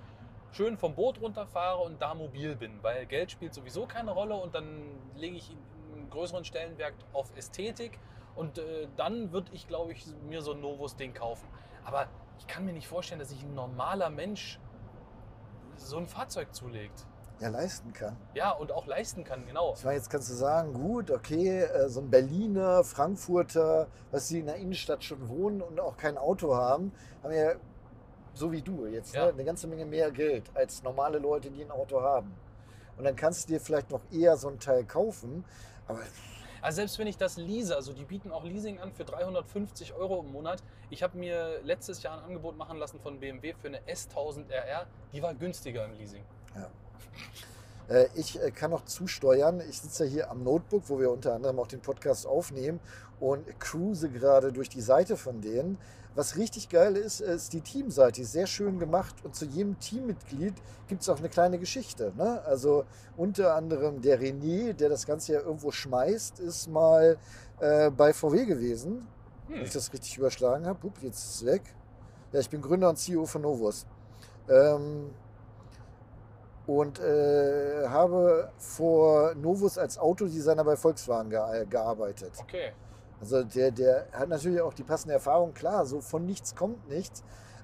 schön 0.51 0.77
vom 0.77 0.93
Boot 0.93 1.19
runterfahre 1.19 1.79
und 1.79 2.01
da 2.01 2.13
mobil 2.13 2.56
bin, 2.56 2.82
weil 2.84 3.06
Geld 3.08 3.32
spielt 3.32 3.53
sowieso 3.53 3.88
keine 3.88 4.12
Rolle 4.12 4.36
und 4.36 4.53
dann 4.53 4.84
lege 5.15 5.38
ich 5.38 5.49
einen 5.93 6.10
größeren 6.12 6.45
Stellenwert 6.45 6.93
auf 7.12 7.36
Ästhetik 7.36 7.99
und 8.36 8.60
äh, 8.60 8.88
dann 8.95 9.32
würde 9.32 9.49
ich, 9.53 9.67
glaube 9.67 9.91
ich, 9.91 10.06
mir 10.29 10.41
so 10.41 10.53
ein 10.53 10.62
Novus-Ding 10.62 11.13
kaufen. 11.13 11.47
Aber 11.84 12.08
ich 12.38 12.47
kann 12.47 12.65
mir 12.65 12.73
nicht 12.73 12.88
vorstellen, 12.88 13.19
dass 13.19 13.29
sich 13.29 13.43
ein 13.43 13.56
normaler 13.56 14.10
Mensch 14.10 14.60
so 15.75 15.97
ein 15.97 16.08
Fahrzeug 16.08 16.53
zulegt. 16.53 17.06
Ja, 17.39 17.50
leisten 17.50 17.91
kann. 17.93 18.15
Ja, 18.34 18.52
und 18.52 18.72
auch 18.72 18.86
leisten 18.88 19.24
kann, 19.24 19.46
genau. 19.46 19.74
Ich 19.78 19.84
meine, 19.84 19.98
jetzt 19.98 20.10
kannst 20.10 20.30
du 20.30 20.34
sagen, 20.34 20.74
gut, 20.74 21.12
okay, 21.12 21.62
äh, 21.62 21.89
so 21.89 22.00
ein 22.02 22.10
Berliner, 22.10 22.84
Frankfurter, 22.84 23.88
was 24.12 24.28
die 24.30 24.39
in 24.39 24.46
der 24.46 24.56
Innenstadt 24.56 25.04
schon 25.04 25.28
wohnen 25.30 25.62
und 25.62 25.80
auch 25.80 25.98
kein 25.98 26.17
Auto 26.17 26.56
haben, 26.56 26.93
haben 27.24 27.34
ja, 27.34 27.54
so 28.34 28.52
wie 28.52 28.62
du 28.62 28.86
jetzt, 28.88 29.13
Ja. 29.13 29.26
ne, 29.26 29.34
eine 29.34 29.43
ganze 29.43 29.67
Menge 29.67 29.86
mehr 29.86 30.10
Geld 30.12 30.50
als 30.54 30.82
normale 30.84 31.19
Leute, 31.19 31.52
die 31.52 31.62
ein 31.63 31.72
Auto 31.72 32.02
haben. 32.02 32.34
Und 32.98 33.04
dann 33.04 33.15
kannst 33.15 33.50
du 33.50 33.54
dir 33.54 33.60
vielleicht 33.60 33.89
noch 33.91 34.02
eher 34.12 34.38
so 34.38 34.48
ein 34.50 34.60
Teil 34.60 34.84
kaufen, 34.86 35.43
aber 35.88 36.00
Also 36.62 36.78
selbst 36.78 36.98
wenn 36.98 37.08
ich 37.08 37.17
das 37.17 37.36
lease, 37.38 37.76
also 37.76 37.91
die 37.91 38.06
bieten 38.06 38.32
auch 38.32 38.43
Leasing 38.46 38.80
an 38.80 38.93
für 38.93 39.04
350 39.04 39.93
Euro 39.96 40.22
im 40.22 40.32
Monat. 40.32 40.63
Ich 40.89 41.04
habe 41.04 41.17
mir 41.17 41.60
letztes 41.63 42.02
Jahr 42.04 42.17
ein 42.19 42.24
Angebot 42.24 42.56
machen 42.56 42.78
lassen 42.78 43.02
von 43.02 43.19
BMW 43.19 43.54
für 43.54 43.67
eine 43.67 43.80
S1000 43.82 44.50
RR. 44.50 44.88
Die 45.12 45.22
war 45.22 45.34
günstiger 45.34 45.84
im 45.86 45.91
Leasing. 45.93 46.24
Äh, 46.56 46.62
Ich 48.15 48.41
äh, 48.41 48.49
kann 48.51 48.71
noch 48.71 48.86
zusteuern. 48.86 49.62
Ich 49.69 49.82
sitze 49.82 50.06
ja 50.06 50.10
hier 50.10 50.32
am 50.32 50.43
Notebook, 50.43 50.84
wo 50.88 50.99
wir 50.99 51.12
unter 51.12 51.36
anderem 51.36 51.60
auch 51.60 51.67
den 51.67 51.82
Podcast 51.82 52.25
aufnehmen 52.25 52.79
und 53.19 53.60
cruise 53.60 54.10
gerade 54.10 54.51
durch 54.51 54.69
die 54.69 54.82
Seite 54.82 55.17
von 55.17 55.41
denen. 55.41 55.77
Was 56.15 56.38
richtig 56.38 56.69
geil 56.69 56.95
ist, 56.95 57.21
ist 57.21 57.53
die 57.53 57.62
Teamseite. 57.62 58.13
Die 58.13 58.21
ist 58.21 58.34
sehr 58.34 58.45
schön 58.45 58.77
gemacht 58.79 59.15
und 59.23 59.36
zu 59.36 59.45
jedem 59.45 59.79
Teammitglied 59.79 60.53
gibt 60.88 61.01
es 61.01 61.10
auch 61.10 61.17
eine 61.17 61.29
kleine 61.29 61.58
Geschichte. 61.58 62.13
Ne? 62.15 62.41
Also 62.45 62.86
unter 63.17 63.56
anderem 63.56 64.01
der 64.01 64.21
René, 64.21 64.73
der 64.73 64.89
das 64.89 65.08
Ganze 65.08 65.34
ja 65.34 65.39
irgendwo 65.41 65.71
schmeißt, 65.71 66.39
ist 66.39 66.67
mal 66.67 67.17
äh, 67.60 67.89
bei 67.89 68.13
VW 68.13 68.45
gewesen. 68.45 69.08
Hm. 69.47 69.56
Wenn 69.56 69.63
ich 69.63 69.71
das 69.71 69.91
richtig 69.91 70.17
überschlagen 70.17 70.67
habe. 70.67 70.84
Hup, 70.84 70.93
jetzt 71.01 71.23
ist 71.23 71.36
es 71.36 71.45
weg. 71.45 71.63
Ja, 72.32 72.39
ich 72.39 72.49
bin 72.49 72.62
Gründer 72.62 72.89
und 72.89 72.97
CEO 72.97 73.25
von 73.25 73.41
Novus. 73.41 73.86
Ähm, 74.49 75.10
und 76.65 76.99
äh, 76.99 77.88
habe 77.88 78.49
vor 78.58 79.36
Novus 79.36 79.78
als 79.78 79.97
Autodesigner 79.97 80.63
bei 80.63 80.76
Volkswagen 80.76 81.30
ge 81.30 81.65
gearbeitet. 81.69 82.32
Okay. 82.39 82.71
Also 83.19 83.43
der, 83.43 83.71
der 83.71 84.08
hat 84.12 84.30
natürlich 84.30 84.62
auch 84.62 84.73
die 84.73 84.84
passende 84.84 85.13
Erfahrung. 85.13 85.54
Klar, 85.54 85.86
so 85.86 86.02
von 86.02 86.26
nichts 86.26 86.56
kommt 86.56 86.89
nichts. 86.89 87.23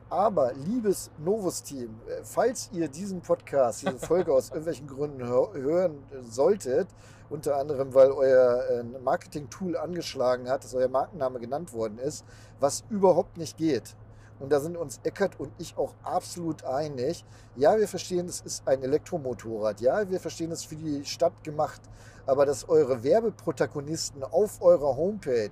Aber 0.09 0.53
liebes 0.53 1.11
Novus-Team, 1.19 2.01
äh, 2.07 2.23
falls 2.23 2.69
ihr 2.73 2.87
diesen 2.87 3.21
Podcast, 3.21 3.83
diese 3.83 3.99
Folge 3.99 4.33
aus 4.33 4.49
irgendwelchen 4.49 4.87
Gründen 4.87 5.23
hör 5.23 5.53
hören 5.53 6.03
solltet, 6.21 6.87
unter 7.29 7.57
anderem 7.57 7.93
weil 7.93 8.11
euer 8.11 8.63
äh, 8.69 8.83
Marketing-Tool 9.03 9.77
angeschlagen 9.77 10.49
hat, 10.49 10.63
dass 10.63 10.73
euer 10.73 10.87
Markenname 10.87 11.39
genannt 11.39 11.73
worden 11.73 11.99
ist, 11.99 12.25
was 12.59 12.83
überhaupt 12.89 13.37
nicht 13.37 13.57
geht. 13.57 13.95
Und 14.39 14.51
da 14.51 14.59
sind 14.59 14.77
uns 14.77 14.99
Eckert 15.03 15.39
und 15.39 15.51
ich 15.57 15.77
auch 15.77 15.93
absolut 16.03 16.63
einig. 16.63 17.25
Ja, 17.55 17.77
wir 17.77 17.87
verstehen, 17.87 18.27
es 18.27 18.41
ist 18.41 18.67
ein 18.67 18.81
Elektromotorrad. 18.81 19.81
Ja, 19.81 20.09
wir 20.09 20.19
verstehen 20.19 20.51
es 20.51 20.63
für 20.63 20.75
die 20.75 21.03
Stadt 21.05 21.43
gemacht. 21.43 21.81
Aber 22.25 22.45
dass 22.45 22.67
eure 22.69 23.03
Werbeprotagonisten 23.03 24.23
auf 24.23 24.61
eurer 24.61 24.95
Homepage 24.95 25.51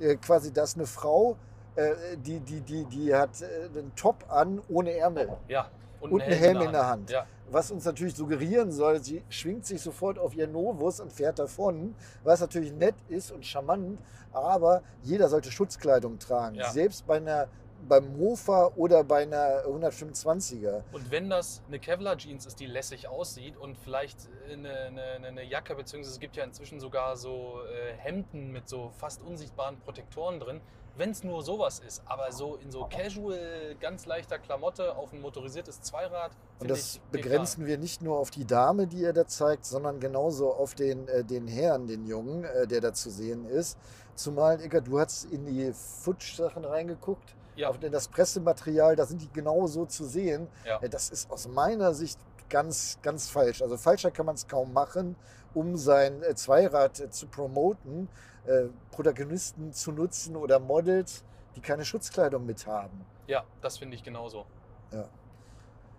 äh, 0.00 0.16
quasi, 0.16 0.52
dass 0.52 0.74
eine 0.74 0.86
Frau, 0.86 1.36
äh, 1.76 2.16
die, 2.16 2.40
die, 2.40 2.60
die, 2.60 2.84
die 2.84 3.14
hat 3.14 3.40
äh, 3.40 3.78
einen 3.78 3.94
Top 3.94 4.24
an 4.28 4.60
ohne 4.68 4.92
Ärmel. 4.92 5.30
Ja. 5.48 5.70
Und 6.00 6.22
einen 6.22 6.32
Helm 6.32 6.60
in 6.62 6.72
der 6.72 6.86
Hand. 6.86 7.10
Ja. 7.10 7.26
Was 7.50 7.70
uns 7.70 7.84
natürlich 7.84 8.14
suggerieren 8.14 8.70
soll, 8.70 9.02
sie 9.02 9.22
schwingt 9.28 9.66
sich 9.66 9.82
sofort 9.82 10.18
auf 10.18 10.34
ihr 10.34 10.46
Novus 10.46 11.00
und 11.00 11.12
fährt 11.12 11.38
davon, 11.38 11.94
was 12.22 12.40
natürlich 12.40 12.72
nett 12.72 12.94
ist 13.08 13.32
und 13.32 13.44
charmant, 13.44 13.98
aber 14.32 14.82
jeder 15.02 15.28
sollte 15.28 15.50
Schutzkleidung 15.50 16.18
tragen. 16.18 16.56
Ja. 16.56 16.70
Selbst 16.70 17.06
bei 17.06 17.16
einer, 17.16 17.48
beim 17.88 18.16
Mofa 18.16 18.72
oder 18.76 19.04
bei 19.04 19.22
einer 19.22 19.64
125er. 19.66 20.82
Und 20.92 21.10
wenn 21.10 21.30
das 21.30 21.62
eine 21.68 21.78
Kevlar-Jeans 21.78 22.46
ist, 22.46 22.60
die 22.60 22.66
lässig 22.66 23.08
aussieht 23.08 23.56
und 23.56 23.76
vielleicht 23.78 24.28
eine, 24.50 24.70
eine, 24.70 25.26
eine 25.26 25.44
Jacke, 25.44 25.74
beziehungsweise 25.74 26.14
es 26.14 26.20
gibt 26.20 26.36
ja 26.36 26.44
inzwischen 26.44 26.80
sogar 26.80 27.16
so 27.16 27.60
äh, 27.64 27.92
Hemden 27.96 28.52
mit 28.52 28.68
so 28.68 28.90
fast 28.96 29.22
unsichtbaren 29.22 29.78
Protektoren 29.80 30.40
drin, 30.40 30.60
wenn 30.96 31.10
es 31.10 31.24
nur 31.24 31.42
sowas 31.42 31.80
ist, 31.80 32.02
aber 32.04 32.30
so 32.30 32.56
in 32.56 32.70
so 32.70 32.86
casual, 32.90 33.74
ganz 33.80 34.06
leichter 34.06 34.38
Klamotte 34.38 34.96
auf 34.96 35.12
ein 35.12 35.20
motorisiertes 35.20 35.80
Zweirad. 35.80 36.32
Und 36.58 36.70
das 36.70 37.00
begrenzen 37.10 37.66
wir 37.66 37.78
nicht 37.78 38.02
nur 38.02 38.18
auf 38.18 38.30
die 38.30 38.44
Dame, 38.44 38.86
die 38.86 38.98
ihr 38.98 39.12
da 39.12 39.26
zeigt, 39.26 39.64
sondern 39.64 39.98
genauso 39.98 40.52
auf 40.52 40.74
den, 40.74 41.08
äh, 41.08 41.24
den 41.24 41.48
Herrn, 41.48 41.86
den 41.86 42.06
Jungen, 42.06 42.44
äh, 42.44 42.66
der 42.66 42.80
da 42.80 42.92
zu 42.92 43.10
sehen 43.10 43.46
ist. 43.46 43.78
Zumal, 44.14 44.60
Eckert, 44.60 44.86
du 44.86 45.00
hast 45.00 45.24
in 45.24 45.46
die 45.46 45.72
Futsch-Sachen 45.72 46.64
reingeguckt. 46.64 47.34
Ja. 47.56 47.68
Auf 47.68 47.78
das 47.78 48.08
Pressematerial, 48.08 48.96
da 48.96 49.04
sind 49.06 49.20
die 49.22 49.30
genauso 49.32 49.86
zu 49.86 50.04
sehen. 50.04 50.48
Ja. 50.64 50.78
Äh, 50.80 50.88
Das 50.88 51.10
ist 51.10 51.30
aus 51.30 51.48
meiner 51.48 51.92
Sicht 51.94 52.18
ganz, 52.48 52.98
ganz 53.02 53.28
falsch. 53.28 53.62
Also 53.62 53.76
falscher 53.76 54.10
kann 54.10 54.26
man 54.26 54.34
es 54.34 54.46
kaum 54.48 54.72
machen, 54.72 55.16
um 55.54 55.76
sein 55.76 56.22
äh, 56.22 56.34
Zweirad 56.34 56.98
äh, 57.00 57.10
zu 57.10 57.26
promoten, 57.26 58.08
äh, 58.46 58.64
Protagonisten 58.90 59.72
zu 59.72 59.92
nutzen 59.92 60.36
oder 60.36 60.58
Models, 60.58 61.24
die 61.56 61.60
keine 61.60 61.84
Schutzkleidung 61.84 62.46
mit 62.46 62.66
haben. 62.66 63.04
Ja, 63.26 63.44
das 63.60 63.78
finde 63.78 63.96
ich 63.96 64.02
genauso. 64.02 64.46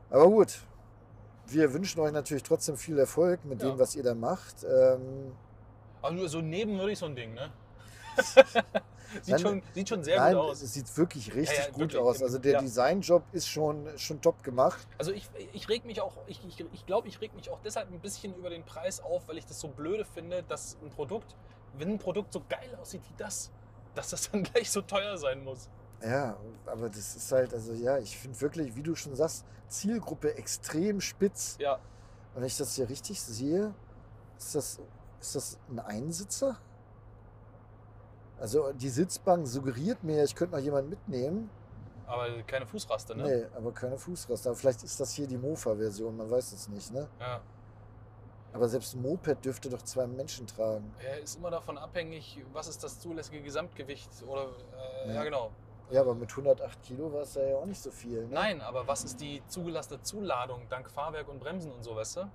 Aber 0.10 0.28
gut, 0.28 0.60
wir 1.47 1.74
wünschen 1.74 2.02
euch 2.02 2.12
natürlich 2.12 2.43
trotzdem 2.43 2.76
viel 2.76 2.99
Erfolg 2.99 3.45
mit 3.45 3.62
Ja. 3.62 3.70
dem, 3.70 3.80
was 3.80 3.95
ihr 3.95 4.04
da 4.04 4.14
macht. 4.14 4.64
Ähm, 4.64 5.32
Aber 6.02 6.14
nur 6.14 6.28
so 6.28 6.41
neben 6.41 6.78
würde 6.78 6.91
ich 6.91 6.99
so 6.99 7.06
ein 7.06 7.16
Ding, 7.16 7.34
ne? 7.34 7.52
sieht, 9.22 9.28
Nein, 9.30 9.39
schon, 9.39 9.64
sieht 9.74 9.89
schon 9.89 10.03
sehr 10.03 10.18
Nein, 10.18 10.36
gut 10.36 10.43
aus. 10.43 10.62
es 10.62 10.74
sieht 10.74 10.97
wirklich 10.97 11.34
richtig 11.34 11.57
Ja, 11.57 11.64
ja, 11.66 11.70
gut 11.72 11.80
wirklich. 11.82 12.01
aus. 12.01 12.22
Also 12.22 12.38
der 12.39 12.53
Ja. 12.53 12.59
Designjob 12.62 13.24
ist 13.32 13.47
schon, 13.47 13.88
schon 13.97 14.22
top 14.22 14.43
gemacht. 14.43 14.88
Also 14.97 15.12
ich, 15.12 15.30
ich 15.53 15.68
reg 15.70 15.86
mich 15.86 16.01
auch, 16.01 16.18
ich, 16.28 16.43
ich, 16.45 16.59
ich 16.72 16.86
glaube, 16.86 17.07
ich 17.07 17.20
reg 17.22 17.34
mich 17.36 17.49
auch 17.49 17.59
deshalb 17.64 17.91
ein 17.91 17.99
bisschen 17.99 18.34
über 18.36 18.49
den 18.49 18.64
Preis 18.66 18.99
auf, 18.99 19.28
weil 19.28 19.38
ich 19.38 19.45
das 19.45 19.59
so 19.59 19.68
blöde 19.68 20.05
finde, 20.05 20.43
dass 20.43 20.78
ein 20.82 20.89
Produkt, 20.89 21.36
wenn 21.74 21.89
ein 21.91 21.99
Produkt 21.99 22.34
so 22.34 22.41
geil 22.47 22.76
aussieht 22.82 23.01
wie 23.09 23.16
das, 23.18 23.51
dass 23.95 24.09
das 24.09 24.30
dann 24.32 24.43
gleich 24.53 24.70
so 24.72 24.82
teuer 24.82 25.18
sein 25.18 25.43
muss. 25.43 25.70
Ja, 26.03 26.38
aber 26.66 26.89
das 26.89 27.16
ist 27.16 27.32
halt, 27.32 27.53
also 27.53 27.74
ja, 27.74 27.99
ich 27.99 28.18
finde 28.18 28.39
wirklich, 28.41 28.76
wie 28.76 28.82
du 28.82 28.95
schon 28.95 29.16
sagst, 29.16 29.45
Zielgruppe 29.68 30.36
extrem 30.36 30.99
spitz. 30.99 31.57
Ja, 31.59 31.76
Und 32.34 32.41
wenn 32.41 32.43
ich 32.45 32.57
das 32.57 32.76
hier 32.76 32.89
richtig 32.89 33.22
sehe, 33.22 33.74
ist 34.38 34.55
das, 34.55 34.80
ist 35.20 35.36
das 35.36 35.59
ein 35.70 35.80
Einsitzer? 35.80 36.57
Also 38.42 38.74
die 38.74 38.89
Sitzbank 38.89 39.48
suggeriert 39.48 40.04
mir, 40.04 40.24
ich 40.24 40.34
könnte 40.34 40.56
noch 40.56 40.64
jemanden 40.64 40.89
mitnehmen. 40.89 41.50
aber 42.08 42.42
keine 42.42 42.66
Fußraste, 42.66 43.16
ne? 43.16 43.24
Nee, 43.24 43.46
aber 43.56 43.72
keine 43.72 43.98
Fußraste. 43.98 44.50
Aber 44.50 44.58
vielleicht 44.58 44.84
ist 44.84 45.00
das 45.00 45.14
hier 45.14 45.28
die 45.28 45.38
Mofa-Version, 45.38 46.18
man 46.18 46.30
weiß 46.30 46.52
es 46.54 46.68
nicht, 46.68 46.92
ne? 46.92 47.08
Ja. 47.20 47.39
Aber 48.52 48.68
selbst 48.68 48.96
ein 48.96 49.02
Moped 49.04 49.46
dürfte 49.46 49.70
doch 49.70 49.82
zwei 49.84 50.08
Menschen 50.08 50.48
tragen. 50.48 50.92
Er 51.00 51.20
ist 51.20 51.38
immer 51.38 51.52
davon 51.52 51.78
abhängig, 51.78 52.44
was 52.52 52.68
ist 52.68 52.84
das 52.84 53.00
zulässige 53.00 53.42
Gesamtgewicht 53.42 54.10
oder 54.28 54.48
äh, 55.06 55.08
ja. 55.10 55.14
Ja. 55.14 55.24
genau. 55.24 55.52
Ja, 55.92 56.02
aber 56.02 56.16
mit 56.16 56.32
108 56.32 56.82
Kilo 56.82 57.14
war 57.14 57.22
es 57.22 57.36
ja 57.36 57.56
auch 57.56 57.66
nicht 57.66 57.82
so 57.82 57.92
viel. 57.92 58.24
Ne? 58.24 58.34
Nein, 58.34 58.62
aber 58.62 58.88
was 58.88 59.04
ist 59.04 59.22
die 59.22 59.44
zugelassene 59.48 60.02
Zuladung 60.02 60.62
dank 60.68 60.89
Fahrwerk 60.89 61.28
und 61.30 61.39
Bremsen 61.39 61.72
und 61.72 61.84
so, 61.84 61.96
weißt 61.96 62.18
du? 62.18 62.32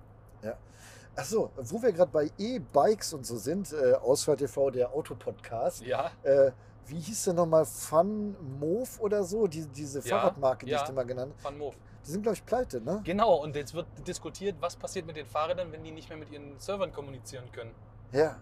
Achso, 1.17 1.49
wo 1.57 1.81
wir 1.81 1.91
gerade 1.91 2.11
bei 2.11 2.31
E-Bikes 2.37 3.13
und 3.13 3.25
so 3.25 3.37
sind, 3.37 3.73
äh, 3.73 3.93
Ausfahrt 3.93 4.37
TV, 4.39 4.69
der 4.69 4.93
Autopodcast. 4.93 5.81
Ja. 5.81 6.11
Äh, 6.21 6.51
wie 6.85 6.99
hieß 6.99 7.23
der 7.25 7.33
nochmal? 7.33 7.65
Fun 7.65 8.35
Move 8.59 8.87
oder 8.99 9.23
so? 9.23 9.47
Die, 9.47 9.65
diese 9.65 9.99
Ja, 10.01 10.19
Fahrradmarke, 10.19 10.67
die 10.67 10.73
ja. 10.73 10.77
ich 10.77 10.83
dir 10.83 10.93
mal 10.93 11.05
genannt 11.05 11.33
Van 11.41 11.57
Moof. 11.57 11.73
Die 12.05 12.11
sind, 12.11 12.21
glaube 12.21 12.35
ich, 12.35 12.45
pleite, 12.45 12.79
ne? 12.81 13.01
Genau, 13.03 13.41
und 13.43 13.55
jetzt 13.55 13.73
wird 13.73 13.87
diskutiert, 14.07 14.57
was 14.61 14.75
passiert 14.75 15.07
mit 15.07 15.15
den 15.17 15.25
Fahrrädern, 15.25 15.71
wenn 15.71 15.83
die 15.83 15.89
nicht 15.91 16.07
mehr 16.07 16.19
mit 16.19 16.29
ihren 16.29 16.59
Servern 16.59 16.93
kommunizieren 16.93 17.51
können. 17.51 17.73
Ja. 18.11 18.37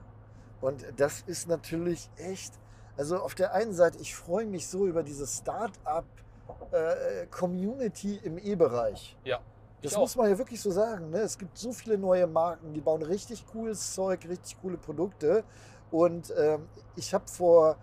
Und 0.62 0.86
das 0.98 1.22
ist 1.26 1.48
natürlich 1.48 2.10
echt. 2.18 2.54
Also 2.98 3.20
auf 3.20 3.36
der 3.36 3.54
einen 3.54 3.74
Seite, 3.74 4.00
ich 4.00 4.16
freue 4.16 4.46
mich 4.46 4.68
so 4.68 4.86
über 4.86 5.02
diese 5.02 5.26
Start-up-Community 5.28 8.20
im 8.24 8.38
E-Bereich. 8.38 9.16
Ja. 9.24 9.40
Das 9.86 9.94
ich 9.94 9.98
muss 10.00 10.14
auch. 10.14 10.18
man 10.22 10.30
ja 10.30 10.38
wirklich 10.38 10.62
so 10.62 10.72
sagen. 10.72 11.10
Ne? 11.10 11.20
Es 11.20 11.38
gibt 11.38 11.58
so 11.58 11.72
viele 11.72 11.98
neue 11.98 12.28
Marken, 12.28 12.74
die 12.74 12.82
bauen 12.82 13.02
richtig 13.02 13.46
cooles 13.48 13.94
Zeug, 13.94 14.28
richtig 14.28 14.58
coole 14.62 14.78
Produkte. 14.78 15.44
Und 15.92 16.34
ähm, 16.38 16.68
ich 16.96 17.14
habe 17.14 17.26
vor, 17.28 17.78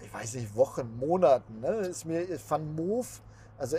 ich 0.00 0.12
weiß 0.12 0.34
nicht, 0.34 0.54
Wochen, 0.56 0.96
Monaten, 0.98 1.60
ne, 1.60 1.68
ist 1.88 2.04
mir 2.04 2.26
Van 2.48 2.74
Moof, 2.74 3.20
also 3.58 3.76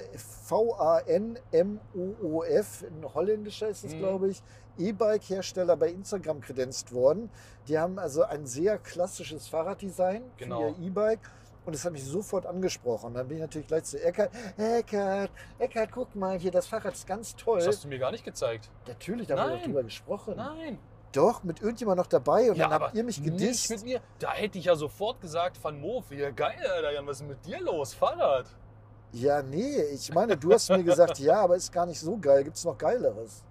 V-A-N-M-O-O-F, 1.51 2.83
ein 2.83 3.13
holländischer 3.13 3.69
ist 3.69 3.83
es, 3.85 3.93
Mhm. 3.93 3.99
glaube 3.99 4.29
ich, 4.29 4.43
E-Bike-Hersteller 4.77 5.75
bei 5.77 5.89
Instagram 5.89 6.41
kredenzt 6.41 6.93
worden. 6.93 7.29
Die 7.67 7.77
haben 7.79 7.99
also 7.99 8.23
ein 8.23 8.45
sehr 8.45 8.77
klassisches 8.77 9.47
Fahrraddesign 9.47 10.23
Genau. 10.37 10.73
für 10.73 10.81
ihr 10.81 10.87
E-Bike. 10.87 11.19
Und 11.65 11.75
das 11.75 11.85
hat 11.85 11.91
mich 11.91 12.03
sofort 12.03 12.45
angesprochen. 12.45 13.13
Dann 13.13 13.27
bin 13.27 13.37
ich 13.37 13.41
natürlich 13.41 13.67
gleich 13.67 13.83
zu 13.83 14.01
Eckart. 14.01 14.31
Eckart, 14.57 15.29
Eckart, 15.59 15.91
guck 15.91 16.15
mal 16.15 16.37
hier, 16.39 16.51
das 16.51 16.67
Fahrrad 16.67 16.93
ist 16.93 17.05
ganz 17.05 17.35
toll. 17.35 17.59
Das 17.59 17.67
hast 17.67 17.83
du 17.83 17.87
mir 17.87 17.99
gar 17.99 18.11
nicht 18.11 18.23
gezeigt. 18.23 18.69
Natürlich, 18.87 19.27
da 19.27 19.37
haben 19.37 19.51
wir 19.51 19.63
drüber 19.63 19.83
gesprochen. 19.83 20.35
Nein. 20.37 20.79
Doch, 21.11 21.43
mit 21.43 21.61
irgendjemand 21.61 21.97
noch 21.97 22.07
dabei 22.07 22.51
und 22.51 22.57
ja, 22.57 22.67
dann 22.67 22.81
habt 22.81 22.95
ihr 22.95 23.03
mich 23.03 23.19
Nicht 23.19 23.31
gedisst. 23.31 23.69
mit 23.71 23.83
mir. 23.83 24.01
Da 24.19 24.31
hätte 24.31 24.59
ich 24.59 24.65
ja 24.65 24.75
sofort 24.75 25.19
gesagt, 25.21 25.61
Van 25.63 25.79
Moof, 25.79 26.11
ja 26.11 26.29
geil, 26.29 26.59
Alter, 26.71 26.91
Jan, 26.91 27.07
was 27.07 27.21
ist 27.21 27.27
mit 27.27 27.43
dir 27.45 27.59
los? 27.61 27.93
Fahrrad. 27.95 28.45
Ja, 29.11 29.41
nee, 29.41 29.81
ich 29.91 30.13
meine, 30.13 30.37
du 30.37 30.53
hast 30.53 30.69
mir 30.69 30.83
gesagt, 30.83 31.17
ja, 31.19 31.41
aber 31.41 31.55
ist 31.55 31.71
gar 31.71 31.87
nicht 31.87 31.99
so 31.99 32.15
geil. 32.17 32.43
Gibt 32.43 32.57
es 32.57 32.63
noch 32.63 32.77
Geileres? 32.77 33.43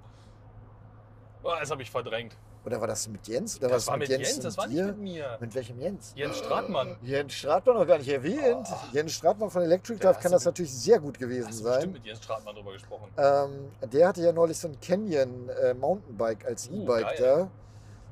Oh, 1.43 1.53
das 1.59 1.71
habe 1.71 1.83
ich 1.83 1.91
verdrängt. 1.91 2.37
Oder 2.69 2.81
war 2.83 2.89
das 2.89 3.09
mit 3.09 3.27
Jens? 3.27 3.57
Oder 3.57 3.69
Das 3.71 3.87
war 3.87 3.97
mit 3.97 4.11
Jens, 4.11 4.35
und 4.37 4.45
das 4.45 4.59
war 4.59 4.67
nicht 4.67 4.85
mit 4.85 4.99
mir. 4.99 5.39
Mit 5.41 5.55
welchem 5.55 5.81
Jens? 5.81 6.13
Jens 6.15 6.37
Stratmann. 6.37 6.97
Jens 7.01 7.33
Stratmann 7.33 7.77
noch 7.77 7.87
gar 7.87 7.97
nicht 7.97 8.09
erwähnt. 8.11 8.67
Oh. 8.71 8.77
Jens 8.93 9.13
Stratmann 9.13 9.49
von 9.49 9.63
Electric 9.63 9.99
Drive 9.99 10.17
kann 10.21 10.33
hast 10.33 10.43
das 10.43 10.45
natürlich 10.45 10.75
sehr 10.75 11.01
gut 11.01 11.19
gewesen 11.19 11.49
Hast 11.49 11.61
du 11.61 11.65
bestimmt 11.65 11.83
sein. 11.85 11.93
mit 11.93 12.05
Jens 12.05 12.19
Stratmann 12.23 12.55
drüber 12.55 12.73
gesprochen. 12.73 13.09
Ähm, 13.17 13.71
der 13.91 14.09
hatte 14.09 14.21
ja 14.21 14.33
neulich 14.33 14.59
so 14.59 14.69
ein 14.69 14.79
Canyon 14.81 15.49
äh, 15.49 15.73
Mountainbike 15.73 16.45
als 16.45 16.69
Uh, 16.69 16.83
E-Bike 16.83 17.17
da. 17.17 17.51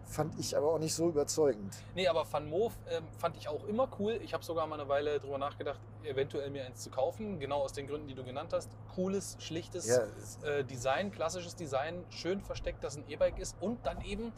Fand 0.07 0.39
ich 0.39 0.57
aber 0.57 0.73
auch 0.73 0.79
nicht 0.79 0.95
so 0.95 1.09
überzeugend. 1.09 1.75
Nee, 1.97 2.07
aber 2.07 2.25
Van 2.31 2.49
Moof 2.49 2.73
ähm, 2.89 3.05
fand 3.19 3.37
ich 3.37 3.49
auch 3.49 3.65
immer 3.67 3.89
cool. 3.99 4.21
Ich 4.23 4.33
habe 4.33 4.45
sogar 4.45 4.67
mal 4.67 4.79
eine 4.79 4.89
Weile 4.89 5.19
drüber 5.19 5.37
nachgedacht, 5.37 5.81
eventuell 6.05 6.49
mir 6.51 6.65
eins 6.65 6.81
zu 6.83 6.91
kaufen. 6.91 7.41
Genau 7.41 7.63
aus 7.63 7.73
den 7.73 7.89
Gründen, 7.89 8.07
die 8.07 8.15
du 8.15 8.23
genannt 8.23 8.53
hast. 8.53 8.71
Cooles, 8.95 9.37
schlichtes 9.41 9.87
Ja, 9.89 10.49
äh, 10.49 10.65
Design, 10.65 11.11
klassisches 11.11 11.57
Design, 11.57 12.05
schön 12.11 12.41
versteckt, 12.41 12.85
dass 12.85 12.97
ein 12.97 13.05
E-Bike 13.09 13.39
ist 13.39 13.57
und 13.61 13.85
dann 13.85 14.01
eben, 14.03 14.33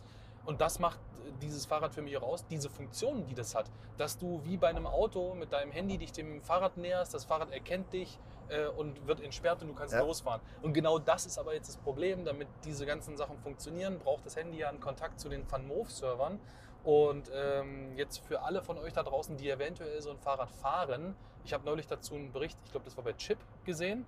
und 0.48 0.62
das 0.62 0.78
macht 0.78 0.98
äh, 0.98 1.30
dieses 1.42 1.66
Fahrrad 1.66 1.92
für 1.92 2.00
mich 2.00 2.16
auch 2.16 2.22
aus, 2.22 2.46
diese 2.46 2.70
Funktionen, 2.70 3.26
die 3.26 3.34
das 3.34 3.54
hat. 3.54 3.66
Dass 3.98 4.16
du 4.16 4.40
wie 4.44 4.56
bei 4.56 4.68
einem 4.68 4.86
Auto 4.86 5.34
mit 5.34 5.52
deinem 5.52 5.70
Handy 5.72 5.98
dich 5.98 6.10
dem 6.10 6.40
Fahrrad 6.42 6.78
näherst, 6.78 7.12
das 7.12 7.26
Fahrrad 7.26 7.52
erkennt 7.52 7.92
dich 7.92 8.18
äh, 8.48 8.66
und 8.66 9.06
wird 9.06 9.20
entsperrt 9.20 9.60
und 9.60 9.68
du 9.68 9.74
kannst 9.74 9.92
Ja. 9.92 10.00
losfahren. 10.00 10.40
Und 10.62 10.72
genau 10.72 10.98
das 10.98 11.26
ist 11.26 11.38
aber 11.38 11.52
jetzt 11.52 11.68
das 11.68 11.76
Problem, 11.76 12.24
damit 12.24 12.48
diese 12.64 12.86
ganzen 12.86 13.18
Sachen 13.18 13.36
funktionieren, 13.38 13.98
braucht 13.98 14.24
das 14.24 14.36
Handy 14.36 14.56
ja 14.56 14.70
einen 14.70 14.80
Kontakt 14.80 15.20
zu 15.20 15.28
den 15.28 15.44
VanMoof-Servern. 15.50 16.40
Und 16.82 17.30
ähm, 17.34 17.94
jetzt 17.98 18.20
für 18.20 18.40
alle 18.40 18.62
von 18.62 18.78
euch 18.78 18.94
da 18.94 19.02
draußen, 19.02 19.36
die 19.36 19.50
eventuell 19.50 20.00
so 20.00 20.10
ein 20.10 20.18
Fahrrad 20.18 20.50
fahren, 20.50 21.14
ich 21.44 21.52
habe 21.52 21.64
neulich 21.66 21.86
dazu 21.86 22.14
einen 22.14 22.32
Bericht, 22.32 22.56
ich 22.64 22.70
glaube, 22.70 22.84
das 22.86 22.96
war 22.96 23.04
bei 23.04 23.12
Chip 23.12 23.38
gesehen. 23.64 24.06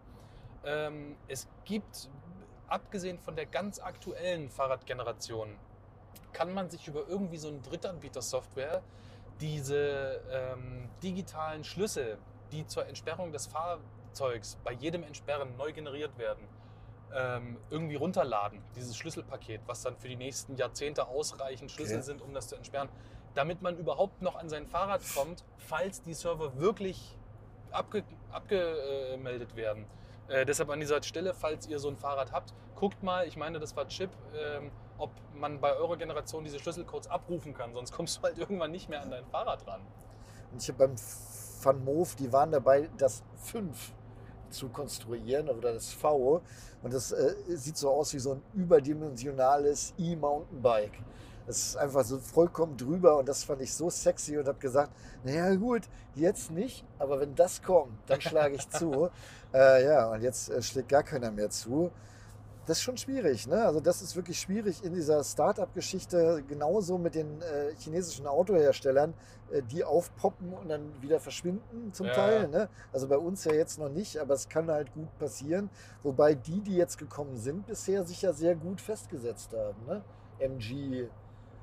Ähm, 0.64 1.16
es 1.28 1.46
gibt, 1.66 2.08
abgesehen 2.68 3.18
von 3.18 3.36
der 3.36 3.44
ganz 3.44 3.78
aktuellen 3.78 4.48
Fahrradgeneration, 4.48 5.58
kann 6.32 6.52
man 6.52 6.70
sich 6.70 6.86
über 6.88 7.06
irgendwie 7.08 7.36
so 7.38 7.48
eine 7.48 7.60
Drittanbieter-Software 7.60 8.82
diese 9.40 10.20
ähm, 10.30 10.88
digitalen 11.02 11.64
Schlüssel, 11.64 12.18
die 12.52 12.66
zur 12.66 12.86
Entsperrung 12.86 13.32
des 13.32 13.46
Fahrzeugs 13.46 14.58
bei 14.64 14.72
jedem 14.72 15.02
Entsperren 15.02 15.56
neu 15.56 15.72
generiert 15.72 16.16
werden, 16.18 16.46
ähm, 17.14 17.56
irgendwie 17.70 17.96
runterladen, 17.96 18.62
dieses 18.76 18.96
Schlüsselpaket, 18.96 19.62
was 19.66 19.82
dann 19.82 19.96
für 19.96 20.08
die 20.08 20.16
nächsten 20.16 20.56
Jahrzehnte 20.56 21.08
ausreichend 21.08 21.70
Schlüssel 21.70 21.96
Okay. 21.96 22.04
sind, 22.04 22.22
um 22.22 22.34
das 22.34 22.48
zu 22.48 22.56
entsperren, 22.56 22.88
damit 23.34 23.62
man 23.62 23.76
überhaupt 23.78 24.22
noch 24.22 24.36
an 24.36 24.48
sein 24.48 24.66
Fahrrad 24.66 25.00
kommt, 25.14 25.44
falls 25.58 26.02
die 26.02 26.14
Server 26.14 26.56
wirklich 26.58 27.16
abge 27.70 28.04
abgemeldet 28.30 29.56
werden. 29.56 29.86
Äh, 30.28 30.46
deshalb 30.46 30.70
an 30.70 30.80
dieser 30.80 31.02
Stelle, 31.02 31.34
falls 31.34 31.66
ihr 31.66 31.78
so 31.78 31.88
ein 31.88 31.96
Fahrrad 31.96 32.32
habt, 32.32 32.52
guckt 32.76 33.02
mal, 33.02 33.26
ich 33.26 33.36
meine, 33.36 33.58
das 33.58 33.74
war 33.76 33.88
Chip, 33.88 34.10
ähm, 34.36 34.70
ob 35.00 35.10
man 35.34 35.60
bei 35.60 35.74
eurer 35.74 35.96
Generation 35.96 36.44
diese 36.44 36.58
Schlüsselcodes 36.58 37.08
abrufen 37.08 37.54
kann, 37.54 37.72
sonst 37.74 37.92
kommst 37.92 38.18
du 38.18 38.22
halt 38.22 38.38
irgendwann 38.38 38.70
nicht 38.70 38.88
mehr 38.88 39.02
an 39.02 39.10
dein 39.10 39.24
Fahrrad 39.26 39.66
ran. 39.66 39.80
Und 40.52 40.62
ich 40.62 40.68
habe 40.68 40.86
beim 40.86 40.96
Van 41.62 41.84
Moof, 41.84 42.14
die 42.16 42.32
waren 42.32 42.50
dabei, 42.50 42.88
das 42.96 43.22
5 43.44 43.92
zu 44.50 44.68
konstruieren 44.68 45.48
oder 45.48 45.72
das 45.72 45.92
V. 45.92 46.42
Und 46.82 46.92
das 46.92 47.12
äh, 47.12 47.34
sieht 47.48 47.76
so 47.76 47.90
aus 47.90 48.12
wie 48.14 48.18
so 48.18 48.32
ein 48.32 48.42
überdimensionales 48.54 49.94
E-Mountainbike. 49.98 50.98
Das 51.46 51.58
ist 51.58 51.76
einfach 51.76 52.04
so 52.04 52.18
vollkommen 52.18 52.76
drüber 52.76 53.18
und 53.18 53.28
das 53.28 53.44
fand 53.44 53.60
ich 53.62 53.74
so 53.74 53.90
sexy 53.90 54.38
und 54.38 54.46
habe 54.46 54.58
gesagt, 54.58 54.92
naja 55.24 55.54
gut, 55.56 55.82
jetzt 56.14 56.50
nicht, 56.50 56.84
aber 56.98 57.18
wenn 57.18 57.34
das 57.34 57.62
kommt, 57.62 57.98
dann 58.06 58.20
schlage 58.20 58.54
ich 58.54 58.68
zu. 58.70 59.10
äh, 59.52 59.84
ja, 59.84 60.12
und 60.12 60.22
jetzt 60.22 60.50
äh, 60.50 60.62
schlägt 60.62 60.90
gar 60.90 61.02
keiner 61.02 61.30
mehr 61.30 61.50
zu. 61.50 61.90
Das 62.66 62.76
ist 62.78 62.82
schon 62.84 62.96
schwierig, 62.98 63.46
ne? 63.48 63.64
Also 63.64 63.80
das 63.80 64.00
ist 64.02 64.14
wirklich 64.14 64.38
schwierig 64.38 64.84
in 64.84 64.92
dieser 64.94 65.24
Start-up-Geschichte, 65.24 66.44
genauso 66.46 66.98
mit 66.98 67.14
den 67.14 67.40
äh, 67.42 67.74
chinesischen 67.78 68.26
Autoherstellern, 68.26 69.14
äh, 69.50 69.62
die 69.62 69.82
aufpoppen 69.82 70.52
und 70.52 70.68
dann 70.68 70.92
wieder 71.02 71.18
verschwinden 71.18 71.92
zum 71.92 72.06
Ja, 72.06 72.12
Teil. 72.12 72.42
ja. 72.42 72.48
Ne? 72.48 72.68
Also 72.92 73.08
bei 73.08 73.16
uns 73.18 73.44
ja 73.44 73.52
jetzt 73.54 73.78
noch 73.78 73.88
nicht, 73.88 74.18
aber 74.18 74.34
es 74.34 74.48
kann 74.48 74.70
halt 74.70 74.92
gut 74.92 75.08
passieren. 75.18 75.68
Wobei 76.02 76.34
die, 76.34 76.60
die 76.60 76.76
jetzt 76.76 76.98
gekommen 76.98 77.36
sind, 77.38 77.66
bisher 77.66 78.04
sich 78.04 78.22
ja 78.22 78.32
sehr 78.32 78.54
gut 78.54 78.80
festgesetzt 78.80 79.52
haben. 79.54 79.84
Ne? 79.86 80.02
MG, 80.38 81.08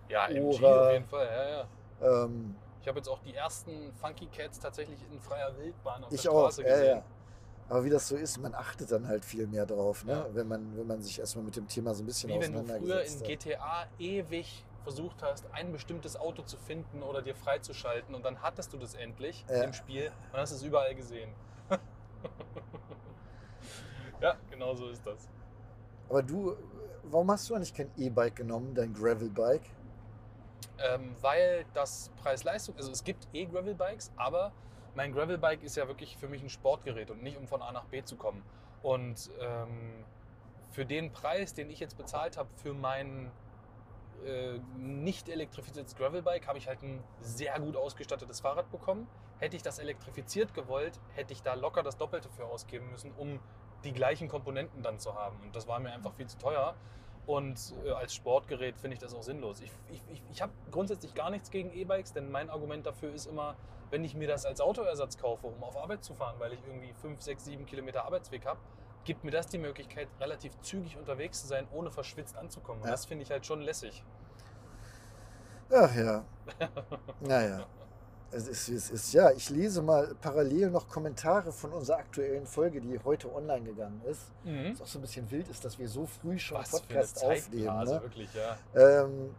Ja, 0.10 0.28
MG 0.28 0.42
Ora. 0.66 0.88
auf 0.88 0.94
jeden 0.94 1.06
Fall, 1.08 1.26
ja, 1.28 1.50
ja. 1.50 2.24
ähm, 2.26 2.56
Ich 2.82 2.88
habe 2.88 2.98
jetzt 3.00 3.08
auch 3.08 3.20
die 3.20 3.36
ersten 3.36 3.94
Funky 4.02 4.28
Cats 4.28 4.60
tatsächlich 4.60 5.00
in 5.12 5.20
freier 5.20 5.56
Wildbahn 5.58 6.04
auf 6.04 6.12
ich 6.12 6.24
der 6.24 6.32
auch. 6.32 6.42
Straße 6.52 6.64
Ja, 6.64 6.70
gesehen. 6.70 6.98
ja. 6.98 7.04
Aber 7.70 7.84
wie 7.84 7.90
das 7.90 8.08
so 8.08 8.16
ist, 8.16 8.38
man 8.38 8.54
achtet 8.56 8.92
dann 8.92 9.08
halt 9.08 9.26
viel 9.26 9.46
mehr 9.48 9.66
drauf, 9.66 10.06
ne? 10.06 10.14
Ja. 10.14 10.28
wenn, 10.34 10.48
man, 10.48 10.78
wenn 10.78 10.88
man 10.88 11.02
sich 11.02 11.20
erstmal 11.20 11.44
mit 11.44 11.56
dem 11.56 11.68
Thema 11.68 11.94
so 11.94 12.04
ein 12.04 12.06
bisschen 12.06 12.30
Wie 12.30 12.40
wenn 12.40 12.54
du 12.54 12.60
früher 12.60 12.76
auseinandergesetzt 12.76 13.22
in 13.22 13.32
hat. 13.32 13.40
GTA 13.40 13.86
ewig 14.00 14.66
versucht 14.84 15.22
hast, 15.22 15.46
ein 15.52 15.74
bestimmtes 15.74 16.16
Auto 16.16 16.44
zu 16.44 16.58
finden 16.58 17.04
oder 17.04 17.22
dir 17.22 17.36
freizuschalten 17.36 18.16
und 18.16 18.24
dann 18.24 18.42
hattest 18.42 18.72
du 18.72 18.78
das 18.78 18.94
endlich 18.94 19.44
Ja. 19.50 19.64
im 19.64 19.74
Spiel 19.74 20.12
und 20.32 20.40
hast 20.40 20.52
es 20.52 20.64
überall 20.64 20.96
gesehen. 20.96 21.34
Ja, 24.20 24.36
genau 24.50 24.74
so 24.74 24.90
ist 24.90 25.06
das. 25.06 25.30
Aber 26.10 26.24
du, 26.24 26.56
warum 27.04 27.30
hast 27.32 27.50
du 27.50 27.56
eigentlich 27.56 27.74
kein 27.74 27.92
E-Bike 27.98 28.36
genommen, 28.36 28.74
dein 28.74 28.94
Gravel-Bike? 28.94 29.62
Ähm, 30.80 31.16
weil 31.22 31.66
das 31.74 32.10
Preis-Leistung, 32.24 32.76
also 32.78 32.92
es 32.92 33.04
gibt 33.04 33.28
E-Gravel-Bikes, 33.34 34.12
aber 34.16 34.52
mein 34.98 35.14
Gravel-Bike 35.14 35.62
ist 35.62 35.78
ja 35.78 35.88
wirklich 35.88 36.18
für 36.18 36.28
mich 36.28 36.42
ein 36.42 36.50
Sportgerät 36.50 37.12
und 37.12 37.22
nicht 37.22 37.38
um 37.38 37.48
von 37.48 37.62
A 37.62 37.72
nach 37.72 37.86
B 37.86 38.04
zu 38.04 38.16
kommen. 38.16 38.42
Und 38.82 39.30
ähm, 39.40 40.04
für 40.72 40.88
den 40.88 41.12
Preis, 41.12 41.54
den 41.54 41.70
ich 41.70 41.80
jetzt 41.80 41.98
bezahlt 41.98 42.36
habe 42.36 42.50
für 42.56 42.74
mein 42.74 43.32
äh, 44.26 44.58
nicht 44.76 45.30
elektrifiziertes 45.30 45.96
Gravelbike, 45.96 46.48
habe 46.48 46.58
ich 46.58 46.68
halt 46.68 46.82
ein 46.82 47.04
sehr 47.22 47.60
gut 47.60 47.76
ausgestattetes 47.76 48.40
Fahrrad 48.40 48.72
bekommen. 48.72 49.08
Hätte 49.38 49.56
ich 49.56 49.62
das 49.62 49.78
elektrifiziert 49.78 50.56
gewollt, 50.56 51.00
hätte 51.14 51.32
ich 51.32 51.44
da 51.44 51.54
locker 51.54 51.84
das 51.84 51.98
Doppelte 51.98 52.30
für 52.30 52.46
ausgeben 52.46 52.90
müssen, 52.90 53.12
um 53.12 53.40
die 53.84 53.94
gleichen 53.94 54.28
Komponenten 54.28 54.82
dann 54.82 54.98
zu 55.00 55.14
haben. 55.14 55.40
Und 55.44 55.56
das 55.56 55.68
war 55.68 55.80
mir 55.80 55.92
einfach 55.92 56.16
viel 56.16 56.26
zu 56.26 56.40
teuer. 56.40 56.74
Und 57.28 57.74
äh, 57.86 57.92
als 57.92 58.16
Sportgerät 58.16 58.80
finde 58.80 58.96
ich 58.96 59.02
das 59.02 59.14
auch 59.14 59.22
sinnlos. 59.22 59.60
Ich, 59.60 59.72
ich, 59.90 60.24
ich, 60.32 60.42
habe 60.42 60.54
grundsätzlich 60.72 61.14
gar 61.14 61.30
nichts 61.30 61.52
gegen 61.52 61.72
E-Bikes, 61.74 62.14
denn 62.14 62.32
mein 62.32 62.50
Argument 62.50 62.86
dafür 62.86 63.14
ist 63.14 63.26
immer, 63.26 63.58
wenn 63.92 64.06
ich 64.06 64.16
mir 64.16 64.30
das 64.30 64.46
als 64.46 64.62
Autoersatz 64.62 65.18
kaufe, 65.18 65.48
um 65.48 65.62
auf 65.62 65.76
Arbeit 65.76 66.06
zu 66.06 66.16
fahren, 66.16 66.36
weil 66.40 66.54
ich 66.54 66.60
irgendwie 66.66 66.94
5, 66.94 67.22
6, 67.22 67.44
7 67.46 67.66
Kilometer 67.66 68.06
Arbeitsweg 68.06 68.46
habe, 68.46 68.60
gibt 69.04 69.26
mir 69.26 69.32
das 69.32 69.48
die 69.48 69.58
Möglichkeit, 69.58 70.08
relativ 70.22 70.58
zügig 70.62 70.98
unterwegs 70.98 71.42
zu 71.42 71.48
sein, 71.48 71.68
ohne 71.74 71.92
verschwitzt 71.92 72.38
anzukommen. 72.38 72.82
Und 72.82 72.88
Ja. 72.88 72.94
das 72.94 73.06
finde 73.06 73.24
ich 73.24 73.32
halt 73.32 73.46
schon 73.46 73.60
lässig. 73.60 74.04
Ach 75.70 75.94
ja. 75.94 76.24
Naja. 77.20 77.68
Es 78.32 78.48
ist, 78.48 78.70
wie 78.70 78.76
es 78.76 78.90
ist. 78.90 79.14
Ja, 79.14 79.32
ich 79.32 79.50
lese 79.50 79.82
mal 79.82 80.14
parallel 80.22 80.70
noch 80.70 80.90
Kommentare 80.90 81.52
von 81.52 81.72
unserer 81.72 81.98
aktuellen 81.98 82.46
Folge, 82.46 82.82
die 82.82 83.00
heute 83.04 83.34
online 83.34 83.64
gegangen 83.66 84.02
ist. 84.06 84.32
Mhm. 84.44 84.72
Was 84.74 84.82
auch 84.82 84.88
so 84.88 85.00
ein 85.00 85.02
bisschen 85.02 85.30
wild 85.32 85.48
ist, 85.48 85.64
dass 85.64 85.80
wir 85.80 85.88
so 85.88 86.06
früh 86.06 86.38
schon 86.38 86.58
Was 86.58 86.70
für 86.72 86.78
eine 86.78 86.86
Podcast 86.88 87.24
aufnehmen. 87.24 87.84
Ne? 87.86 88.02
wirklich, 88.02 88.30
ja. 88.34 88.58
Ähm, 88.76 89.34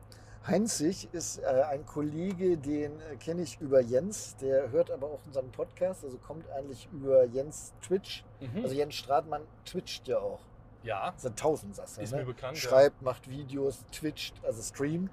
Heinzig 0.46 1.08
ist 1.12 1.38
äh, 1.40 1.46
ein 1.46 1.84
Kollege, 1.84 2.56
den 2.56 2.92
äh, 3.02 3.16
kenne 3.16 3.42
ich 3.42 3.60
über 3.60 3.80
Jens, 3.80 4.36
der 4.36 4.70
hört 4.70 4.90
aber 4.90 5.08
auch 5.08 5.20
unseren 5.26 5.50
Podcast, 5.50 6.04
also 6.04 6.16
kommt 6.16 6.48
eigentlich 6.50 6.88
über 6.90 7.24
Jens 7.24 7.74
Twitch. 7.82 8.24
Mhm. 8.40 8.62
Also 8.62 8.74
Jens 8.74 8.94
Stratmann 8.94 9.42
twitcht 9.66 10.08
ja 10.08 10.18
auch. 10.18 10.40
ja, 10.82 11.10
Das 11.10 11.26
ein 11.26 11.36
Tausendsasser. 11.36 12.00
ist 12.00 12.12
ne? 12.12 12.18
mir 12.20 12.24
bekannt. 12.24 12.56
ja. 12.56 12.68
Schreibt, 12.68 13.02
macht 13.02 13.28
Videos, 13.28 13.84
twitcht, 13.92 14.34
also 14.42 14.62
streamt. 14.62 15.10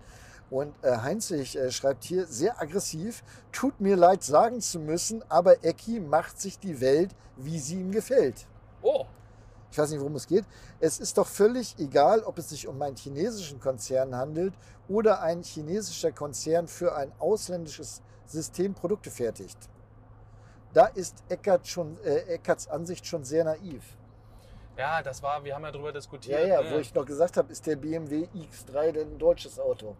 Und 0.49 0.73
äh, 0.83 0.97
Heinzig 0.97 1.57
äh, 1.57 1.71
schreibt 1.71 2.03
hier 2.03 2.27
sehr 2.27 2.61
aggressiv, 2.61 3.23
tut 3.51 3.79
mir 3.81 3.95
leid 3.97 4.23
sagen 4.23 4.61
zu 4.61 4.79
müssen, 4.79 5.23
aber 5.29 5.63
Ecki 5.63 5.99
macht 5.99 6.39
sich 6.39 6.59
die 6.59 6.79
Welt, 6.81 7.15
wie 7.35 7.59
sie 7.59 7.79
ihm 7.79 7.91
gefällt. 7.91 8.45
Oh, 8.83 9.05
Ich 9.71 9.77
weiß 9.77 9.89
nicht, 9.89 9.99
worum 9.99 10.15
es 10.15 10.27
geht. 10.27 10.45
Es 10.79 10.99
ist 10.99 11.17
doch 11.17 11.27
völlig 11.27 11.75
egal, 11.79 12.21
ob 12.23 12.37
es 12.37 12.49
sich 12.49 12.67
um 12.67 12.79
einen 12.81 12.95
chinesischen 12.95 13.59
Konzern 13.59 14.15
handelt 14.15 14.53
oder 14.87 15.21
ein 15.21 15.41
chinesischer 15.41 16.11
Konzern 16.11 16.67
für 16.67 16.95
ein 16.95 17.11
ausländisches 17.19 18.01
System 18.27 18.73
Produkte 18.75 19.09
fertigt. 19.09 19.57
Da 20.73 20.85
ist 20.87 21.23
Eckert 21.29 21.67
schon, 21.67 21.97
äh, 22.03 22.35
Eckerts 22.35 22.67
Ansicht 22.67 23.07
schon 23.07 23.23
sehr 23.23 23.43
naiv. 23.45 23.83
ja, 24.77 25.01
das 25.01 25.23
war, 25.23 25.43
wir 25.43 25.55
haben 25.55 25.63
ja 25.63 25.71
drüber 25.71 25.87
Ja, 25.87 25.93
diskutiert. 25.93 26.47
ja, 26.47 26.61
ne? 26.61 26.71
wo 26.71 26.77
ich 26.77 26.93
noch 26.93 27.05
gesagt 27.05 27.35
habe, 27.37 27.51
ist 27.51 27.65
der 27.65 27.77
BMW 27.77 28.27
X3 28.35 28.91
denn 28.91 29.13
ein 29.13 29.17
deutsches 29.17 29.59
Auto? 29.59 29.95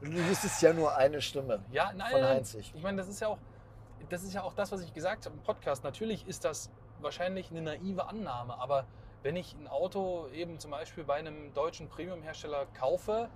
Du 0.00 0.28
wusstest 0.28 0.60
ja 0.62 0.72
nur 0.72 0.94
eine 0.94 1.20
Stimme 1.20 1.64
ja, 1.72 1.92
nein, 1.94 2.10
von 2.10 2.22
Heinzig. 2.22 2.72
Ich 2.74 2.82
meine, 2.82 2.98
das 2.98 3.08
ist 3.08 3.20
ja 3.20 3.28
auch, 3.28 3.38
das 4.08 4.22
ist 4.22 4.34
ja 4.34 4.42
auch 4.42 4.52
das, 4.52 4.70
was 4.72 4.82
ich 4.82 4.92
gesagt 4.92 5.24
habe 5.24 5.36
im 5.36 5.42
Podcast. 5.42 5.84
Natürlich 5.84 6.26
ist 6.26 6.44
das 6.44 6.70
wahrscheinlich 7.00 7.50
eine 7.50 7.62
naive 7.62 8.06
Annahme, 8.06 8.58
aber 8.58 8.86
wenn 9.22 9.36
ich 9.36 9.54
ein 9.54 9.66
Auto 9.66 10.28
eben 10.28 10.58
zum 10.58 10.70
Beispiel 10.70 11.04
bei 11.04 11.14
einem 11.14 11.52
deutschen 11.54 11.88
Premium-Hersteller 11.88 12.66
kaufe, 12.78 13.28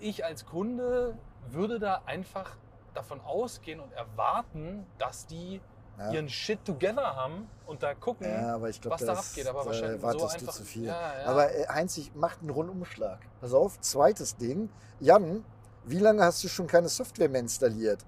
ich 0.00 0.24
als 0.24 0.46
Kunde 0.46 1.16
würde 1.48 1.78
da 1.78 2.02
einfach 2.06 2.56
davon 2.94 3.20
ausgehen 3.20 3.80
und 3.80 3.92
erwarten, 3.92 4.86
dass 4.98 5.26
die 5.26 5.60
Ja. 6.06 6.12
ihren 6.12 6.28
Shit 6.28 6.64
together 6.64 7.16
haben 7.16 7.48
und 7.66 7.82
da 7.82 7.94
gucken, 7.94 8.26
Ja, 8.28 8.54
aber 8.54 8.68
ich 8.68 8.80
glaube, 8.80 8.94
was 8.94 9.04
da 9.06 9.14
abgeht. 9.14 9.46
Aber 9.46 9.66
wahrscheinlich 9.66 10.00
so 10.00 10.06
wartest 10.06 10.34
einfach. 10.34 10.46
du 10.46 10.52
zu 10.52 10.64
viel. 10.64 10.86
Ja. 10.86 11.12
Aber 11.26 11.52
äh, 11.54 11.66
Heinzig 11.68 12.12
macht 12.14 12.40
einen 12.40 12.50
Rundumschlag. 12.50 13.18
Pass 13.40 13.52
auf, 13.52 13.80
zweites 13.80 14.36
Ding. 14.36 14.68
Jan, 15.00 15.44
wie 15.84 15.98
lange 15.98 16.22
hast 16.22 16.42
du 16.44 16.48
schon 16.48 16.66
keine 16.66 16.88
Software 16.88 17.28
mehr 17.28 17.40
installiert? 17.40 18.04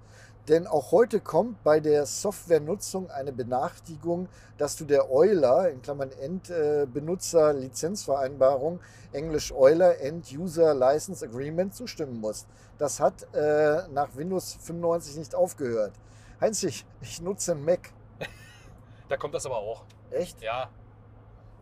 Denn 0.48 0.66
auch 0.66 0.92
heute 0.92 1.20
kommt 1.20 1.62
bei 1.64 1.80
der 1.80 2.04
Softwarenutzung 2.04 3.10
eine 3.10 3.32
Benachrichtigung, 3.32 4.28
dass 4.58 4.76
du 4.76 4.84
der 4.84 5.10
Euler, 5.10 5.70
in 5.70 5.80
Klammern 5.80 6.10
End-Benutzer-Lizenzvereinbarung, 6.12 8.80
Englisch 9.12 9.52
Euler 9.52 9.98
End-User 10.00 10.74
License 10.74 11.24
Agreement 11.24 11.74
zustimmen 11.74 12.20
musst. 12.20 12.46
Das 12.76 13.00
hat 13.00 13.26
äh, 13.32 13.88
nach 13.88 14.14
Windows 14.16 14.58
95 14.60 15.16
nicht 15.16 15.34
aufgehört. 15.34 15.92
Heinzig, 16.40 16.84
ich 17.00 17.20
nutze 17.20 17.52
einen 17.52 17.64
Mac. 17.64 17.92
da 19.08 19.16
kommt 19.16 19.34
das 19.34 19.46
aber 19.46 19.56
auch. 19.58 19.84
Echt? 20.10 20.40
Ja. 20.42 20.68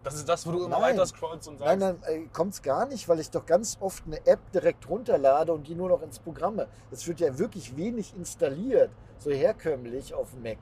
Das 0.02 0.14
ist 0.14 0.28
das, 0.28 0.44
wo 0.46 0.50
du 0.50 0.58
immer 0.64 0.80
Nein. 0.80 0.94
weiter 0.94 1.06
scrollst 1.06 1.46
und 1.46 1.58
sagst. 1.58 1.78
Nein, 1.78 1.78
dann 1.80 2.02
äh, 2.12 2.26
kommt 2.32 2.54
es 2.54 2.62
gar 2.62 2.86
nicht, 2.86 3.08
weil 3.08 3.20
ich 3.20 3.30
doch 3.30 3.46
ganz 3.46 3.78
oft 3.80 4.04
eine 4.04 4.24
App 4.26 4.40
direkt 4.52 4.88
runterlade 4.88 5.52
und 5.52 5.68
die 5.68 5.76
nur 5.76 5.88
noch 5.90 6.02
ins 6.02 6.18
Programm. 6.18 6.60
Es 6.90 7.06
wird 7.06 7.20
ja 7.20 7.38
wirklich 7.38 7.76
wenig 7.76 8.12
installiert, 8.16 8.90
so 9.18 9.30
herkömmlich 9.30 10.12
auf 10.12 10.34
Mac. 10.42 10.58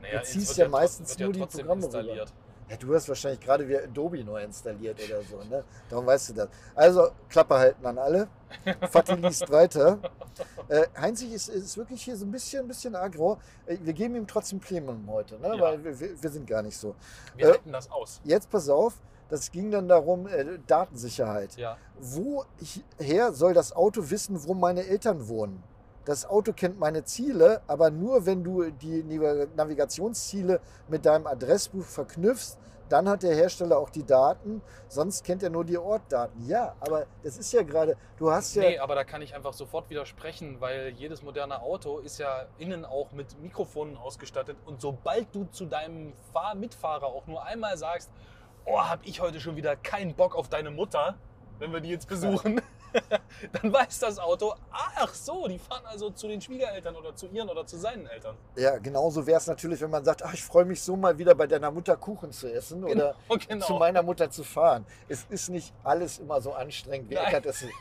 Naja, 0.00 0.20
du 0.20 0.24
ziehst 0.24 0.56
ja 0.56 0.66
tr- 0.66 0.70
meistens 0.70 1.18
nur 1.18 1.32
die 1.32 1.40
trotzdem 1.40 1.66
Programme 1.66 1.86
rüber. 1.92 2.26
Ja, 2.68 2.76
du 2.76 2.94
hast 2.94 3.08
wahrscheinlich 3.08 3.40
gerade 3.40 3.66
wieder 3.66 3.82
Adobe 3.84 4.22
neu 4.24 4.42
installiert 4.42 4.98
oder 5.08 5.22
so, 5.22 5.36
ne? 5.48 5.64
Darum 5.88 6.04
weißt 6.06 6.30
du 6.30 6.32
das. 6.34 6.48
Also, 6.74 7.08
Klappe 7.28 7.54
halten 7.54 7.84
an 7.86 7.96
alle. 7.98 8.28
Fatih 8.90 9.14
liest 9.16 9.50
weiter. 9.50 9.98
Äh, 10.68 10.86
Heinzig 11.00 11.32
ist, 11.32 11.48
ist 11.48 11.76
wirklich 11.78 12.02
hier 12.02 12.16
so 12.16 12.26
ein 12.26 12.30
bisschen, 12.30 12.60
ein 12.64 12.68
bisschen 12.68 12.94
aggro. 12.94 13.38
Äh, 13.66 13.78
Wir 13.82 13.92
geben 13.94 14.16
ihm 14.16 14.26
trotzdem 14.26 14.60
Premium 14.60 15.02
heute, 15.08 15.38
ne? 15.38 15.48
Ja. 15.56 15.60
weil 15.60 15.82
wir, 15.84 15.98
wir 15.98 16.22
wir 16.22 16.30
sind 16.30 16.46
gar 16.46 16.62
nicht 16.62 16.76
so. 16.76 16.94
Wir 17.36 17.46
Äh, 17.46 17.50
halten 17.52 17.72
das 17.72 17.90
aus. 17.90 18.20
Jetzt 18.24 18.50
pass 18.50 18.68
auf, 18.68 18.94
das 19.30 19.50
ging 19.50 19.70
dann 19.70 19.88
darum, 19.88 20.26
äh, 20.26 20.58
Datensicherheit. 20.66 21.56
Ja. 21.56 21.76
woher 21.98 23.32
soll 23.32 23.54
das 23.54 23.72
Auto 23.74 24.10
wissen, 24.10 24.46
wo 24.46 24.54
meine 24.54 24.86
Eltern 24.86 25.28
wohnen? 25.28 25.62
Das 26.08 26.24
Auto 26.24 26.54
kennt 26.54 26.78
meine 26.80 27.04
Ziele, 27.04 27.60
aber 27.66 27.90
nur 27.90 28.24
wenn 28.24 28.42
du 28.42 28.70
die 28.70 29.02
Navi- 29.04 29.46
Navigationsziele 29.54 30.58
mit 30.88 31.04
deinem 31.04 31.26
Adressbuch 31.26 31.84
verknüpfst, 31.84 32.56
dann 32.88 33.06
hat 33.10 33.22
der 33.22 33.34
Hersteller 33.34 33.76
auch 33.76 33.90
die 33.90 34.06
Daten, 34.06 34.62
sonst 34.88 35.22
kennt 35.22 35.42
er 35.42 35.50
nur 35.50 35.66
die 35.66 35.76
Ortdaten. 35.76 36.46
Ja, 36.46 36.74
aber 36.80 37.04
das 37.22 37.36
ist 37.36 37.52
ja 37.52 37.62
gerade, 37.62 37.94
du 38.16 38.30
hast 38.30 38.54
ja, 38.54 38.62
Nee, 38.62 38.78
aber 38.78 38.94
da 38.94 39.04
kann 39.04 39.20
ich 39.20 39.34
einfach 39.34 39.52
sofort 39.52 39.90
widersprechen, 39.90 40.62
weil 40.62 40.94
jedes 40.96 41.22
moderne 41.22 41.60
Auto 41.60 41.98
ist 41.98 42.16
ja 42.16 42.46
innen 42.56 42.86
auch 42.86 43.12
mit 43.12 43.38
Mikrofonen 43.42 43.98
ausgestattet. 43.98 44.56
Und 44.64 44.80
sobald 44.80 45.34
du 45.34 45.44
zu 45.50 45.66
deinem 45.66 46.14
Fahr 46.32 46.54
Mitfahrer 46.54 47.04
auch 47.08 47.26
nur 47.26 47.44
einmal 47.44 47.76
sagst, 47.76 48.10
oh, 48.64 48.80
hab 48.80 49.00
ich 49.04 49.20
heute 49.20 49.40
schon 49.40 49.56
wieder 49.56 49.76
keinen 49.76 50.14
Bock 50.14 50.34
auf 50.34 50.48
deine 50.48 50.70
Mutter, 50.70 51.16
wenn 51.58 51.70
wir 51.70 51.80
die 51.80 51.90
jetzt 51.90 52.08
besuchen, 52.08 52.62
dann 53.52 53.72
weiß 53.72 54.00
das 54.00 54.18
Auto, 54.18 54.54
ach 54.70 55.14
so, 55.14 55.46
die 55.48 55.58
fahren 55.58 55.84
also 55.86 56.10
zu 56.10 56.28
den 56.28 56.40
Schwiegereltern 56.40 56.96
oder 56.96 57.14
zu 57.14 57.26
ihren 57.28 57.48
oder 57.48 57.66
zu 57.66 57.76
seinen 57.76 58.06
Eltern. 58.06 58.36
ja 58.56 58.78
genauso 58.78 59.26
wäre 59.26 59.38
es 59.38 59.46
natürlich, 59.46 59.80
wenn 59.80 59.90
man 59.90 60.04
sagt, 60.04 60.24
ach, 60.24 60.34
ich 60.34 60.42
freue 60.42 60.64
mich 60.64 60.82
so 60.82 60.96
mal 60.96 61.16
wieder 61.18 61.34
bei 61.34 61.46
deiner 61.46 61.70
Mutter 61.70 61.96
Kuchen 61.96 62.32
zu 62.32 62.52
essen 62.52 62.84
oder 62.84 63.14
Genau, 63.28 63.40
genau. 63.48 63.66
zu 63.66 63.74
meiner 63.74 64.02
Mutter 64.02 64.30
zu 64.30 64.44
fahren. 64.44 64.84
Es 65.08 65.26
ist 65.28 65.48
nicht 65.48 65.72
alles 65.84 66.18
immer 66.18 66.40
so 66.40 66.52
anstrengend, 66.52 67.10
wie 67.10 67.14
Nein. 67.14 67.26
Eckart 67.26 67.46
es 67.46 67.64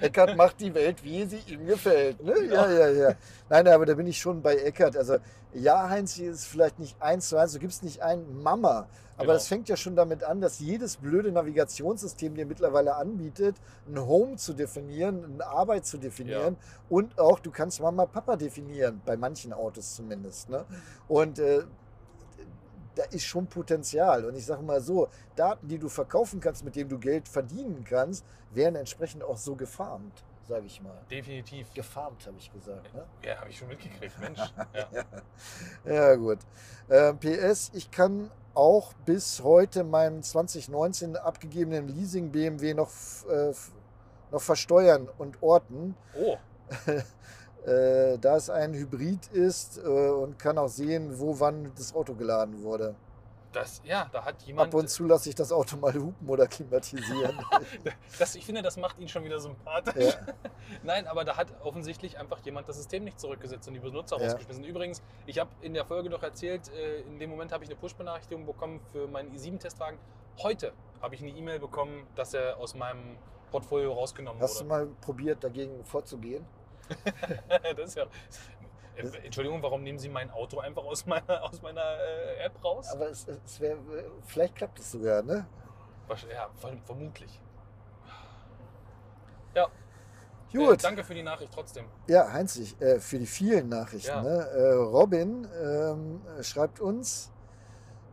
Eckart 0.00 0.36
macht 0.36 0.60
die 0.60 0.74
Welt, 0.74 1.02
wie 1.02 1.24
sie 1.24 1.42
ihm 1.46 1.66
gefällt. 1.66 2.22
Ne? 2.22 2.34
Ja, 2.46 2.70
ja, 2.70 2.88
ja. 2.88 3.14
Nein, 3.48 3.68
aber 3.68 3.86
da 3.86 3.94
bin 3.94 4.06
ich 4.06 4.18
schon 4.18 4.42
bei 4.42 4.56
Eckart. 4.56 4.96
Also, 4.96 5.18
ja, 5.54 5.88
Heinz, 5.88 6.14
hier 6.14 6.30
ist 6.30 6.46
vielleicht 6.46 6.78
nicht 6.78 7.00
eins 7.00 7.28
zu 7.28 7.36
eins, 7.36 7.52
du 7.52 7.58
gibst 7.58 7.82
nicht 7.82 8.02
ein 8.02 8.42
Mama. 8.42 8.88
Aber 9.16 9.24
Genau. 9.24 9.32
das 9.34 9.48
fängt 9.48 9.68
ja 9.68 9.76
schon 9.76 9.94
damit 9.94 10.24
an, 10.24 10.40
dass 10.40 10.58
jedes 10.58 10.96
blöde 10.96 11.30
Navigationssystem 11.30 12.34
dir 12.34 12.46
mittlerweile 12.46 12.96
anbietet, 12.96 13.56
ein 13.86 14.00
Home 14.00 14.36
zu 14.36 14.54
definieren, 14.54 15.24
eine 15.34 15.46
Arbeit 15.46 15.84
zu 15.86 15.98
definieren 15.98 16.56
und 16.88 17.18
auch 17.18 17.38
du 17.38 17.50
kannst 17.50 17.80
Mama, 17.80 18.06
Papa 18.06 18.36
definieren, 18.36 19.02
bei 19.04 19.16
manchen 19.16 19.52
Autos 19.52 19.94
zumindest. 19.96 20.48
Ne? 20.48 20.64
Und 21.08 21.38
äh, 21.38 21.62
da 22.94 23.04
ist 23.04 23.24
schon 23.24 23.46
Potenzial. 23.46 24.24
Und 24.24 24.34
ich 24.36 24.44
sage 24.46 24.62
mal 24.62 24.80
so, 24.80 25.08
Daten, 25.36 25.68
die 25.68 25.78
du 25.78 25.88
verkaufen 25.88 26.40
kannst, 26.40 26.64
mit 26.64 26.76
denen 26.76 26.90
du 26.90 26.98
Geld 26.98 27.28
verdienen 27.28 27.84
kannst, 27.84 28.24
werden 28.52 28.76
entsprechend 28.76 29.22
auch 29.22 29.36
so 29.36 29.54
gefarmt, 29.54 30.24
sage 30.52 30.66
ich 30.66 30.82
mal. 30.82 30.98
Definitiv. 31.10 31.72
Gefarmt, 31.72 32.26
habe 32.26 32.36
ich 32.38 32.52
gesagt. 32.52 32.92
Ne? 32.92 33.04
Ja, 33.24 33.40
habe 33.40 33.48
ich 33.48 33.56
schon 33.56 33.68
mitgekriegt, 33.68 34.18
Mensch. 34.20 34.38
Ja. 35.84 35.92
Ja, 35.92 36.14
gut. 36.14 36.40
Ähm, 36.90 37.18
PS, 37.18 37.70
ich 37.72 37.90
kann 37.90 38.30
auch 38.54 38.92
bis 39.06 39.42
heute 39.42 39.82
meinen 39.82 40.22
2019 40.22 41.16
abgegebenen 41.16 41.88
Leasing 41.88 42.30
BMW 42.30 42.74
noch, 42.74 42.90
äh, 43.30 43.52
noch 44.30 44.42
versteuern 44.42 45.08
und 45.16 45.42
orten. 45.42 45.94
Oh, 46.20 46.36
äh, 47.66 48.18
da 48.18 48.36
es 48.36 48.50
ein 48.50 48.74
Hybrid 48.74 49.28
ist 49.28 49.78
äh, 49.78 49.88
und 49.88 50.38
kann 50.38 50.58
auch 50.58 50.68
sehen, 50.68 51.18
wo 51.18 51.40
wann 51.40 51.72
das 51.76 51.94
Auto 51.94 52.14
geladen 52.14 52.62
wurde. 52.62 52.94
Das, 53.52 53.82
ja, 53.84 54.08
da 54.12 54.24
hat 54.24 54.42
jemand. 54.42 54.72
Ab 54.72 54.80
und 54.80 54.88
zu 54.88 55.04
lasse 55.04 55.28
ich 55.28 55.34
das 55.34 55.52
Auto 55.52 55.76
mal 55.76 55.92
hupen 55.92 56.28
oder 56.28 56.46
klimatisieren. 56.46 57.38
das, 58.18 58.34
ich 58.34 58.44
finde, 58.46 58.62
das 58.62 58.76
macht 58.78 58.98
ihn 58.98 59.08
schon 59.08 59.24
wieder 59.24 59.38
sympathisch. 59.40 60.14
Ja. 60.14 60.34
Nein, 60.82 61.06
aber 61.06 61.24
da 61.24 61.36
hat 61.36 61.48
offensichtlich 61.62 62.18
einfach 62.18 62.38
jemand 62.44 62.68
das 62.68 62.76
System 62.76 63.04
nicht 63.04 63.20
zurückgesetzt 63.20 63.68
und 63.68 63.74
die 63.74 63.80
Benutzer 63.80 64.18
Ja. 64.18 64.24
rausgeschmissen. 64.24 64.64
Übrigens, 64.64 65.02
ich 65.26 65.38
habe 65.38 65.50
in 65.60 65.74
der 65.74 65.84
Folge 65.84 66.08
doch 66.08 66.22
erzählt, 66.22 66.72
äh, 66.72 67.00
in 67.02 67.18
dem 67.18 67.30
Moment 67.30 67.52
habe 67.52 67.62
ich 67.64 67.70
eine 67.70 67.78
Push-Benachrichtigung 67.78 68.46
bekommen 68.46 68.80
für 68.90 69.06
meinen 69.06 69.30
i7-Testwagen. 69.36 69.98
Heute 70.42 70.72
habe 71.02 71.14
ich 71.14 71.20
eine 71.20 71.30
E-Mail 71.30 71.58
bekommen, 71.58 72.06
dass 72.14 72.32
er 72.32 72.56
aus 72.56 72.74
meinem 72.74 73.18
Portfolio 73.50 73.92
rausgenommen 73.92 74.40
Hast 74.40 74.60
du 74.60 74.64
wurde. 74.64 74.68
mal 74.68 74.86
probiert, 75.02 75.44
dagegen 75.44 75.84
vorzugehen? 75.84 76.44
das 77.76 77.88
ist 77.88 77.96
ja. 77.96 78.06
Äh, 78.96 79.06
Entschuldigung, 79.24 79.62
warum 79.62 79.82
nehmen 79.82 79.98
Sie 79.98 80.08
mein 80.08 80.30
Auto 80.30 80.60
einfach 80.60 80.84
aus 80.84 81.06
meiner, 81.06 81.42
aus 81.42 81.62
meiner 81.62 81.80
äh, 81.80 82.44
App 82.44 82.62
raus? 82.64 82.88
Aber 82.92 83.08
es, 83.10 83.26
es 83.46 83.60
wär, 83.60 83.76
vielleicht 84.26 84.54
klappt 84.56 84.78
es 84.78 84.92
sogar, 84.92 85.22
ne? 85.22 85.46
Ja, 86.30 86.50
ver- 86.56 86.76
vermutlich. 86.84 87.40
Ja, 89.54 89.64
äh, 90.52 90.56
Gut. 90.58 90.84
danke 90.84 91.04
für 91.04 91.14
die 91.14 91.22
Nachricht 91.22 91.52
trotzdem. 91.54 91.86
Ja, 92.06 92.30
Heinz, 92.30 92.56
ich, 92.56 92.78
äh, 92.80 93.00
für 93.00 93.18
die 93.18 93.26
vielen 93.26 93.68
Nachrichten. 93.70 94.08
Ja. 94.08 94.22
Ne? 94.22 94.46
Äh, 94.50 94.72
Robin 94.74 95.48
ähm, 95.62 96.20
schreibt 96.42 96.80
uns, 96.80 97.30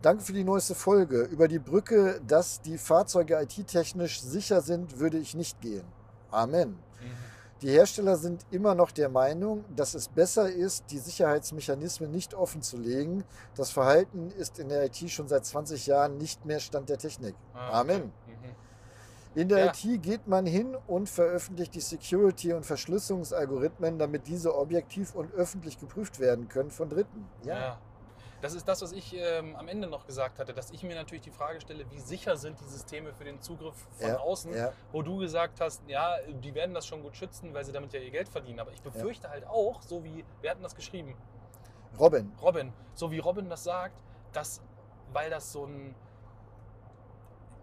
danke 0.02 0.24
für 0.24 0.32
die 0.34 0.46
neueste 0.46 0.76
Folge. 0.76 1.24
Über 1.24 1.48
die 1.50 1.60
Brücke, 1.60 2.22
dass 2.26 2.62
die 2.62 2.78
Fahrzeuge 2.78 3.42
IT-technisch 3.42 4.22
sicher 4.22 4.62
sind, 4.62 5.00
würde 5.00 5.18
ich 5.18 5.36
nicht 5.36 5.60
gehen. 5.60 5.86
Amen. 6.32 6.80
Die 7.62 7.70
Hersteller 7.72 8.16
sind 8.16 8.46
immer 8.52 8.74
noch 8.74 8.92
der 8.92 9.10
Meinung, 9.10 9.66
dass 9.76 9.94
es 9.94 10.08
besser 10.08 10.50
ist, 10.50 10.86
die 10.92 10.98
Sicherheitsmechanismen 10.98 12.10
nicht 12.10 12.34
offen 12.34 12.62
zu 12.62 12.78
legen. 12.78 13.26
Das 13.56 13.70
Verhalten 13.70 14.32
ist 14.32 14.60
in 14.60 14.70
der 14.70 14.86
IT 14.86 15.10
schon 15.12 15.28
seit 15.28 15.46
20 15.46 15.86
Jahren 15.88 16.18
nicht 16.18 16.46
mehr 16.46 16.60
Stand 16.62 16.88
der 16.88 16.98
Technik. 16.98 17.36
Ah, 17.54 17.82
Amen. 17.82 18.14
okay. 18.26 18.38
Mhm. 18.48 18.56
In 19.42 19.50
der 19.50 19.66
Ja. 19.66 19.72
IT 19.74 20.02
geht 20.02 20.28
man 20.28 20.46
hin 20.46 20.76
und 20.88 21.10
veröffentlicht 21.10 21.76
die 21.76 21.82
Security- 21.82 22.54
und 22.54 22.66
Verschlüsselungsalgorithmen, 22.66 24.00
damit 24.00 24.28
diese 24.28 24.56
objektiv 24.58 25.14
und 25.14 25.34
öffentlich 25.34 25.80
geprüft 25.80 26.20
werden 26.20 26.48
können 26.48 26.72
von 26.72 26.90
Dritten. 26.90 27.28
Ja. 27.44 27.78
Das 28.42 28.54
ist 28.54 28.68
das, 28.68 28.82
was 28.82 28.94
ich 28.94 29.14
ähm, 29.16 29.56
am 29.58 29.68
Ende 29.68 29.88
noch 29.88 30.06
gesagt 30.06 30.40
hatte, 30.40 30.54
dass 30.54 30.72
ich 30.72 30.84
mir 30.84 30.96
natürlich 30.96 31.24
die 31.24 31.32
Frage 31.32 31.60
stelle, 31.60 31.90
wie 31.92 32.00
sicher 32.00 32.38
sind 32.38 32.60
die 32.60 32.66
Systeme 32.66 33.14
für 33.14 33.26
den 33.26 33.42
Zugriff 33.42 33.76
von 33.98 34.08
ja, 34.08 34.18
außen, 34.18 34.54
Ja, 34.56 34.72
wo 34.92 35.02
du 35.02 35.18
gesagt 35.18 35.60
hast, 35.60 35.82
ja, 35.88 36.16
die 36.28 36.56
werden 36.56 36.74
das 36.74 36.88
schon 36.88 37.04
gut 37.04 37.18
schützen, 37.18 37.54
weil 37.54 37.66
sie 37.66 37.74
damit 37.74 37.92
ja 37.92 38.00
ihr 38.00 38.12
Geld 38.12 38.30
verdienen. 38.30 38.60
Aber 38.60 38.72
ich 38.72 38.82
befürchte 38.82 39.30
halt 39.30 39.46
auch, 39.46 39.82
so 39.82 40.04
wie, 40.04 40.24
wir 40.42 40.52
hatten 40.52 40.64
das 40.64 40.76
geschrieben, 40.76 41.16
Robin, 42.00 42.32
Robin, 42.42 42.72
so 42.94 43.12
wie 43.12 43.20
Robin 43.20 43.50
das 43.50 43.66
sagt, 43.66 44.02
dass, 44.32 44.62
weil 45.12 45.30
das 45.30 45.52
so 45.52 45.66
ein, 45.66 45.94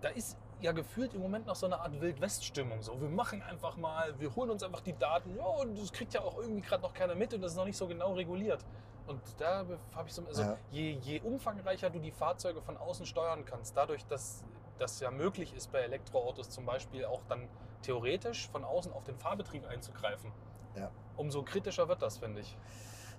da 0.03 0.11
ist 0.11 0.37
ja 0.61 0.73
gefühlt 0.73 1.15
im 1.15 1.23
Moment 1.23 1.47
noch 1.47 1.57
so 1.57 1.67
eine 1.67 1.81
Art 1.81 2.01
Wildwest-Stimmung. 2.01 2.83
So, 2.83 3.01
wir 3.01 3.09
machen 3.09 3.43
einfach 3.43 3.77
mal, 3.77 4.19
wir 4.19 4.35
holen 4.35 4.51
uns 4.51 4.63
einfach 4.63 4.81
die 4.81 4.93
Daten, 4.93 5.37
ja, 5.37 5.45
und 5.45 5.79
das 5.79 5.93
kriegt 5.93 6.15
ja 6.15 6.21
auch 6.21 6.39
irgendwie 6.39 6.61
gerade 6.61 6.83
noch 6.83 6.93
keiner 6.95 7.15
mit 7.15 7.33
und 7.35 7.41
das 7.41 7.53
ist 7.53 7.57
noch 7.57 7.65
nicht 7.65 7.77
so 7.77 7.87
genau 7.87 8.13
reguliert. 8.13 8.65
Und 9.07 9.21
da 9.39 9.65
habe 9.95 10.09
ich 10.09 10.15
so, 10.15 10.23
also 10.27 10.43
Ja. 10.43 10.57
je, 10.71 10.91
je 10.93 11.21
umfangreicher 11.21 11.91
du 11.91 11.99
die 12.01 12.11
Fahrzeuge 12.11 12.61
von 12.61 12.77
außen 12.77 13.07
steuern 13.07 13.45
kannst, 13.45 13.77
dadurch, 13.77 14.05
dass 14.07 14.43
das 14.79 15.01
ja 15.01 15.11
möglich 15.11 15.55
ist 15.55 15.71
bei 15.73 15.81
Elektroautos 15.81 16.51
zum 16.51 16.67
Beispiel 16.67 17.05
auch 17.05 17.23
dann 17.29 17.49
theoretisch 17.83 18.49
von 18.51 18.65
außen 18.65 18.93
auf 18.93 19.05
den 19.05 19.17
Fahrbetrieb 19.19 19.67
einzugreifen, 19.69 20.33
Ja. 20.75 20.91
umso 21.17 21.43
kritischer 21.43 21.89
wird 21.89 22.03
das, 22.03 22.19
finde 22.19 22.41
ich. 22.41 22.57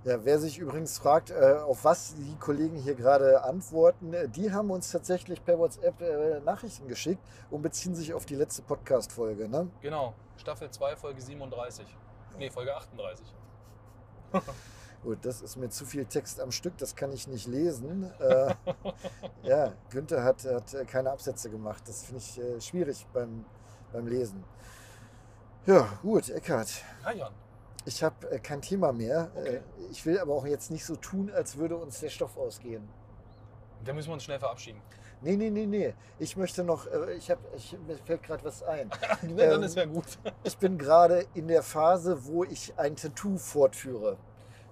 ja, 0.04 0.24
wer 0.24 0.40
sich 0.40 0.60
übrigens 0.60 0.98
fragt, 1.00 1.32
äh, 1.32 1.56
auf 1.66 1.84
was 1.84 2.14
die 2.16 2.36
Kollegen 2.40 2.76
hier 2.78 2.94
gerade 2.96 3.44
antworten, 3.44 4.14
äh, 4.14 4.30
die 4.30 4.52
haben 4.54 4.70
uns 4.72 4.92
tatsächlich 4.92 5.44
per 5.44 5.58
WhatsApp 5.58 6.00
äh, 6.02 6.40
Nachrichten 6.42 6.88
geschickt 6.88 7.22
und 7.50 7.62
beziehen 7.64 7.96
sich 7.96 8.14
auf 8.14 8.26
die 8.26 8.36
letzte 8.36 8.62
Podcast-Folge. 8.62 9.50
Ne? 9.50 9.70
Genau, 9.82 10.14
Staffel 10.38 10.70
2, 10.70 10.96
Folge 10.96 11.20
37. 11.22 11.88
Nee, 12.38 12.50
Folge 12.52 12.76
38. 12.76 13.26
Gut, 15.04 15.20
das 15.22 15.41
ist 15.41 15.56
mir 15.58 15.70
zu 15.70 15.86
viel 15.86 16.06
Text 16.06 16.39
am 16.41 16.52
Stück, 16.52 16.78
das 16.78 16.95
kann 16.95 17.12
ich 17.14 17.28
nicht 17.28 17.48
lesen. 17.48 18.12
Äh, 18.20 18.54
ja, 19.43 19.74
Günther 19.89 20.24
hat, 20.24 20.43
hat 20.45 20.74
äh, 20.74 20.86
keine 20.86 21.12
Absätze 21.12 21.50
gemacht. 21.50 21.84
Das 21.88 22.04
finde 22.04 22.22
ich 22.22 22.39
äh, 22.39 22.60
schwierig 22.60 23.06
beim, 23.14 23.45
beim 23.93 24.08
Lesen. 24.08 24.43
Ja, 25.66 25.88
gut, 26.02 26.30
Eckhard. 26.30 26.70
Ja, 27.04 27.12
Jan. 27.12 27.34
Ich 27.86 28.04
habe 28.04 28.30
äh, 28.32 28.39
kein 28.39 28.62
Thema 28.62 28.91
mehr. 28.91 29.32
Okay. 29.36 29.56
Äh, 29.56 29.62
ich 29.91 30.06
will 30.06 30.20
aber 30.20 30.34
auch 30.34 30.45
jetzt 30.45 30.72
nicht 30.72 30.84
so 30.86 30.95
tun, 30.95 31.32
als 31.32 31.58
würde 31.58 31.78
uns 31.78 32.00
der 32.00 32.10
Stoff 32.10 32.36
ausgehen. 32.38 32.88
Da 33.86 33.93
müssen 33.93 34.10
wir 34.10 34.14
uns 34.14 34.24
schnell 34.24 34.39
verabschieden. 34.39 34.82
Nee, 35.22 35.36
nee, 35.36 35.50
nee, 35.50 35.66
nee. 35.66 35.93
Ich 36.20 36.36
möchte 36.38 36.64
noch, 36.64 36.86
äh, 36.88 37.14
ich 37.14 37.32
habe, 37.32 37.41
ich, 37.56 37.78
mir 37.88 37.98
fällt 37.98 38.24
gerade 38.24 38.43
was 38.43 38.62
ein. 38.64 38.89
Na, 39.22 39.45
dann 39.45 39.60
Ähm, 39.60 39.64
ist 39.64 39.78
ja 39.78 39.86
gut. 39.86 40.18
Ich 40.43 40.58
bin 40.58 40.78
gerade 40.78 41.26
in 41.34 41.48
der 41.48 41.64
Phase, 41.64 42.26
wo 42.26 42.43
ich 42.43 42.74
ein 42.78 42.95
Tattoo 42.95 43.38
fortführe. 43.38 44.18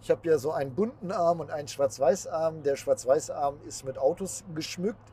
Ich 0.05 0.11
habe 0.11 0.29
ja 0.29 0.37
so 0.37 0.51
einen 0.51 0.75
bunten 0.75 1.11
Arm 1.11 1.39
und 1.39 1.49
einen 1.49 1.67
Schwarz-Weiß-Arm. 1.67 2.61
Der 2.61 2.75
Schwarz-Weiß-Arm 2.75 3.57
ist 3.65 3.85
mit 3.85 3.97
Autos 3.97 4.43
geschmückt. 4.53 5.11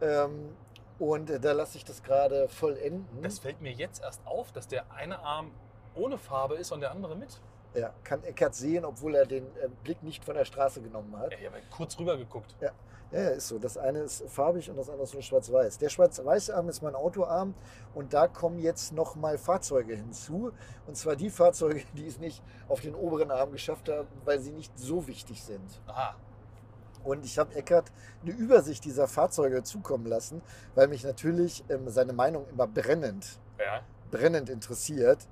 Ähm, 0.00 0.54
und 1.00 1.28
äh, 1.28 1.40
da 1.40 1.50
lasse 1.50 1.76
ich 1.76 1.84
das 1.84 2.04
gerade 2.04 2.48
vollenden. 2.48 3.20
Das 3.20 3.40
fällt 3.40 3.60
mir 3.60 3.72
jetzt 3.72 4.00
erst 4.00 4.24
auf, 4.24 4.52
dass 4.52 4.68
der 4.68 4.92
eine 4.92 5.18
Arm 5.18 5.50
ohne 5.96 6.18
Farbe 6.18 6.54
ist 6.54 6.70
und 6.70 6.82
der 6.82 6.92
andere 6.92 7.16
mit. 7.16 7.40
ja, 7.74 7.92
kann 8.04 8.22
Eckert 8.22 8.54
sehen, 8.54 8.84
obwohl 8.84 9.16
er 9.16 9.26
den 9.26 9.44
äh, 9.56 9.68
Blick 9.82 10.04
nicht 10.04 10.24
von 10.24 10.36
der 10.36 10.44
Straße 10.44 10.80
genommen 10.82 11.18
hat. 11.18 11.32
Ey, 11.32 11.38
Ich 11.40 11.46
habe 11.46 11.60
kurz 11.68 11.98
rüber 11.98 12.16
geguckt. 12.16 12.54
Ja, 12.60 12.70
ja, 13.10 13.28
ist 13.30 13.48
so. 13.48 13.58
Das 13.58 13.78
eine 13.78 14.00
ist 14.00 14.22
farbig 14.28 14.68
und 14.70 14.76
das 14.76 14.88
andere 14.88 15.04
ist 15.04 15.14
nur 15.14 15.22
schwarz-weiß. 15.22 15.78
Der 15.78 15.88
schwarz-weiß-Arm 15.88 16.68
ist 16.68 16.82
mein 16.82 16.94
Autoarm 16.94 17.54
und 17.94 18.12
da 18.12 18.28
kommen 18.28 18.58
jetzt 18.58 18.92
nochmal 18.92 19.38
Fahrzeuge 19.38 19.94
hinzu. 19.94 20.52
Und 20.86 20.96
zwar 20.96 21.16
die 21.16 21.30
Fahrzeuge, 21.30 21.82
die 21.94 22.06
es 22.06 22.18
nicht 22.18 22.42
auf 22.68 22.80
den 22.80 22.94
oberen 22.94 23.30
Arm 23.30 23.52
geschafft 23.52 23.88
haben, 23.88 24.08
weil 24.24 24.38
sie 24.40 24.52
nicht 24.52 24.78
so 24.78 25.06
wichtig 25.06 25.42
sind. 25.42 25.80
Aha. 25.86 26.14
Und 27.04 27.24
ich 27.24 27.38
habe 27.38 27.54
Eckert 27.54 27.90
eine 28.22 28.32
Übersicht 28.32 28.84
dieser 28.84 29.08
Fahrzeuge 29.08 29.62
zukommen 29.62 30.04
lassen, 30.06 30.42
weil 30.74 30.88
mich 30.88 31.04
natürlich 31.04 31.64
ähm, 31.70 31.88
seine 31.88 32.12
Meinung 32.12 32.46
immer 32.50 32.66
brennend, 32.66 33.38
Ja. 33.58 33.80
brennend 34.10 34.50
interessiert. 34.50 35.26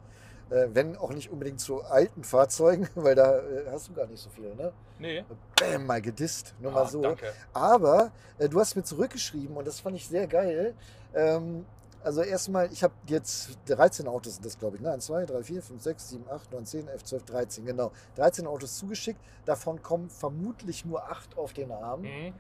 Äh, 0.49 0.69
wenn 0.73 0.97
auch 0.97 1.13
nicht 1.13 1.31
unbedingt 1.31 1.61
zu 1.61 1.83
alten 1.83 2.23
Fahrzeugen, 2.23 2.89
weil 2.95 3.15
da 3.15 3.39
äh, 3.39 3.67
hast 3.71 3.89
du 3.89 3.95
gar 3.95 4.07
nicht 4.07 4.23
so 4.23 4.31
viel, 4.31 4.55
ne? 4.55 4.73
Nee. 4.99 5.25
Bäm, 5.59 5.87
mal 5.87 6.01
gedisst, 6.01 6.55
nur 6.61 6.71
Ah, 6.73 6.75
mal 6.83 6.89
so. 6.89 7.03
Danke. 7.03 7.33
Aber 7.53 8.13
äh, 8.39 8.49
du 8.49 8.61
hast 8.61 8.77
mir 8.77 8.85
zurückgeschrieben 8.85 9.57
und 9.57 9.67
das 9.67 9.81
fand 9.81 9.97
ich 9.97 10.07
sehr 10.07 10.27
geil. 10.27 10.75
Ähm, 11.15 11.67
also 12.05 12.23
erstmal, 12.23 12.73
ich 12.73 12.85
habe 12.85 12.95
jetzt 13.09 13.59
13 13.67 14.07
Autos 14.07 14.35
sind 14.35 14.47
das, 14.47 14.57
glaube 14.57 14.77
ich. 14.77 14.83
Ne? 14.83 14.93
1, 14.93 15.07
2, 15.07 15.27
3, 15.27 15.43
4, 15.43 15.63
5, 15.63 15.83
6, 15.83 16.09
7, 16.11 16.25
8, 16.31 16.53
9, 16.53 16.65
10, 16.65 16.89
11, 16.89 17.05
12, 17.05 17.25
13, 17.25 17.67
genau. 17.67 17.91
13 18.15 18.47
Autos 18.47 18.79
zugeschickt. 18.79 19.19
Davon 19.45 19.83
kommen 19.83 20.09
vermutlich 20.09 20.85
nur 20.85 21.03
8 21.11 21.37
auf 21.37 21.53
den 21.53 21.73
Arm. 21.73 22.03
Mhm. 22.03 22.35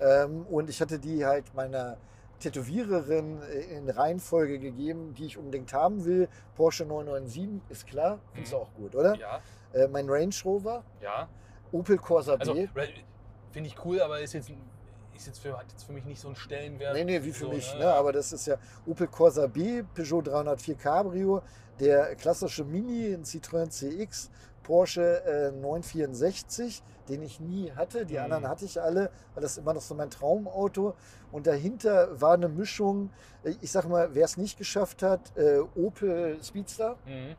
Ähm, 0.00 0.46
und 0.46 0.70
ich 0.70 0.80
hatte 0.80 0.98
die 0.98 1.26
halt 1.26 1.54
meiner 1.54 1.98
Tätowiererin 2.40 3.40
äh, 3.42 3.76
in 3.76 3.88
Reihenfolge 3.88 4.58
gegeben, 4.58 5.14
die 5.14 5.26
ich 5.26 5.38
unbedingt 5.38 5.72
haben 5.72 6.04
will. 6.04 6.28
Porsche 6.56 6.84
997, 6.84 7.60
ist 7.70 7.86
klar. 7.86 8.18
Findest 8.32 8.52
du 8.52 8.56
Mhm. 8.56 8.62
auch 8.62 8.74
gut, 8.74 8.94
oder? 8.96 9.14
Ja, 9.16 9.40
Äh, 9.72 9.86
mein 9.86 10.08
Range 10.10 10.34
Rover, 10.44 10.82
ja. 11.00 11.28
Opel 11.70 11.96
Corsa 11.98 12.34
B. 12.34 12.40
Also 12.40 12.54
finde 13.52 13.68
ich 13.68 13.84
cool, 13.84 14.00
aber 14.02 14.20
ist 14.20 14.32
jetzt, 14.32 14.50
ist 15.14 15.26
jetzt 15.28 15.38
für, 15.38 15.56
hat 15.56 15.66
jetzt 15.70 15.84
für 15.84 15.92
mich 15.92 16.04
nicht 16.04 16.20
so 16.20 16.26
einen 16.26 16.34
Stellenwert. 16.36 16.94
Nee, 16.94 17.04
nee, 17.04 17.22
wie 17.22 17.30
für 17.30 17.44
so, 17.44 17.50
mich. 17.52 17.72
ne? 17.74 17.80
Ne? 17.80 17.92
Aber 17.94 18.10
das 18.12 18.32
ist 18.32 18.46
ja 18.46 18.56
Opel 18.86 19.06
Corsa 19.06 19.46
B, 19.46 19.84
Peugeot 19.94 20.22
304 20.22 20.74
Cabrio, 20.74 21.42
der 21.78 22.16
klassische 22.16 22.64
Mini, 22.64 23.14
ein 23.14 23.22
Citroën 23.22 23.68
CX, 23.70 24.30
Porsche 24.64 25.22
äh, 25.24 25.52
964, 25.52 26.82
den 27.10 27.22
ich 27.22 27.40
nie 27.40 27.72
hatte. 27.72 28.06
Die 28.06 28.14
Mhm. 28.16 28.24
anderen 28.24 28.48
hatte 28.48 28.64
ich 28.64 28.80
alle, 28.80 29.10
weil 29.34 29.42
das 29.42 29.58
immer 29.58 29.74
noch 29.74 29.82
so 29.82 29.94
mein 29.94 30.10
Traumauto. 30.10 30.94
Und 31.32 31.46
dahinter 31.46 32.20
war 32.20 32.34
eine 32.34 32.48
Mischung, 32.48 33.10
äh, 33.44 33.54
ich 33.60 33.70
sag 33.72 33.86
mal, 33.88 34.14
wer 34.14 34.24
es 34.24 34.36
nicht 34.36 34.56
geschafft 34.58 35.02
hat, 35.02 35.36
äh, 35.36 35.58
Opel 35.74 36.42
Speedster, 36.42 36.96
Mhm. 37.04 37.36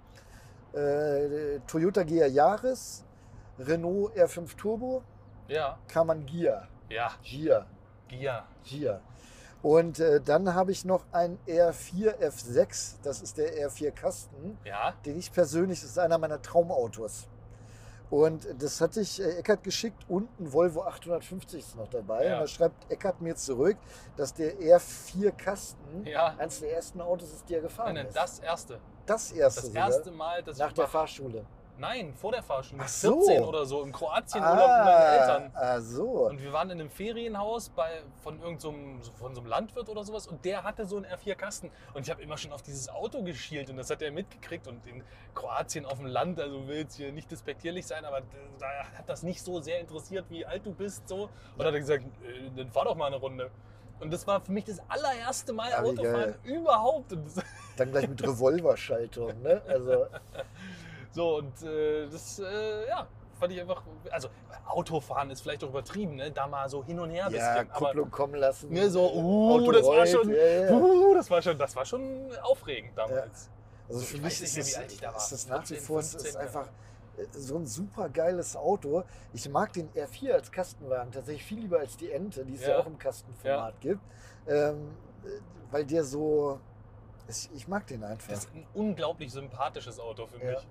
äh, 0.77 1.59
Toyota 1.67 2.03
GR 2.03 2.27
Yaris, 2.27 3.03
Renault 3.59 4.15
R5 4.15 4.55
Turbo, 4.55 5.03
Ja, 5.47 5.77
Kaman 5.87 6.25
Gia. 6.25 6.67
ja, 6.89 7.11
Gia. 7.23 7.65
Gia. 8.07 8.45
Hier. 8.63 9.01
Und 9.61 9.99
äh, 9.99 10.19
dann 10.19 10.53
habe 10.55 10.71
ich 10.71 10.85
noch 10.85 11.05
ein 11.11 11.37
R4 11.45 12.17
F6, 12.19 12.95
das 13.03 13.21
ist 13.21 13.37
der 13.37 13.53
R4 13.69 13.91
Kasten, 13.91 14.57
Ja, 14.65 14.93
den 15.05 15.19
ich 15.19 15.31
persönlich, 15.31 15.81
das 15.81 15.91
ist 15.91 15.99
einer 15.99 16.17
meiner 16.17 16.41
Traumautos. 16.41 17.27
Und 18.11 18.45
das 18.59 18.81
hatte 18.81 18.99
ich 18.99 19.21
äh, 19.21 19.37
Eckert 19.37 19.63
geschickt 19.63 20.03
und 20.09 20.27
ein 20.37 20.51
Volvo 20.51 20.83
850 20.83 21.59
ist 21.61 21.77
noch 21.77 21.87
dabei. 21.87 22.25
Ja. 22.25 22.33
Und 22.33 22.41
da 22.41 22.47
schreibt 22.47 22.91
Eckert 22.91 23.21
mir 23.21 23.35
zurück, 23.37 23.77
dass 24.17 24.33
der 24.33 24.59
R4 24.59 25.31
Kasten 25.31 26.05
ja. 26.05 26.35
eines 26.37 26.59
der 26.59 26.73
ersten 26.73 26.99
Autos 26.99 27.31
ist, 27.31 27.47
die 27.47 27.55
er 27.55 27.61
gefahren 27.61 27.93
Nein, 27.93 28.03
nein, 28.03 28.07
ist. 28.07 28.17
das 28.17 28.39
erste. 28.39 28.79
das 29.05 29.31
erste, 29.31 29.61
Das 29.61 29.67
sogar, 29.69 29.89
erste 29.89 30.11
Mal, 30.11 30.43
dass 30.43 30.57
nach 30.57 30.67
ich 30.67 30.73
der 30.73 30.87
Fahrschule. 30.87 31.45
Nein, 31.81 32.13
vor 32.13 32.31
der 32.31 32.43
Fahrschule. 32.43 32.83
Ach 32.85 32.87
so. 32.87 33.21
14 33.25 33.43
oder 33.43 33.65
so, 33.65 33.81
im 33.81 33.91
Kroatien-Urlaub 33.91 34.55
mit 34.59 34.85
meinen 34.85 35.19
Eltern. 35.19 35.51
ah, 35.55 35.81
so. 35.81 36.27
Und 36.27 36.39
wir 36.39 36.53
waren 36.53 36.69
in 36.69 36.79
einem 36.79 36.91
Ferienhaus 36.91 37.69
bei, 37.69 38.03
von 38.21 38.39
irgendeinem 38.39 39.01
so 39.01 39.11
von 39.13 39.33
so 39.33 39.41
einem 39.41 39.49
Landwirt 39.49 39.89
oder 39.89 40.03
sowas 40.03 40.27
und 40.27 40.45
der 40.45 40.63
hatte 40.63 40.85
so 40.85 40.97
einen 40.97 41.07
R4-Kasten. 41.07 41.71
Und 41.95 42.03
ich 42.03 42.11
habe 42.11 42.21
immer 42.21 42.37
schon 42.37 42.53
auf 42.53 42.61
dieses 42.61 42.87
Auto 42.87 43.23
geschielt 43.23 43.71
und 43.71 43.77
das 43.77 43.89
hat 43.89 44.03
er 44.03 44.11
mitgekriegt. 44.11 44.67
Und 44.67 44.85
in 44.85 45.03
Kroatien 45.33 45.87
auf 45.87 45.97
dem 45.97 46.05
Land, 46.05 46.39
also 46.39 46.67
will 46.67 46.77
jetzt 46.77 46.97
hier 46.97 47.11
nicht 47.11 47.31
despektierlich 47.31 47.87
sein, 47.87 48.05
aber 48.05 48.21
da 48.59 48.67
hat 48.99 49.09
das 49.09 49.23
nicht 49.23 49.41
so 49.41 49.59
sehr 49.59 49.79
interessiert, 49.79 50.25
wie 50.29 50.45
alt 50.45 50.63
du 50.63 50.73
bist. 50.73 51.09
So. 51.09 51.23
Und 51.23 51.29
dann 51.57 51.67
hat 51.67 51.73
er 51.73 51.79
gesagt, 51.79 52.03
äh, 52.23 52.51
dann 52.55 52.69
fahr 52.69 52.85
doch 52.85 52.95
mal 52.95 53.07
eine 53.07 53.15
Runde. 53.15 53.49
Und 53.99 54.11
das 54.11 54.25
war 54.25 54.41
für 54.41 54.51
mich 54.51 54.65
das 54.65 54.79
allererste 54.87 55.53
Mal 55.53 55.71
Ah, 55.73 55.81
Autofahren 55.83 56.35
überhaupt. 56.43 57.15
Dann 57.77 57.91
gleich 57.91 58.07
mit 58.07 58.21
Revolverschaltung, 58.23 59.41
ne? 59.41 59.61
Also, 59.67 60.07
so, 61.11 61.37
und 61.37 61.61
äh, 61.63 62.07
das, 62.09 62.39
äh, 62.39 62.87
ja, 62.87 63.07
fand 63.39 63.53
ich 63.53 63.59
einfach, 63.61 63.83
also 64.11 64.29
Autofahren 64.67 65.29
ist 65.31 65.41
vielleicht 65.41 65.63
auch 65.63 65.69
übertrieben, 65.69 66.15
ne? 66.15 66.31
da 66.31 66.47
mal 66.47 66.69
so 66.69 66.83
hin 66.83 66.99
und 66.99 67.09
her 67.09 67.25
ein 67.25 67.33
ja, 67.33 67.53
bisschen. 67.55 67.71
Aber 67.71 67.85
Kupplung 67.87 68.11
kommen 68.11 68.35
lassen. 68.35 68.71
Ne, 68.71 68.89
so, 68.89 69.11
uh, 69.13 69.53
Auto 69.55 69.71
das 69.71 69.85
war 69.87 70.05
schon, 70.05 70.29
Ja, 70.29 70.45
ja. 70.45 70.71
uh, 70.71 71.13
das 71.13 71.29
war 71.29 71.41
schon, 71.41 71.57
das 71.57 71.75
war 71.75 71.85
schon 71.85 72.29
aufregend 72.43 72.97
damals. 72.97 73.49
Also 73.89 74.01
Ich 74.01 74.07
für 74.07 74.17
weiß 74.17 74.23
mich 74.23 74.41
ist 74.41 74.57
ich 74.93 74.99
da 75.01 75.07
war. 75.09 75.17
ist 75.17 75.31
das 75.31 75.47
nach 75.47 75.63
wie 75.63 75.75
14, 75.75 75.85
vor 75.85 75.99
es 75.99 76.13
ist 76.13 76.21
15, 76.21 76.33
ja. 76.35 76.39
einfach 76.47 76.67
äh, 77.17 77.25
so 77.31 77.57
ein 77.57 77.65
super 77.65 78.07
geiles 78.09 78.55
Auto. 78.55 79.03
Ich 79.33 79.49
mag 79.49 79.73
den 79.73 79.89
R4 79.91 80.31
als 80.31 80.51
Kastenwagen 80.51 81.11
tatsächlich 81.11 81.43
viel 81.43 81.59
lieber 81.59 81.79
als 81.79 81.97
die 81.97 82.11
Ente, 82.11 82.45
die 82.45 82.53
es 82.55 82.61
ja, 82.61 82.69
Ja. 82.69 82.79
auch 82.79 82.85
im 82.85 82.97
Kastenformat 82.97 83.81
gibt. 83.81 84.01
Ähm, 84.47 84.95
äh, 85.25 85.29
weil 85.71 85.85
der 85.85 86.03
so. 86.03 86.59
Ich, 87.31 87.49
ich 87.53 87.67
mag 87.67 87.87
den 87.87 88.03
einfach. 88.03 88.29
Das 88.29 88.45
ist 88.45 88.53
ein 88.53 88.65
unglaublich 88.73 89.31
sympathisches 89.31 89.99
Auto 89.99 90.27
für 90.27 90.43
Ja. 90.43 90.51
mich. 90.51 90.67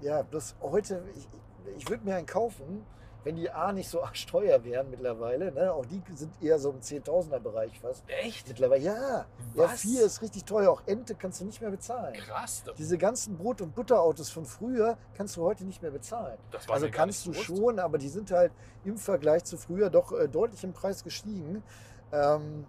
ja, 0.00 0.22
bloß 0.22 0.56
heute, 0.62 1.02
ich, 1.14 1.28
ich 1.76 1.88
würde 1.88 2.04
mir 2.04 2.16
einen 2.16 2.26
kaufen, 2.26 2.84
wenn 3.22 3.36
die 3.36 3.50
A 3.50 3.70
nicht 3.70 3.90
so 3.90 4.02
arschteuer 4.02 4.64
wären 4.64 4.88
mittlerweile. 4.88 5.52
Ne? 5.52 5.70
Auch 5.74 5.84
die 5.84 6.02
sind 6.14 6.32
eher 6.42 6.58
so 6.58 6.70
im 6.70 6.80
10.000er 6.80 7.38
Bereich 7.38 7.78
fast. 7.78 8.02
Echt? 8.08 8.48
Mittlerweile, 8.48 8.82
ja. 8.82 9.26
Was? 9.54 9.84
R4 9.84 10.00
ist 10.06 10.22
richtig 10.22 10.46
teuer. 10.46 10.70
Auch 10.70 10.80
Ente 10.86 11.14
kannst 11.14 11.42
du 11.42 11.44
nicht 11.44 11.60
mehr 11.60 11.70
bezahlen. 11.70 12.14
Krass. 12.14 12.62
Das, 12.64 12.76
Diese 12.76 12.96
ganzen 12.96 13.36
Brot- 13.36 13.60
und 13.60 13.74
Butterautos 13.74 14.30
von 14.30 14.46
früher 14.46 14.96
kannst 15.12 15.36
du 15.36 15.42
heute 15.42 15.66
nicht 15.66 15.82
mehr 15.82 15.90
bezahlen. 15.90 16.38
das 16.50 16.66
war 16.66 16.76
Also 16.76 16.88
kannst 16.90 17.26
du 17.26 17.34
schon, 17.34 17.78
aber 17.78 17.98
die 17.98 18.08
sind 18.08 18.30
halt 18.30 18.52
im 18.84 18.96
Vergleich 18.96 19.44
zu 19.44 19.58
früher 19.58 19.90
doch 19.90 20.12
äh, 20.12 20.26
deutlich 20.26 20.64
im 20.64 20.72
Preis 20.72 21.04
gestiegen. 21.04 21.62
Ähm, 22.12 22.64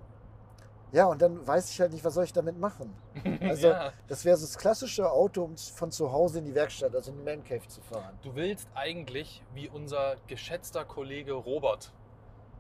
ja, 0.92 1.06
und 1.06 1.22
dann 1.22 1.46
weiß 1.46 1.72
ich 1.72 1.80
halt 1.80 1.92
nicht, 1.94 2.04
was 2.04 2.14
soll 2.14 2.24
ich 2.26 2.34
damit 2.34 2.58
machen. 2.60 2.94
Also 3.42 3.70
ja. 3.70 3.92
das 4.08 4.24
wäre 4.24 4.38
so 4.38 4.46
das 4.46 4.58
klassische 4.58 5.10
Auto, 5.12 5.44
um 5.44 5.58
von 5.58 5.92
zu 5.92 6.12
Hause 6.12 6.40
in 6.40 6.46
die 6.46 6.54
Werkstatt, 6.56 6.96
also 6.96 7.12
in 7.12 7.18
die 7.18 7.24
Man 7.24 7.44
Cave 7.44 7.68
zu 7.68 7.82
fahren. 7.82 8.18
Du 8.22 8.36
willst 8.36 8.68
eigentlich, 8.76 9.44
wie 9.54 9.68
unser 9.68 10.16
geschätzter 10.28 10.86
Kollege 10.86 11.34
Robert, 11.34 11.92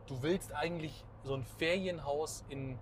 du 0.07 0.21
willst 0.23 0.53
eigentlich 0.53 1.05
so 1.23 1.35
ein 1.35 1.45
Ferienhaus 1.57 2.43
in 2.49 2.77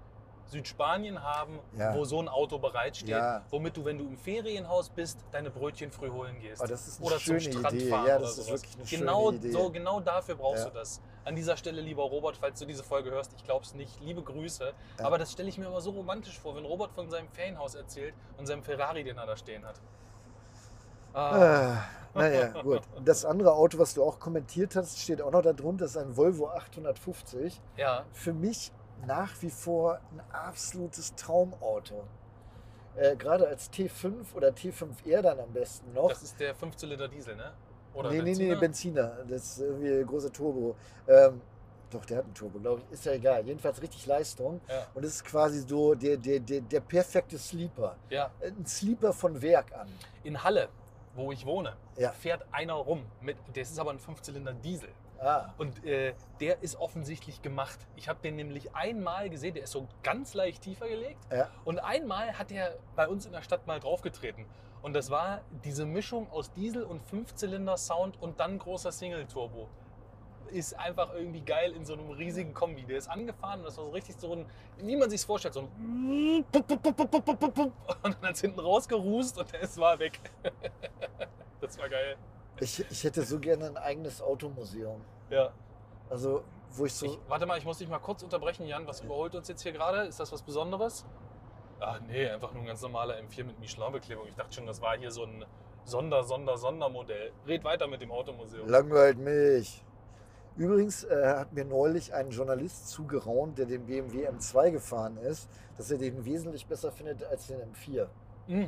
Südspanien 0.45 1.21
haben, 1.21 1.59
Ja. 1.77 1.93
wo 1.95 2.05
so 2.05 2.19
ein 2.19 2.27
Auto 2.27 2.57
bereitsteht, 2.57 3.09
Ja. 3.09 3.43
womit 3.51 3.77
du, 3.77 3.85
wenn 3.85 3.99
du 3.99 4.05
im 4.05 4.17
Ferienhaus 4.17 4.89
bist, 4.89 5.19
deine 5.31 5.51
Brötchen 5.51 5.91
früh 5.91 6.09
holen 6.09 6.39
gehst. 6.39 6.61
Aber 6.61 6.69
das 6.69 6.87
ist 6.87 6.99
eine 6.99 7.07
oder 7.07 7.19
schöne 7.19 7.39
zum 7.39 7.51
Strand 7.59 7.75
Idee. 7.75 7.89
fahren 7.89 8.07
Ja, 8.07 8.15
oder 8.15 8.21
das 8.25 8.37
ist 8.37 8.45
sowas. 8.47 8.61
wirklich 8.63 8.75
eine 8.75 8.85
genau, 8.85 9.25
schöne 9.27 9.37
Idee. 9.37 9.51
So, 9.51 9.69
genau 9.69 9.99
dafür 9.99 10.35
brauchst 10.35 10.63
Ja. 10.63 10.69
du 10.71 10.75
das. 10.79 11.01
An 11.29 11.35
dieser 11.35 11.57
Stelle, 11.57 11.81
lieber 11.81 12.01
Robert, 12.01 12.37
falls 12.37 12.57
du 12.57 12.65
diese 12.65 12.83
Folge 12.83 13.11
hörst, 13.11 13.31
ich 13.37 13.43
glaube 13.43 13.63
es 13.63 13.75
nicht, 13.75 14.01
liebe 14.01 14.23
Grüße. 14.23 14.73
Ja. 14.97 15.05
Aber 15.05 15.19
das 15.19 15.31
stelle 15.31 15.47
ich 15.47 15.59
mir 15.59 15.67
immer 15.67 15.79
so 15.79 15.91
romantisch 15.91 16.39
vor, 16.39 16.55
wenn 16.55 16.65
Robert 16.65 16.91
von 16.91 17.07
seinem 17.11 17.29
Ferienhaus 17.29 17.75
erzählt 17.75 18.15
und 18.39 18.47
seinem 18.47 18.63
Ferrari, 18.63 19.03
den 19.03 19.15
er 19.15 19.27
da 19.27 19.37
stehen 19.37 19.63
hat. 19.63 19.79
Ah, 21.13 21.37
Ah, 21.37 21.83
naja, 22.15 22.47
gut. 22.63 22.81
Das 23.05 23.25
andere 23.25 23.53
Auto, 23.53 23.77
was 23.77 23.93
du 23.93 24.03
auch 24.03 24.19
kommentiert 24.19 24.75
hast, 24.75 24.97
steht 24.99 25.21
auch 25.21 25.29
noch 25.29 25.43
da 25.43 25.53
drunter, 25.53 25.85
ist 25.85 25.97
ein 25.97 26.17
Volvo 26.17 26.47
850. 26.49 27.61
ja, 27.77 28.05
Für 28.11 28.33
mich 28.33 28.71
nach 29.05 29.39
wie 29.43 29.51
vor 29.51 29.99
ein 30.11 30.21
absolutes 30.33 31.13
Traumauto. 31.13 32.05
Äh, 32.95 33.15
Gerade 33.17 33.47
als 33.47 33.71
T5 33.71 34.33
oder 34.33 34.47
T5R 34.49 35.21
dann 35.21 35.39
am 35.39 35.53
besten 35.53 35.93
noch. 35.93 36.09
das 36.09 36.23
ist 36.23 36.39
der 36.39 36.55
5-Zylinder 36.55 37.07
Diesel, 37.07 37.35
ne? 37.35 37.53
Oder 37.93 38.09
nee, 38.11 38.21
nee, 38.21 38.33
nee, 38.33 38.55
Benziner? 38.55 39.07
Benziner. 39.07 39.25
Das 39.29 39.43
ist 39.43 39.59
irgendwie 39.61 39.99
ein 40.01 40.05
großer 40.07 40.31
Turbo. 40.31 40.75
Ähm, 41.07 41.41
doch, 41.89 42.05
der 42.05 42.17
hat 42.19 42.25
einen 42.25 42.33
Turbo, 42.35 42.59
glaube 42.59 42.81
ich. 42.85 42.93
Ist 42.93 43.05
ja 43.05 43.13
egal. 43.13 43.45
Jedenfalls 43.45 43.81
richtig 43.81 44.05
Leistung. 44.05 44.61
Ja. 44.69 44.85
Und 44.93 45.03
es 45.03 45.15
ist 45.15 45.25
quasi 45.25 45.59
so 45.61 45.95
der, 45.95 46.17
der, 46.17 46.39
der, 46.39 46.61
der 46.61 46.79
perfekte 46.81 47.37
Sleeper. 47.37 47.95
ja. 48.09 48.29
Ein 48.41 48.65
Sleeper 48.65 49.11
von 49.11 49.41
Werk 49.41 49.73
an. 49.73 49.87
In 50.23 50.43
Halle, 50.43 50.69
wo 51.15 51.31
ich 51.31 51.45
wohne, 51.45 51.75
Ja. 51.97 52.11
fährt 52.11 52.45
einer 52.51 52.73
rum. 52.75 53.05
Mit, 53.21 53.37
das 53.55 53.71
ist 53.71 53.79
aber 53.79 53.89
ein 53.91 53.99
5-Zylinder 53.99 54.53
Diesel. 54.53 54.89
Ah, 55.21 55.51
Und 55.57 55.83
äh, 55.83 56.13
der 56.39 56.63
ist 56.63 56.79
offensichtlich 56.79 57.41
gemacht. 57.41 57.77
Ich 57.97 58.07
habe 58.07 58.19
den 58.23 58.37
nämlich 58.37 58.73
einmal 58.73 59.29
gesehen, 59.29 59.53
der 59.53 59.63
ist 59.63 59.71
so 59.71 59.85
ganz 60.01 60.33
leicht 60.33 60.61
tiefer 60.61 60.87
gelegt. 60.87 61.17
ja. 61.29 61.49
Und 61.65 61.79
einmal 61.79 62.37
hat 62.39 62.51
er 62.53 62.75
bei 62.95 63.05
uns 63.07 63.25
in 63.25 63.33
der 63.33 63.41
Stadt 63.41 63.67
mal 63.67 63.79
draufgetreten. 63.81 64.45
Und 64.81 64.93
das 64.93 65.09
war 65.09 65.41
diese 65.63 65.85
Mischung 65.85 66.31
aus 66.31 66.51
Diesel 66.53 66.83
und 66.83 67.01
Fünfzylinder-Sound 67.03 68.21
und 68.21 68.39
dann 68.39 68.59
großer 68.59 68.91
Single-Turbo. 68.91 69.67
Ist 70.51 70.73
einfach 70.79 71.13
irgendwie 71.13 71.41
geil 71.41 71.73
in 71.73 71.85
so 71.85 71.93
einem 71.93 72.09
riesigen 72.09 72.53
Kombi. 72.53 72.83
Der 72.83 72.97
ist 72.97 73.07
angefahren 73.07 73.59
und 73.59 73.65
das 73.65 73.77
war 73.77 73.85
so 73.85 73.91
richtig 73.91 74.15
so 74.17 74.33
ein, 74.33 74.45
wie 74.77 74.95
man 74.95 75.09
sich 75.09 75.21
vorstellt, 75.21 75.53
so 75.53 75.61
ein 75.61 75.67
und 78.03 78.15
dann 78.15 78.21
hat 78.21 78.35
es 78.35 78.41
hinten 78.41 78.59
rausgerußt 78.59 79.37
und 79.37 79.53
es 79.53 79.77
war 79.77 79.99
weg. 79.99 80.19
Das 81.61 81.77
war 81.77 81.89
geil. 81.89 82.15
Ich, 82.61 82.79
ich 82.89 83.03
hätte 83.03 83.21
so 83.23 83.37
gerne 83.37 83.67
ein 83.67 83.77
eigenes 83.77 84.21
Automuseum. 84.21 85.01
Ja. 85.29 85.51
Also, 86.09 86.43
wo 86.71 86.85
ich 86.85 86.93
so. 86.93 87.05
Ich, 87.05 87.19
warte 87.27 87.45
mal, 87.45 87.57
ich 87.57 87.65
muss 87.65 87.77
dich 87.77 87.89
mal 87.89 87.99
kurz 87.99 88.23
unterbrechen, 88.23 88.65
Jan. 88.65 88.87
Was 88.87 89.01
überholt 89.01 89.35
uns 89.35 89.47
jetzt 89.47 89.61
hier 89.61 89.71
gerade? 89.71 90.03
Ist 90.03 90.19
das 90.19 90.31
was 90.31 90.41
Besonderes? 90.41 91.05
Ach 91.79 91.99
nee, 92.07 92.27
einfach 92.27 92.51
nur 92.53 92.63
ein 92.63 92.67
ganz 92.67 92.81
normaler 92.81 93.15
M4 93.15 93.45
mit 93.45 93.59
Michelin-Beklebung. 93.59 94.27
Ich 94.27 94.35
dachte 94.35 94.53
schon, 94.53 94.65
das 94.65 94.81
war 94.81 94.97
hier 94.97 95.11
so 95.11 95.23
ein 95.23 95.45
Sonder, 95.85 96.23
Sonder, 96.23 96.57
Sondermodell. 96.57 97.31
Red 97.47 97.63
weiter 97.63 97.87
mit 97.87 98.01
dem 98.01 98.11
Automuseum. 98.11 98.67
Langweilt 98.67 99.17
mich. 99.17 99.83
Übrigens 100.57 101.05
äh, 101.05 101.25
hat 101.25 101.53
mir 101.53 101.63
neulich 101.63 102.13
ein 102.13 102.31
Journalist 102.31 102.89
zugeraunt, 102.89 103.57
der 103.57 103.65
den 103.65 103.85
BMW 103.85 104.27
M2 104.27 104.71
gefahren 104.71 105.17
ist, 105.17 105.49
dass 105.77 105.89
er 105.89 105.97
den 105.97 106.25
wesentlich 106.25 106.67
besser 106.67 106.91
findet 106.91 107.23
als 107.23 107.47
den 107.47 107.59
M4. 107.61 108.07
Mm. 108.47 108.67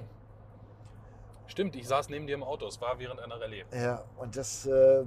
Stimmt, 1.48 1.76
ich 1.76 1.86
saß 1.86 2.08
neben 2.08 2.28
dir 2.28 2.36
im 2.36 2.44
Auto. 2.44 2.66
Es 2.66 2.80
war 2.80 2.98
während 2.98 3.20
einer 3.20 3.42
Rallye. 3.42 3.66
Ja, 3.74 4.06
und 4.18 4.38
das, 4.38 4.66
äh, 4.66 5.04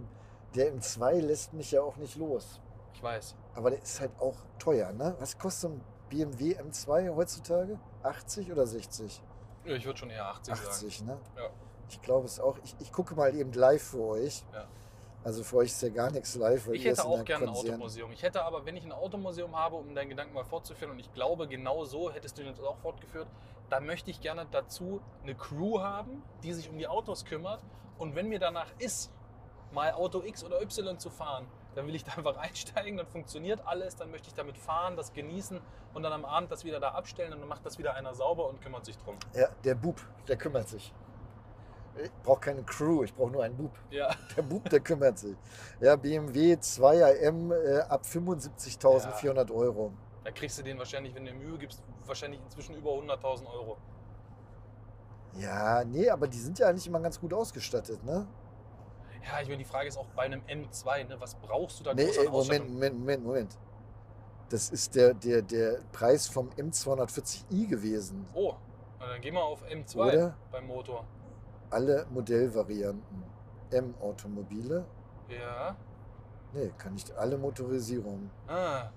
der 0.55 0.75
M2 0.75 1.21
lässt 1.23 1.55
mich 1.55 1.71
ja 1.71 1.81
auch 1.81 1.97
nicht 1.97 2.17
los. 2.17 2.61
Ich 2.93 3.03
weiß. 3.03 3.35
Aber 3.55 3.71
der 3.71 3.81
ist 3.83 3.99
halt 4.01 4.13
auch 4.21 4.37
teuer, 4.59 4.93
ne? 4.93 5.17
Was 5.19 5.39
kostet 5.39 5.71
ein 5.71 5.81
BMW 6.11 6.55
M2 6.57 7.15
heutzutage? 7.17 7.79
80 8.05 8.53
oder 8.53 8.67
60? 8.67 9.23
Ja, 9.65 9.75
ich 9.75 9.85
würde 9.87 9.99
schon 9.99 10.11
eher 10.11 10.27
80, 10.27 10.55
sagen. 10.55 10.69
80, 10.69 11.03
ne? 11.05 11.19
Ja. 11.37 11.51
Ich 11.89 12.03
glaube 12.03 12.27
es 12.27 12.41
auch. 12.41 12.59
Ich, 12.65 12.77
ich 12.81 12.93
gucke 12.93 13.15
mal 13.15 13.35
eben 13.35 13.53
live 13.53 13.83
für 13.83 14.03
euch. 14.03 14.43
Ja. 14.53 14.67
Also 15.23 15.43
für 15.43 15.57
euch 15.57 15.69
ist 15.69 15.83
ja 15.83 15.89
gar 15.89 16.11
nichts 16.11 16.35
live. 16.35 16.67
Weil 16.67 16.75
Ich 16.75 16.85
hätte 16.85 17.05
auch 17.05 17.25
gerne 17.25 17.47
ein 17.47 17.55
Automuseum. 17.55 18.13
Ich 18.13 18.23
hätte 18.23 18.45
aber, 18.45 18.67
wenn 18.67 18.77
ich 18.77 18.85
ein 18.85 18.93
Automuseum 18.93 19.57
habe, 19.57 19.77
um 19.77 19.95
deinen 19.95 20.11
Gedanken 20.11 20.35
mal 20.35 20.45
fortzuführen, 20.45 20.93
und 20.93 20.99
ich 20.99 21.13
glaube, 21.15 21.49
genau 21.49 21.85
so 21.85 22.13
hättest 22.13 22.37
du 22.37 22.43
ihn 22.43 22.49
jetzt 22.49 22.61
auch 22.61 22.77
fortgeführt, 22.77 23.29
da 23.71 23.81
möchte 23.81 24.11
ich 24.11 24.21
gerne 24.21 24.47
dazu 24.51 25.01
eine 25.23 25.35
Crew 25.35 25.81
haben, 25.81 26.23
die 26.43 26.53
sich 26.53 26.69
um 26.69 26.77
die 26.77 26.87
Autos 26.87 27.25
kümmert. 27.25 27.65
Und 27.97 28.15
wenn 28.15 28.29
mir 28.29 28.39
danach 28.39 28.69
ist, 28.79 29.11
mal 29.73 29.93
Auto 29.93 30.23
X 30.23 30.45
oder 30.45 30.61
Y 30.61 30.99
zu 30.99 31.09
fahren, 31.09 31.47
dann 31.75 31.87
will 31.87 31.95
ich 31.95 32.05
da 32.05 32.13
einfach 32.13 32.37
einsteigen, 32.39 32.97
dann 32.97 33.07
funktioniert 33.07 33.61
alles, 33.67 33.97
dann 33.97 34.11
möchte 34.11 34.29
ich 34.29 34.35
damit 34.35 34.57
fahren, 34.59 34.97
das 34.97 35.13
genießen 35.13 35.61
und 35.95 36.03
dann 36.03 36.13
am 36.13 36.25
Abend 36.25 36.51
das 36.51 36.65
wieder 36.65 36.81
da 36.81 36.91
abstellen 36.91 37.33
und 37.33 37.41
dann 37.41 37.49
macht 37.49 37.65
das 37.67 37.79
wieder 37.79 37.95
einer 37.95 38.15
sauber 38.15 38.49
und 38.49 38.61
kümmert 38.61 38.85
sich 38.85 38.97
drum. 38.99 39.17
Ja, 39.35 39.49
der 39.65 39.75
Bub, 39.75 40.01
der 40.29 40.37
kümmert 40.37 40.69
sich. 40.69 40.93
Ich 42.03 42.11
brauche 42.25 42.41
keine 42.41 42.65
Crew, 42.65 43.05
ich 43.05 43.15
brauche 43.15 43.31
nur 43.31 43.45
einen 43.45 43.57
Bub. 43.57 43.71
Ja, 43.91 44.11
Der 44.37 44.43
Bub, 44.43 44.69
der 44.69 44.81
kümmert 44.81 45.17
sich. 45.19 45.37
Ja, 45.81 45.95
BMW 45.95 46.55
2er 46.55 47.13
M 47.21 47.53
äh, 47.53 47.79
ab 47.89 48.03
75.400 48.05 49.53
Euro. 49.55 49.93
da 50.25 50.33
kriegst 50.33 50.59
du 50.59 50.63
den 50.65 50.77
wahrscheinlich, 50.79 51.15
wenn 51.15 51.25
du 51.25 51.33
Mühe 51.33 51.57
gibst, 51.57 51.83
wahrscheinlich 52.05 52.41
inzwischen 52.41 52.75
über 52.75 52.91
100.000 52.91 53.47
Euro. 53.47 53.77
Ja, 55.37 55.85
nee, 55.85 56.09
aber 56.11 56.27
die 56.29 56.39
sind 56.39 56.59
ja 56.59 56.69
eigentlich 56.69 56.87
immer 56.87 57.01
ganz 57.01 57.21
gut 57.21 57.33
ausgestattet, 57.33 58.03
ne? 58.05 58.27
Ja, 59.25 59.41
ich 59.41 59.49
meine, 59.49 59.59
die 59.59 59.65
Frage 59.65 59.89
ist 59.89 59.97
auch 59.97 60.07
bei 60.15 60.23
einem 60.23 60.43
M2, 60.43 61.05
ne, 61.09 61.17
was 61.21 61.35
brauchst 61.37 61.81
du 61.81 61.85
da 61.85 61.95
Nee, 61.95 62.07
groß 62.27 62.47
Moment? 62.47 62.69
Moment, 62.71 62.99
Moment, 62.99 63.25
Moment. 63.25 63.59
Das 64.51 64.69
ist 64.71 64.95
der, 64.95 65.15
der, 65.15 65.41
der 65.43 65.79
Preis 65.93 66.29
vom 66.29 66.51
M240i 66.51 67.67
gewesen. 67.67 68.27
Oh, 68.35 68.55
dann 69.01 69.21
geh 69.21 69.31
mal 69.31 69.41
auf 69.43 69.65
M2 69.65 69.97
Oder? 69.97 70.37
beim 70.53 70.67
Motor. 70.67 71.05
Alle 71.71 72.07
Modellvarianten. 72.11 73.25
M-Automobile. 73.71 74.85
Ja. 75.29 75.75
Nee, 76.53 76.71
kann 76.79 76.93
nicht 76.93 77.11
alle 77.17 77.37
Motorisierungen. 77.39 78.31
Ah, 78.47 78.91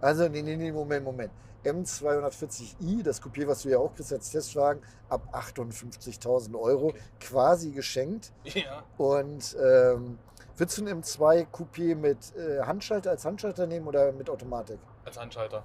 Also, 0.00 0.28
nee, 0.28 0.42
nee, 0.42 0.56
nee, 0.56 0.70
Moment, 0.70 1.04
Moment. 1.04 1.32
M240i, 1.64 3.02
das 3.02 3.22
Coupé, 3.22 3.46
was 3.46 3.62
du 3.62 3.70
ja 3.70 3.78
auch 3.78 3.94
kriegst 3.94 4.12
als 4.12 4.30
Testwagen, 4.30 4.82
ab 5.08 5.22
58.000 5.32 6.58
Euro, 6.58 6.94
quasi 7.20 7.70
geschenkt. 7.70 8.32
Ja. 8.44 8.82
Und 8.98 9.56
ähm, 9.62 10.18
würdest 10.56 10.78
du 10.78 10.86
ein 10.86 11.02
M2 11.02 11.46
Coupé 11.52 11.94
mit 11.94 12.34
äh, 12.36 12.62
Handschalter 12.62 13.10
als 13.10 13.24
Handschalter 13.24 13.66
nehmen 13.66 13.86
oder 13.86 14.12
mit 14.12 14.30
Automatik? 14.30 14.78
Als 15.04 15.18
Handschalter. 15.18 15.64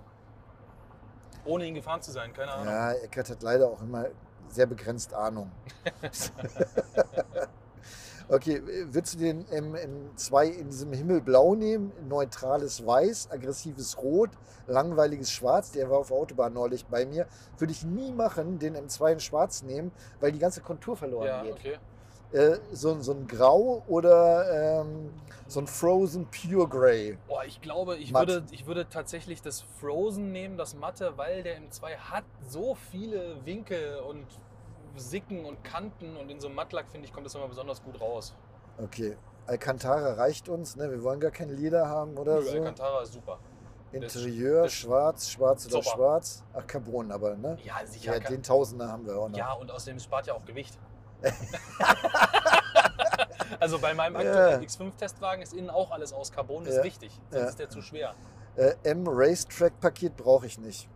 Ohne 1.45 1.65
ihn 1.65 1.75
gefahren 1.75 2.01
zu 2.01 2.11
sein, 2.11 2.33
keine 2.33 2.51
Ahnung. 2.51 2.67
Ja, 2.67 2.91
Eckert 2.93 3.29
hat 3.29 3.43
leider 3.43 3.67
auch 3.67 3.81
immer 3.81 4.07
sehr 4.49 4.65
begrenzt 4.65 5.13
Ahnung. 5.13 5.51
okay, 8.29 8.61
würdest 8.91 9.15
du 9.15 9.19
den 9.19 9.47
M, 9.49 9.75
M2 9.75 10.45
in 10.51 10.69
diesem 10.69 10.93
Himmelblau 10.93 11.55
nehmen? 11.55 11.91
Neutrales 12.07 12.85
Weiß, 12.85 13.29
aggressives 13.31 13.97
Rot, 13.97 14.29
langweiliges 14.67 15.31
Schwarz. 15.31 15.71
Der 15.71 15.89
war 15.89 15.99
auf 15.99 16.07
der 16.09 16.17
Autobahn 16.17 16.53
neulich 16.53 16.85
bei 16.85 17.05
mir. 17.05 17.27
Würde 17.57 17.73
ich 17.73 17.83
nie 17.83 18.11
machen, 18.11 18.59
den 18.59 18.75
M2 18.75 19.13
in 19.13 19.19
Schwarz 19.19 19.63
nehmen, 19.63 19.91
weil 20.19 20.31
die 20.31 20.39
ganze 20.39 20.61
Kontur 20.61 20.95
verloren 20.95 21.27
Ja, 21.27 21.41
geht. 21.43 21.53
okay. 21.53 21.77
Äh, 22.31 22.59
so, 22.71 22.99
so 23.01 23.13
ein 23.13 23.25
Grau 23.27 23.83
oder 23.87 24.81
ähm, 24.81 25.09
so 25.47 25.61
ein 25.61 25.65
Frozen 25.65 26.27
Pure 26.27 26.67
Grey. 26.67 27.17
Boah, 27.27 27.43
ich 27.43 27.59
glaube, 27.59 27.97
ich 27.97 28.11
Matt. 28.11 28.27
würde, 28.27 28.45
ich 28.51 28.67
würde 28.67 28.87
tatsächlich 28.87 29.41
das 29.41 29.61
Frozen 29.79 30.31
nehmen, 30.31 30.55
das 30.55 30.75
Matte, 30.75 31.13
weil 31.15 31.41
der 31.41 31.57
M2 31.59 31.95
hat 31.97 32.23
so 32.47 32.77
viele 32.91 33.43
Winkel 33.45 33.97
und 34.07 34.27
Sicken 34.95 35.45
und 35.45 35.63
Kanten 35.63 36.17
und 36.17 36.29
in 36.29 36.39
so 36.39 36.47
einem 36.47 36.55
Mattlack, 36.55 36.89
finde 36.89 37.07
ich, 37.07 37.13
kommt 37.13 37.25
das 37.25 37.35
immer 37.35 37.47
besonders 37.47 37.81
gut 37.83 37.99
raus. 38.01 38.35
Okay. 38.81 39.17
Alcantara 39.47 40.13
reicht 40.13 40.47
uns, 40.49 40.75
ne? 40.75 40.89
Wir 40.91 41.01
wollen 41.03 41.19
gar 41.19 41.31
kein 41.31 41.49
Leder 41.49 41.87
haben 41.87 42.15
oder 42.17 42.35
Nö, 42.35 42.41
so. 42.43 42.51
Alcantara 42.57 43.01
ist 43.01 43.13
super. 43.13 43.39
Interieur, 43.91 44.63
das- 44.63 44.73
schwarz, 44.73 45.29
schwarz 45.31 45.65
oder 45.65 45.81
Super. 45.81 45.95
schwarz. 45.95 46.43
Ach, 46.53 46.67
Carbon 46.67 47.11
aber, 47.11 47.35
ne? 47.35 47.57
Ja, 47.63 47.83
sicher. 47.85 48.13
Ja, 48.13 48.19
den 48.19 48.43
Tausender 48.43 48.87
haben 48.87 49.05
wir 49.07 49.17
auch 49.17 49.29
noch. 49.29 49.37
Ja, 49.37 49.53
und 49.53 49.71
außerdem 49.71 49.99
spart 49.99 50.27
ja 50.27 50.35
auch 50.35 50.45
Gewicht. 50.45 50.77
also 53.59 53.79
bei 53.79 53.93
meinem 53.93 54.15
Ja. 54.15 54.19
aktuellen 54.21 54.61
X5-Testwagen 54.63 55.41
ist 55.41 55.53
innen 55.53 55.69
auch 55.69 55.91
alles 55.91 56.13
aus 56.13 56.31
Carbon, 56.31 56.65
ist 56.65 56.77
Ja. 56.77 56.83
wichtig, 56.83 57.11
sonst 57.31 57.41
Ja. 57.43 57.49
ist 57.49 57.59
der 57.59 57.69
zu 57.69 57.81
schwer. 57.81 58.15
Äh, 58.55 58.75
M 58.83 59.05
Racetrack-Paket 59.07 60.15
brauche 60.17 60.45
ich 60.45 60.59
nicht. 60.59 60.89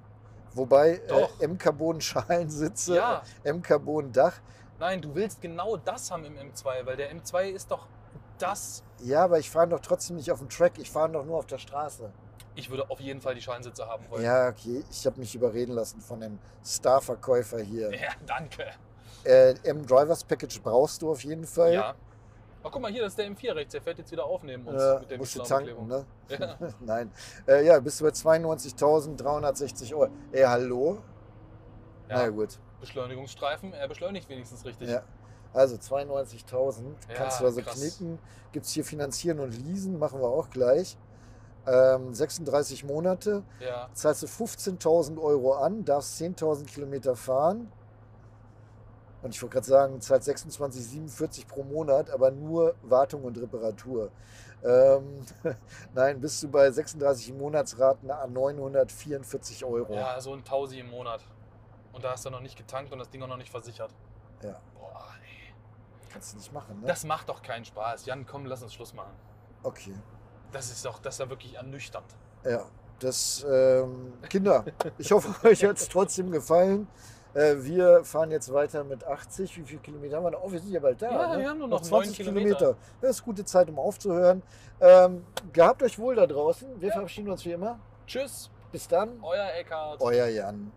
Wobei 0.54 1.02
Doch. 1.08 1.40
äh, 1.40 1.46
M 1.46 1.58
Carbon 1.58 2.00
Schalensitze, 2.02 2.96
Ja. 2.96 3.22
M 3.44 3.62
Carbon 3.62 4.12
Dach. 4.12 4.34
Nein, 4.80 5.02
du 5.02 5.14
willst 5.16 5.42
genau 5.42 5.78
das 5.78 6.12
haben 6.12 6.26
im 6.26 6.36
M2, 6.36 6.86
weil 6.86 6.98
der 6.98 7.12
M2 7.14 7.50
ist 7.50 7.72
doch 7.72 7.88
das. 8.38 8.84
Ja, 9.00 9.24
aber 9.24 9.40
ich 9.40 9.50
fahre 9.50 9.70
doch 9.70 9.80
trotzdem 9.80 10.16
nicht 10.18 10.32
auf 10.32 10.40
dem 10.40 10.50
Track, 10.50 10.74
ich 10.78 10.92
fahre 10.92 11.12
doch 11.12 11.26
nur 11.26 11.38
auf 11.38 11.46
der 11.46 11.58
Straße. 11.58 12.12
Ich 12.56 12.70
würde 12.70 12.90
auf 12.90 13.00
jeden 13.00 13.20
Fall 13.22 13.34
die 13.34 13.42
Schalensitze 13.42 13.88
haben 13.88 14.06
wollen. 14.10 14.24
Ja, 14.24 14.50
okay, 14.50 14.84
ich 14.92 15.06
habe 15.06 15.20
mich 15.20 15.34
überreden 15.34 15.74
lassen 15.74 16.02
von 16.02 16.20
dem 16.20 16.38
Star-Verkäufer 16.64 17.60
hier. 17.60 17.92
Ja, 17.94 18.12
danke. 18.28 18.66
Äh, 19.24 19.56
M 19.64 19.86
Drivers 19.86 20.24
Package 20.24 20.62
brauchst 20.62 21.02
du 21.02 21.12
auf 21.12 21.24
jeden 21.24 21.46
Fall. 21.48 21.74
Ja. 21.74 21.96
Ach, 22.64 22.72
guck 22.72 22.82
mal 22.82 22.92
hier, 22.92 23.02
das 23.04 23.14
ist 23.14 23.20
der 23.20 23.28
M4 23.30 23.56
rechts. 23.56 23.74
Der 23.74 23.82
fährt 23.82 23.98
jetzt 23.98 24.12
wieder 24.12 24.26
auf 24.26 24.42
neben 24.44 24.66
uns 24.66 24.82
Äh, 24.82 25.00
mit 25.00 25.12
der 25.12 25.18
musst 25.18 25.36
du 25.36 25.44
tanken, 25.44 25.88
ne? 25.88 26.06
Ja. 26.30 26.58
Nein. 26.80 27.12
Äh, 27.48 27.66
ja, 27.66 27.80
bist 27.80 28.00
du 28.00 28.06
bei 28.06 28.12
92.360 28.12 29.94
Euro. 29.94 30.10
Ey, 30.32 30.44
hallo? 30.44 31.00
Na 32.08 32.24
Ja. 32.24 32.30
gut. 32.30 32.60
Beschleunigungsstreifen, 32.80 33.74
er 33.74 33.88
beschleunigt 33.88 34.30
wenigstens 34.30 34.66
richtig. 34.66 34.90
Ja. 34.90 35.04
Also 35.54 35.76
92.000 35.76 36.84
Ja, 37.10 37.14
kannst 37.16 37.40
du 37.42 37.46
also 37.46 37.62
krass. 37.62 37.76
knicken. 37.80 38.18
Gibt 38.52 38.66
es 38.66 38.72
hier 38.72 38.84
finanzieren 38.86 39.40
und 39.40 39.52
leasen, 39.52 40.00
machen 40.00 40.20
wir 40.22 40.28
auch 40.28 40.50
gleich. 40.50 40.98
Ähm, 41.66 42.14
36 42.14 42.84
Monate, 42.84 43.44
Ja. 43.60 43.88
zahlst 43.94 44.24
du 44.24 44.28
15.000 44.28 45.18
Euro 45.22 45.54
an, 45.54 45.86
darfst 45.86 46.18
10.000 46.22 46.66
Kilometer 46.66 47.16
fahren. 47.16 47.72
Und 49.24 49.34
ich 49.34 49.42
wollte 49.42 49.54
gerade 49.54 49.68
sagen, 49.68 50.02
zahlst 50.02 50.28
26,47 50.30 51.48
pro 51.48 51.64
Monat, 51.64 52.10
aber 52.10 52.30
nur 52.30 52.76
Wartung 52.84 53.24
und 53.24 53.38
Reparatur. 53.38 54.12
Ähm, 54.64 55.26
nein, 55.94 56.20
bist 56.20 56.44
du 56.44 56.50
bei 56.50 56.70
36 56.70 57.34
Monatsraten 57.34 58.12
an 58.12 58.34
944 58.34 59.64
Euro. 59.64 59.94
ja, 59.94 60.20
so 60.20 60.34
ein 60.34 60.44
Tausi 60.44 60.80
im 60.80 60.90
Monat. 60.90 61.22
Und 61.94 62.04
da 62.04 62.12
hast 62.12 62.26
du 62.26 62.30
noch 62.30 62.42
nicht 62.42 62.58
getankt 62.58 62.92
und 62.92 63.00
das 63.00 63.10
Ding 63.10 63.24
auch 63.24 63.28
noch 63.28 63.38
nicht 63.38 63.50
versichert. 63.50 63.94
Ja. 64.44 64.60
Boah, 64.74 65.08
ey. 65.22 65.54
Kannst 66.12 66.34
du 66.34 66.38
nicht 66.38 66.52
machen, 66.52 66.82
ne? 66.82 66.88
Das 66.88 67.06
macht 67.06 67.30
doch 67.30 67.42
keinen 67.42 67.64
Spaß. 67.64 68.06
Jan, 68.06 68.26
komm, 68.26 68.46
lass 68.46 68.62
uns 68.62 68.74
Schluss 68.74 68.94
machen. 68.94 69.14
okay. 69.64 69.94
Das 70.52 70.70
ist 70.70 70.86
doch, 70.86 71.00
das 71.00 71.16
ist 71.16 71.20
ja 71.20 71.30
wirklich 71.30 71.56
ernüchternd. 71.56 72.06
Ja, 72.44 72.66
das, 73.00 73.44
ähm, 73.50 74.14
Kinder, 74.30 74.64
ich 75.00 75.12
hoffe, 75.12 75.34
euch 75.48 75.64
hat 75.64 75.78
es 75.78 75.90
trotzdem 75.90 76.30
gefallen. 76.30 76.88
Äh, 77.34 77.56
wir 77.58 78.04
fahren 78.04 78.32
jetzt 78.32 78.54
weiter 78.54 78.84
mit 78.84 79.04
80. 79.04 79.58
Wie 79.58 79.64
viele 79.64 79.82
Kilometer 79.82 80.18
haben 80.18 80.24
wir 80.24 80.32
noch? 80.32 80.44
Oh, 80.44 80.52
wir 80.52 80.60
sind 80.60 80.72
ja 80.72 80.80
bald 80.80 81.02
da. 81.02 81.12
Ja, 81.12 81.34
ne? 81.34 81.42
wir 81.42 81.50
haben 81.50 81.60
nur 81.60 81.68
noch 81.68 81.82
neun 81.82 82.04
20 82.04 82.18
Kilometer. 82.18 82.58
Kilometer. 82.58 82.78
Das 83.02 83.12
ist 83.12 83.26
gute 83.26 83.44
Zeit, 83.44 83.70
um 83.70 83.80
aufzuhören. 83.80 84.44
Ähm, 84.80 85.26
gehabt 85.52 85.82
euch 85.82 85.98
wohl 85.98 86.16
da 86.16 86.28
draußen. 86.28 86.80
Wir 86.80 86.92
verabschieden 86.92 87.30
uns 87.30 87.44
wie 87.46 87.52
immer. 87.52 87.80
Tschüss, 88.06 88.50
Bis 88.72 88.88
dann. 88.88 89.20
euer 89.22 89.50
Eckart. 89.58 90.02
Euer 90.02 90.28
Jan. 90.28 90.72